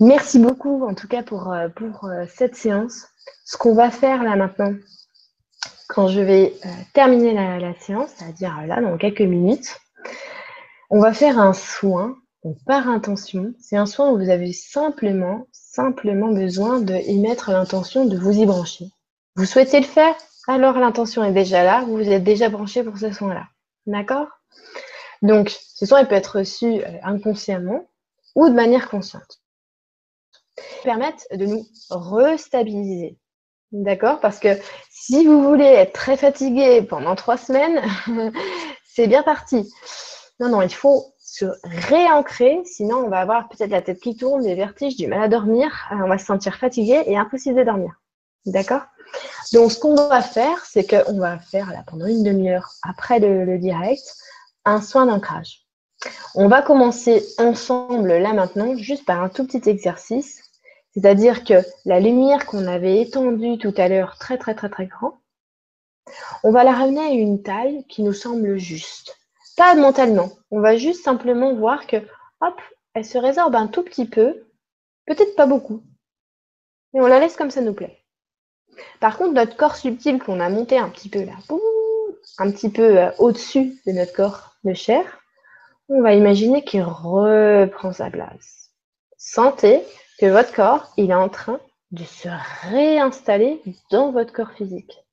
Merci 0.00 0.38
beaucoup, 0.38 0.84
en 0.84 0.94
tout 0.94 1.08
cas, 1.08 1.22
pour, 1.22 1.52
euh, 1.52 1.68
pour 1.68 2.04
euh, 2.04 2.24
cette 2.28 2.54
séance. 2.54 3.08
Ce 3.44 3.56
qu'on 3.56 3.74
va 3.74 3.90
faire 3.90 4.22
là 4.22 4.36
maintenant, 4.36 4.72
quand 5.88 6.08
je 6.08 6.20
vais 6.20 6.54
euh, 6.64 6.68
terminer 6.92 7.34
la, 7.34 7.74
séance, 7.80 8.10
c'est-à-dire 8.16 8.64
là, 8.66 8.80
dans 8.80 8.96
quelques 8.96 9.22
minutes, 9.22 9.76
on 10.90 11.00
va 11.00 11.12
faire 11.12 11.38
un 11.38 11.52
soin 11.52 12.16
par 12.66 12.88
intention. 12.88 13.54
C'est 13.58 13.76
un 13.76 13.86
soin 13.86 14.10
où 14.10 14.18
vous 14.18 14.30
avez 14.30 14.52
simplement, 14.52 15.46
simplement 15.52 16.32
besoin 16.32 16.80
de 16.80 16.94
y 16.94 17.18
mettre 17.18 17.50
l'intention 17.50 18.04
de 18.04 18.16
vous 18.16 18.32
y 18.32 18.46
brancher. 18.46 18.86
Vous 19.36 19.44
souhaitez 19.44 19.80
le 19.80 19.86
faire 19.86 20.14
Alors 20.46 20.78
l'intention 20.78 21.24
est 21.24 21.32
déjà 21.32 21.64
là, 21.64 21.84
vous 21.86 22.00
êtes 22.00 22.24
déjà 22.24 22.48
branché 22.48 22.82
pour 22.82 22.98
ce 22.98 23.12
soin-là. 23.12 23.46
D'accord? 23.86 24.28
Donc, 25.22 25.50
ce 25.50 25.86
soin 25.86 26.00
il 26.00 26.06
peut 26.06 26.14
être 26.14 26.38
reçu 26.38 26.82
inconsciemment 27.02 27.88
ou 28.34 28.48
de 28.48 28.54
manière 28.54 28.88
consciente 28.88 29.40
permettre 30.82 31.24
de 31.32 31.46
nous 31.46 31.66
restabiliser. 31.90 33.18
D'accord? 33.72 34.20
Parce 34.20 34.38
que 34.38 34.48
si 34.90 35.26
vous 35.26 35.42
voulez 35.42 35.64
être 35.64 35.92
très 35.92 36.16
fatigué 36.16 36.82
pendant 36.82 37.14
trois 37.14 37.36
semaines, 37.36 37.82
c'est 38.84 39.06
bien 39.06 39.22
parti. 39.22 39.70
Non, 40.40 40.48
non, 40.48 40.62
il 40.62 40.72
faut 40.72 41.12
se 41.30 41.46
réancrer, 41.64 42.62
sinon 42.64 43.04
on 43.04 43.08
va 43.08 43.20
avoir 43.20 43.48
peut-être 43.48 43.70
la 43.70 43.82
tête 43.82 44.00
qui 44.00 44.16
tourne, 44.16 44.42
des 44.42 44.54
vertiges, 44.54 44.96
du 44.96 45.06
mal 45.06 45.22
à 45.22 45.28
dormir, 45.28 45.70
euh, 45.92 45.96
on 46.04 46.08
va 46.08 46.18
se 46.18 46.26
sentir 46.26 46.56
fatigué 46.56 47.02
et 47.06 47.16
impossible 47.16 47.58
de 47.58 47.64
dormir. 47.64 47.92
D'accord? 48.46 48.82
Donc 49.52 49.72
ce 49.72 49.78
qu'on 49.78 49.94
va 49.94 50.22
faire, 50.22 50.64
c'est 50.64 50.86
qu'on 50.86 51.18
va 51.18 51.38
faire 51.38 51.72
pendant 51.86 52.06
une 52.06 52.22
demi-heure 52.22 52.70
après 52.82 53.18
le 53.18 53.58
direct 53.58 54.14
un 54.64 54.80
soin 54.80 55.06
d'ancrage. 55.06 55.64
On 56.34 56.48
va 56.48 56.62
commencer 56.62 57.24
ensemble 57.38 58.12
là 58.18 58.32
maintenant, 58.32 58.76
juste 58.76 59.04
par 59.04 59.22
un 59.22 59.28
tout 59.28 59.46
petit 59.46 59.68
exercice 59.68 60.48
c'est-à-dire 60.94 61.44
que 61.44 61.62
la 61.84 62.00
lumière 62.00 62.46
qu'on 62.46 62.66
avait 62.66 63.02
étendue 63.02 63.58
tout 63.58 63.74
à 63.76 63.88
l'heure, 63.88 64.16
très 64.18 64.38
très 64.38 64.54
très 64.54 64.68
très 64.68 64.86
grand, 64.86 65.20
on 66.42 66.50
va 66.50 66.64
la 66.64 66.72
ramener 66.72 67.00
à 67.00 67.10
une 67.10 67.42
taille 67.42 67.84
qui 67.88 68.02
nous 68.02 68.12
semble 68.12 68.56
juste. 68.56 69.17
Pas 69.58 69.74
mentalement, 69.74 70.30
on 70.52 70.60
va 70.60 70.76
juste 70.76 71.02
simplement 71.02 71.52
voir 71.52 71.88
que, 71.88 71.96
hop, 72.40 72.60
elle 72.94 73.04
se 73.04 73.18
résorbe 73.18 73.56
un 73.56 73.66
tout 73.66 73.82
petit 73.82 74.06
peu, 74.06 74.46
peut-être 75.04 75.34
pas 75.34 75.46
beaucoup. 75.46 75.82
Et 76.94 77.00
on 77.00 77.08
la 77.08 77.18
laisse 77.18 77.36
comme 77.36 77.50
ça 77.50 77.60
nous 77.60 77.74
plaît. 77.74 77.98
Par 79.00 79.18
contre, 79.18 79.34
notre 79.34 79.56
corps 79.56 79.74
subtil 79.74 80.20
qu'on 80.20 80.38
a 80.38 80.48
monté 80.48 80.78
un 80.78 80.88
petit 80.88 81.08
peu 81.08 81.24
là, 81.24 81.32
un 82.38 82.52
petit 82.52 82.70
peu 82.70 82.98
euh, 82.98 83.10
au-dessus 83.18 83.76
de 83.84 83.90
notre 83.90 84.12
corps 84.12 84.54
de 84.62 84.74
chair, 84.74 85.04
on 85.88 86.02
va 86.02 86.14
imaginer 86.14 86.62
qu'il 86.62 86.84
reprend 86.84 87.92
sa 87.92 88.10
place. 88.10 88.70
Sentez 89.16 89.82
que 90.20 90.26
votre 90.26 90.54
corps, 90.54 90.92
il 90.96 91.10
est 91.10 91.14
en 91.14 91.28
train 91.28 91.58
de 91.90 92.04
se 92.04 92.28
réinstaller 92.70 93.60
dans 93.90 94.12
votre 94.12 94.32
corps 94.32 94.52
physique. 94.52 95.04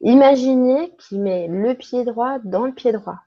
Imaginez 0.00 0.92
qu'il 0.96 1.20
met 1.20 1.46
le 1.46 1.74
pied 1.74 2.04
droit 2.04 2.40
dans 2.42 2.66
le 2.66 2.72
pied 2.72 2.90
droit, 2.90 3.20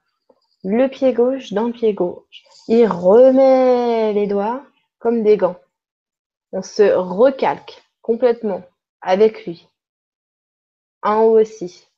le 0.64 0.86
pied 0.88 1.12
gauche 1.12 1.52
dans 1.52 1.66
le 1.66 1.72
pied 1.72 1.92
gauche. 1.94 2.44
Il 2.68 2.86
remet 2.86 4.12
les 4.12 4.26
doigts 4.26 4.64
comme 4.98 5.22
des 5.22 5.36
gants. 5.36 5.58
On 6.52 6.62
se 6.62 6.94
recalque 6.94 7.82
complètement 8.02 8.62
avec 9.00 9.46
lui. 9.46 9.68
En 11.02 11.22
haut 11.22 11.40
aussi. 11.40 11.88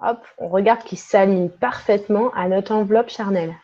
Hop, 0.00 0.18
on 0.38 0.48
regarde 0.48 0.82
qu'il 0.84 0.98
s'aligne 0.98 1.48
parfaitement 1.48 2.32
à 2.34 2.48
notre 2.48 2.72
enveloppe 2.72 3.10
charnelle. 3.10 3.54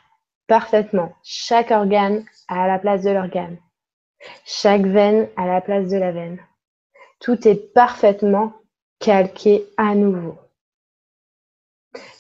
Parfaitement. 0.47 1.15
Chaque 1.23 1.71
organe 1.71 2.25
à 2.49 2.67
la 2.69 2.79
place 2.79 3.03
de 3.03 3.11
l'organe. 3.11 3.59
Chaque 4.45 4.83
veine 4.83 5.29
à 5.37 5.47
la 5.47 5.61
place 5.61 5.89
de 5.89 5.97
la 5.97 6.13
veine. 6.13 6.39
Tout 7.21 7.49
est 7.49 7.73
parfaitement 7.73 8.53
calqué 8.99 9.67
à 9.77 9.95
nouveau. 9.95 10.39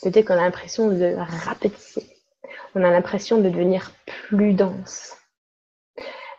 Peut-être 0.02 0.26
qu'on 0.26 0.34
a 0.34 0.42
l'impression 0.42 0.88
de 0.88 1.14
rapetisser. 1.44 2.06
On 2.74 2.84
a 2.84 2.90
l'impression 2.90 3.38
de 3.38 3.48
devenir 3.48 3.92
plus 4.06 4.54
dense. 4.54 5.16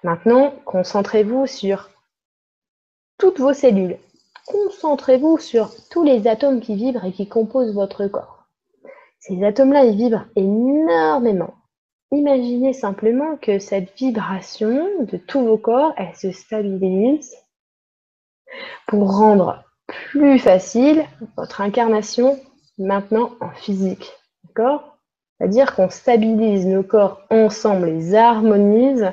Maintenant, 0.03 0.53
concentrez-vous 0.65 1.45
sur 1.45 1.89
toutes 3.17 3.39
vos 3.39 3.53
cellules. 3.53 3.97
Concentrez-vous 4.47 5.37
sur 5.37 5.71
tous 5.89 6.03
les 6.03 6.27
atomes 6.27 6.61
qui 6.61 6.75
vibrent 6.75 7.05
et 7.05 7.11
qui 7.11 7.27
composent 7.27 7.73
votre 7.73 8.07
corps. 8.07 8.45
Ces 9.19 9.43
atomes-là, 9.43 9.85
ils 9.85 9.97
vibrent 9.97 10.25
énormément. 10.35 11.53
Imaginez 12.11 12.73
simplement 12.73 13.37
que 13.37 13.59
cette 13.59 13.95
vibration 13.95 15.03
de 15.03 15.17
tous 15.17 15.45
vos 15.45 15.57
corps, 15.57 15.93
elle 15.97 16.15
se 16.15 16.31
stabilise 16.31 17.35
pour 18.87 19.15
rendre 19.15 19.63
plus 19.87 20.39
facile 20.39 21.05
votre 21.37 21.61
incarnation 21.61 22.39
maintenant 22.79 23.31
en 23.41 23.51
physique. 23.51 24.11
D'accord? 24.45 24.97
C'est-à-dire 25.37 25.75
qu'on 25.75 25.89
stabilise 25.89 26.65
nos 26.65 26.83
corps 26.83 27.21
ensemble, 27.29 27.87
les 27.87 28.15
harmonise 28.15 29.11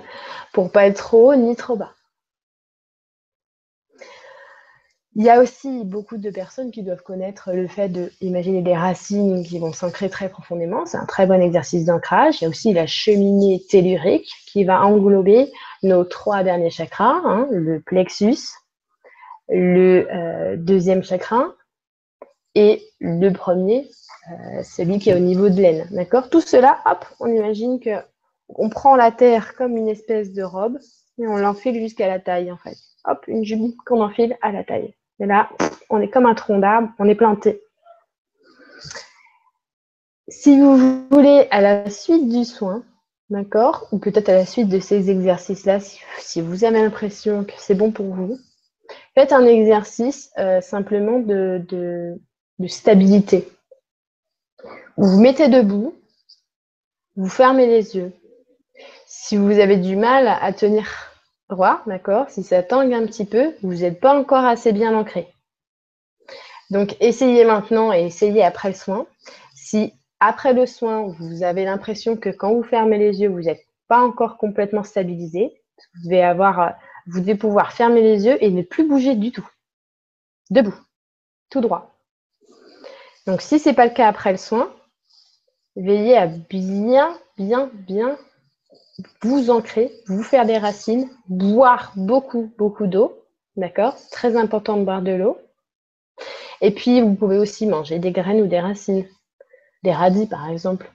pour 0.53 0.73
pas 0.73 0.87
être 0.87 0.97
trop 0.97 1.33
haut 1.33 1.37
ni 1.37 1.55
trop 1.55 1.77
bas. 1.77 1.93
Il 5.19 5.25
y 5.25 5.31
a 5.31 5.41
aussi 5.41 5.83
beaucoup 5.85 6.19
de 6.19 6.29
personnes 6.29 6.71
qui 6.71 6.83
doivent 6.83 7.03
connaître 7.03 7.53
le 7.53 7.69
fait 7.69 7.89
d'imaginer 8.21 8.61
des 8.61 8.77
racines 8.77 9.45
qui 9.45 9.59
vont 9.59 9.73
s'ancrer 9.73 10.11
très 10.11 10.29
profondément. 10.29 10.85
C'est 10.85 10.99
un 10.99 11.07
très 11.07 11.27
bon 11.27 11.41
exercice 11.41 11.87
d'ancrage. 11.87 12.41
Il 12.41 12.45
y 12.45 12.47
a 12.47 12.51
aussi 12.51 12.75
la 12.75 12.87
cheminée 12.87 13.63
tellurique 13.71 14.31
qui 14.47 14.65
va 14.65 14.83
englober 14.83 15.51
nos 15.83 16.05
trois 16.05 16.43
derniers 16.43 16.69
chakras, 16.69 17.23
hein, 17.25 17.49
le 17.51 17.81
plexus, 17.81 18.37
le 19.49 20.07
euh, 20.13 20.57
deuxième 20.59 21.03
chakra 21.03 21.55
et 22.57 22.83
le 23.01 23.31
premier, 23.31 23.89
euh, 24.31 24.63
celui 24.65 24.99
qui 24.99 25.11
est 25.11 25.15
au 25.15 25.21
niveau 25.21 25.51
de 25.51 25.61
l'aine. 25.61 25.87
D'accord? 25.91 26.31
Tout 26.31 26.41
cela, 26.41 26.79
hop, 26.87 27.05
on 27.21 27.27
imagine 27.27 27.79
que 27.79 27.91
on 28.49 28.71
prend 28.71 28.97
la 28.97 29.13
terre 29.13 29.55
comme 29.57 29.77
une 29.77 29.89
espèce 29.89 30.33
de 30.33 30.43
robe 30.43 30.79
et 31.19 31.27
on 31.29 31.37
l'enfile 31.37 31.79
jusqu'à 31.79 32.09
la 32.09 32.19
taille 32.19 32.51
en 32.51 32.57
fait. 32.57 32.77
Hop, 33.05 33.25
une 33.29 33.45
jupe 33.45 33.77
qu'on 33.85 34.01
enfile 34.01 34.37
à 34.41 34.53
la 34.53 34.65
taille. 34.65 34.95
Et 35.21 35.27
là, 35.27 35.51
on 35.91 36.01
est 36.01 36.09
comme 36.09 36.27
un 36.27 36.35
tronc 36.35 36.59
d'arbre, 36.59 36.89
on 36.99 37.09
est 37.09 37.15
planté. 37.15 37.63
Si 40.29 40.59
vous 40.59 41.07
voulez, 41.11 41.47
à 41.51 41.61
la 41.61 41.89
suite 41.91 42.29
du 42.29 42.45
soin, 42.45 42.85
d'accord, 43.31 43.87
ou 43.93 43.99
peut-être 43.99 44.29
à 44.29 44.35
la 44.35 44.47
suite 44.47 44.69
de 44.69 44.81
ces 44.81 45.11
exercices-là, 45.11 45.79
si, 46.19 46.41
vous 46.41 46.65
avez 46.65 46.81
l'impression 46.83 47.45
que 47.45 47.53
c'est 47.59 47.75
bon 47.75 47.93
pour 47.93 48.07
vous, 48.07 48.39
faites 49.15 49.33
un 49.33 49.45
exercice 49.45 50.31
euh, 50.39 50.61
simplement 50.61 51.21
de, 51.21 51.65
de 51.69 52.21
stabilité. 52.69 53.49
Vous 54.97 55.09
vous 55.09 55.21
mettez 55.21 55.49
debout, 55.49 55.95
vous 57.17 57.29
fermez 57.29 57.67
les 57.67 57.97
yeux. 57.97 58.13
Si 59.07 59.37
vous 59.37 59.59
avez 59.59 59.77
du 59.77 59.97
mal 59.97 60.27
à 60.27 60.53
tenir 60.53 60.87
droit, 61.51 61.83
d'accord 61.87 62.31
Si 62.31 62.43
ça 62.43 62.63
tangue 62.63 62.93
un 62.93 63.07
petit 63.07 63.27
peu, 63.27 63.55
vous 63.63 63.75
n'êtes 63.75 64.01
pas 64.01 64.19
encore 64.19 64.45
assez 64.45 64.73
bien 64.73 64.95
ancré. 64.95 65.29
Donc, 66.71 66.97
essayez 67.01 67.45
maintenant 67.45 67.93
et 67.93 68.07
essayez 68.07 68.43
après 68.43 68.69
le 68.69 68.75
soin. 68.75 69.07
Si 69.55 69.93
après 70.21 70.53
le 70.53 70.67
soin, 70.67 71.15
vous 71.19 71.43
avez 71.43 71.65
l'impression 71.65 72.17
que 72.17 72.31
quand 72.31 72.55
vous 72.55 72.63
fermez 72.63 72.99
les 72.99 73.21
yeux, 73.21 73.29
vous 73.29 73.43
n'êtes 73.43 73.65
pas 73.89 74.01
encore 74.01 74.39
complètement 74.39 74.83
stabilisé, 74.83 75.63
vous 75.95 76.05
devez, 76.05 76.23
avoir, 76.23 76.75
vous 77.07 77.21
devez 77.21 77.35
pouvoir 77.35 77.73
fermer 77.73 78.01
les 78.01 78.25
yeux 78.25 78.43
et 78.43 78.51
ne 78.51 78.63
plus 78.63 78.89
bouger 78.89 79.15
du 79.15 79.31
tout. 79.31 79.49
Debout, 80.51 80.75
tout 81.51 81.61
droit. 81.61 81.96
Donc, 83.27 83.43
si 83.43 83.59
ce 83.59 83.69
n'est 83.69 83.75
pas 83.75 83.87
le 83.87 83.93
cas 83.93 84.09
après 84.09 84.31
le 84.31 84.39
soin, 84.39 84.73
veillez 85.77 86.17
à 86.17 86.27
bien, 86.27 87.17
bien, 87.37 87.71
bien 87.75 88.17
vous 89.23 89.51
ancrer, 89.51 89.93
vous 90.07 90.23
faire 90.23 90.47
des 90.47 90.59
racines, 90.59 91.09
boire 91.29 91.93
beaucoup, 91.97 92.53
beaucoup 92.57 92.87
d'eau. 92.87 93.23
D'accord? 93.57 93.97
Très 94.11 94.37
important 94.37 94.77
de 94.77 94.85
boire 94.85 95.03
de 95.03 95.13
l'eau. 95.13 95.39
Et 96.61 96.71
puis, 96.71 97.01
vous 97.01 97.15
pouvez 97.15 97.39
aussi 97.39 97.67
manger 97.67 97.99
des 97.99 98.13
graines 98.13 98.41
ou 98.41 98.47
des 98.47 98.61
racines. 98.61 99.07
Des 99.83 99.93
radis, 99.93 100.27
par 100.27 100.49
exemple. 100.49 100.91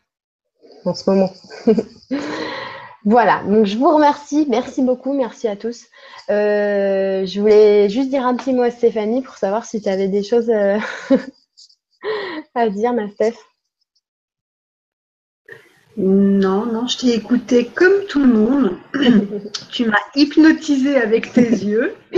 en 0.86 0.94
ce 0.94 1.10
moment. 1.10 1.32
voilà, 3.06 3.44
donc 3.44 3.66
je 3.66 3.78
vous 3.78 3.94
remercie, 3.94 4.48
merci 4.50 4.82
beaucoup, 4.82 5.14
merci 5.14 5.48
à 5.48 5.56
tous. 5.56 5.86
Euh, 6.30 7.26
je 7.26 7.40
voulais 7.40 7.90
juste 7.90 8.10
dire 8.10 8.26
un 8.26 8.36
petit 8.36 8.54
mot 8.54 8.64
à 8.64 8.72
Stéphanie 8.72 9.22
pour 9.22 9.36
savoir 9.36 9.66
si 9.66 9.82
tu 9.82 9.90
avais 9.90 10.08
des 10.08 10.24
choses 10.24 10.50
euh, 10.50 10.78
à 12.56 12.70
dire, 12.70 12.94
ma 12.94 13.10
Steph. 13.10 13.36
Non, 15.98 16.66
non, 16.66 16.88
je 16.88 16.98
t'ai 16.98 17.14
écouté 17.16 17.66
comme 17.66 18.06
tout 18.08 18.20
le 18.20 18.34
monde. 18.34 18.78
tu 19.72 19.86
m'as 19.86 19.98
hypnotisé 20.16 20.96
avec 20.96 21.34
tes 21.34 21.50
yeux. 21.50 21.96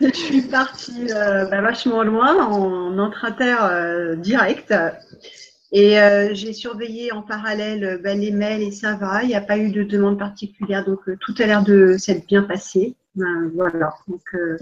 je 0.00 0.10
suis 0.12 0.42
partie 0.42 1.12
euh, 1.12 1.44
bah, 1.46 1.60
vachement 1.60 2.02
loin 2.02 2.46
en 2.46 2.98
intraterre 2.98 3.64
euh, 3.64 4.16
direct. 4.16 4.74
Et 5.70 6.00
euh, 6.00 6.30
j'ai 6.32 6.54
surveillé 6.54 7.12
en 7.12 7.20
parallèle 7.20 8.00
bah, 8.02 8.14
les 8.14 8.30
mails 8.30 8.62
et 8.62 8.70
ça 8.70 8.94
va. 8.94 9.22
Il 9.22 9.28
n'y 9.28 9.34
a 9.34 9.42
pas 9.42 9.58
eu 9.58 9.70
de 9.70 9.82
demande 9.82 10.18
particulière, 10.18 10.86
donc 10.86 11.00
tout 11.20 11.34
a 11.38 11.46
l'air 11.46 11.62
de 11.62 11.96
s'être 11.98 12.26
bien 12.26 12.42
passé. 12.42 12.94
Ben, 13.16 13.50
voilà. 13.54 13.92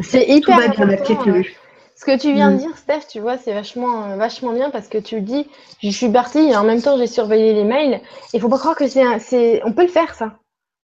c'est 0.00 0.26
hyper 0.26 0.72
tout 0.72 0.80
va 0.80 0.96
bien, 0.96 1.42
ce 1.96 2.04
que 2.04 2.18
tu 2.18 2.32
viens 2.32 2.50
de 2.50 2.56
mm. 2.56 2.58
dire, 2.58 2.76
Steph, 2.76 3.06
tu 3.08 3.20
vois, 3.20 3.38
c'est 3.38 3.54
vachement, 3.54 4.04
euh, 4.04 4.16
vachement 4.16 4.52
bien 4.52 4.70
parce 4.70 4.88
que 4.88 4.98
tu 4.98 5.16
le 5.16 5.22
dis, 5.22 5.48
je 5.82 5.88
suis 5.88 6.10
partie 6.10 6.50
et 6.50 6.56
en 6.56 6.64
même 6.64 6.82
temps 6.82 6.98
j'ai 6.98 7.06
surveillé 7.06 7.54
les 7.54 7.64
mails. 7.64 8.00
Il 8.34 8.40
faut 8.40 8.50
pas 8.50 8.58
croire 8.58 8.76
que 8.76 8.86
c'est, 8.86 9.62
on 9.64 9.72
peut 9.72 9.82
le 9.82 9.88
faire 9.88 10.14
ça. 10.14 10.38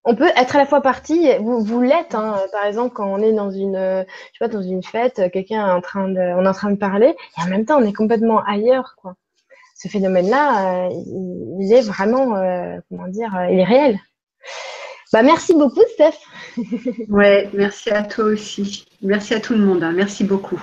On 0.05 0.17
peut 0.17 0.31
être 0.35 0.57
à 0.57 0.59
la 0.59 0.67
fois 0.67 0.81
partie, 0.81 1.29
vous, 1.39 1.63
vous 1.63 1.81
l'êtes, 1.81 2.17
hein, 2.17 2.37
par 2.51 2.65
exemple 2.65 2.95
quand 2.95 3.07
on 3.07 3.19
est 3.19 3.33
dans 3.33 3.53
une, 3.53 3.77
je 3.77 4.39
sais 4.39 4.39
pas, 4.41 4.49
dans 4.49 4.63
une 4.63 4.83
fête, 4.83 5.31
quelqu'un 5.33 5.65
est 5.65 5.71
en 5.71 5.81
train 5.81 6.09
de, 6.09 6.19
on 6.19 6.45
est 6.45 6.49
en 6.49 6.53
train 6.53 6.71
de 6.71 6.77
parler 6.77 7.15
et 7.39 7.43
en 7.43 7.47
même 7.47 7.67
temps 7.67 7.79
on 7.79 7.85
est 7.85 7.93
complètement 7.93 8.43
ailleurs, 8.45 8.97
quoi. 9.01 9.15
Ce 9.77 9.89
phénomène-là, 9.89 10.87
euh, 10.87 10.91
il, 11.61 11.73
est 11.73 11.81
vraiment, 11.81 12.37
euh, 12.37 12.79
comment 12.89 13.09
dire, 13.09 13.33
il 13.51 13.59
est 13.59 13.65
réel. 13.65 13.99
Bah 15.13 15.23
merci 15.23 15.55
beaucoup, 15.55 15.83
Steph. 15.95 16.19
ouais, 17.09 17.51
merci 17.53 17.91
à 17.91 18.03
toi 18.03 18.25
aussi. 18.25 18.87
Merci 19.03 19.35
à 19.35 19.41
tout 19.41 19.55
le 19.55 19.59
monde. 19.59 19.83
Hein. 19.83 19.93
Merci 19.93 20.25
beaucoup. 20.25 20.63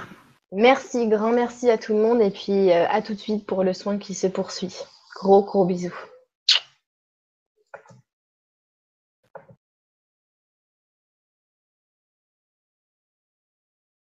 Merci, 0.51 1.07
grand 1.07 1.31
merci 1.31 1.69
à 1.69 1.77
tout 1.77 1.93
le 1.93 2.01
monde 2.01 2.21
et 2.21 2.31
puis 2.31 2.71
euh, 2.71 2.87
à 2.89 3.03
tout 3.03 3.13
de 3.13 3.19
suite 3.19 3.45
pour 3.45 3.63
le 3.63 3.73
soin 3.73 3.99
qui 3.99 4.15
se 4.15 4.25
poursuit. 4.25 4.75
Gros, 5.15 5.43
gros 5.43 5.65
bisous. 5.65 5.93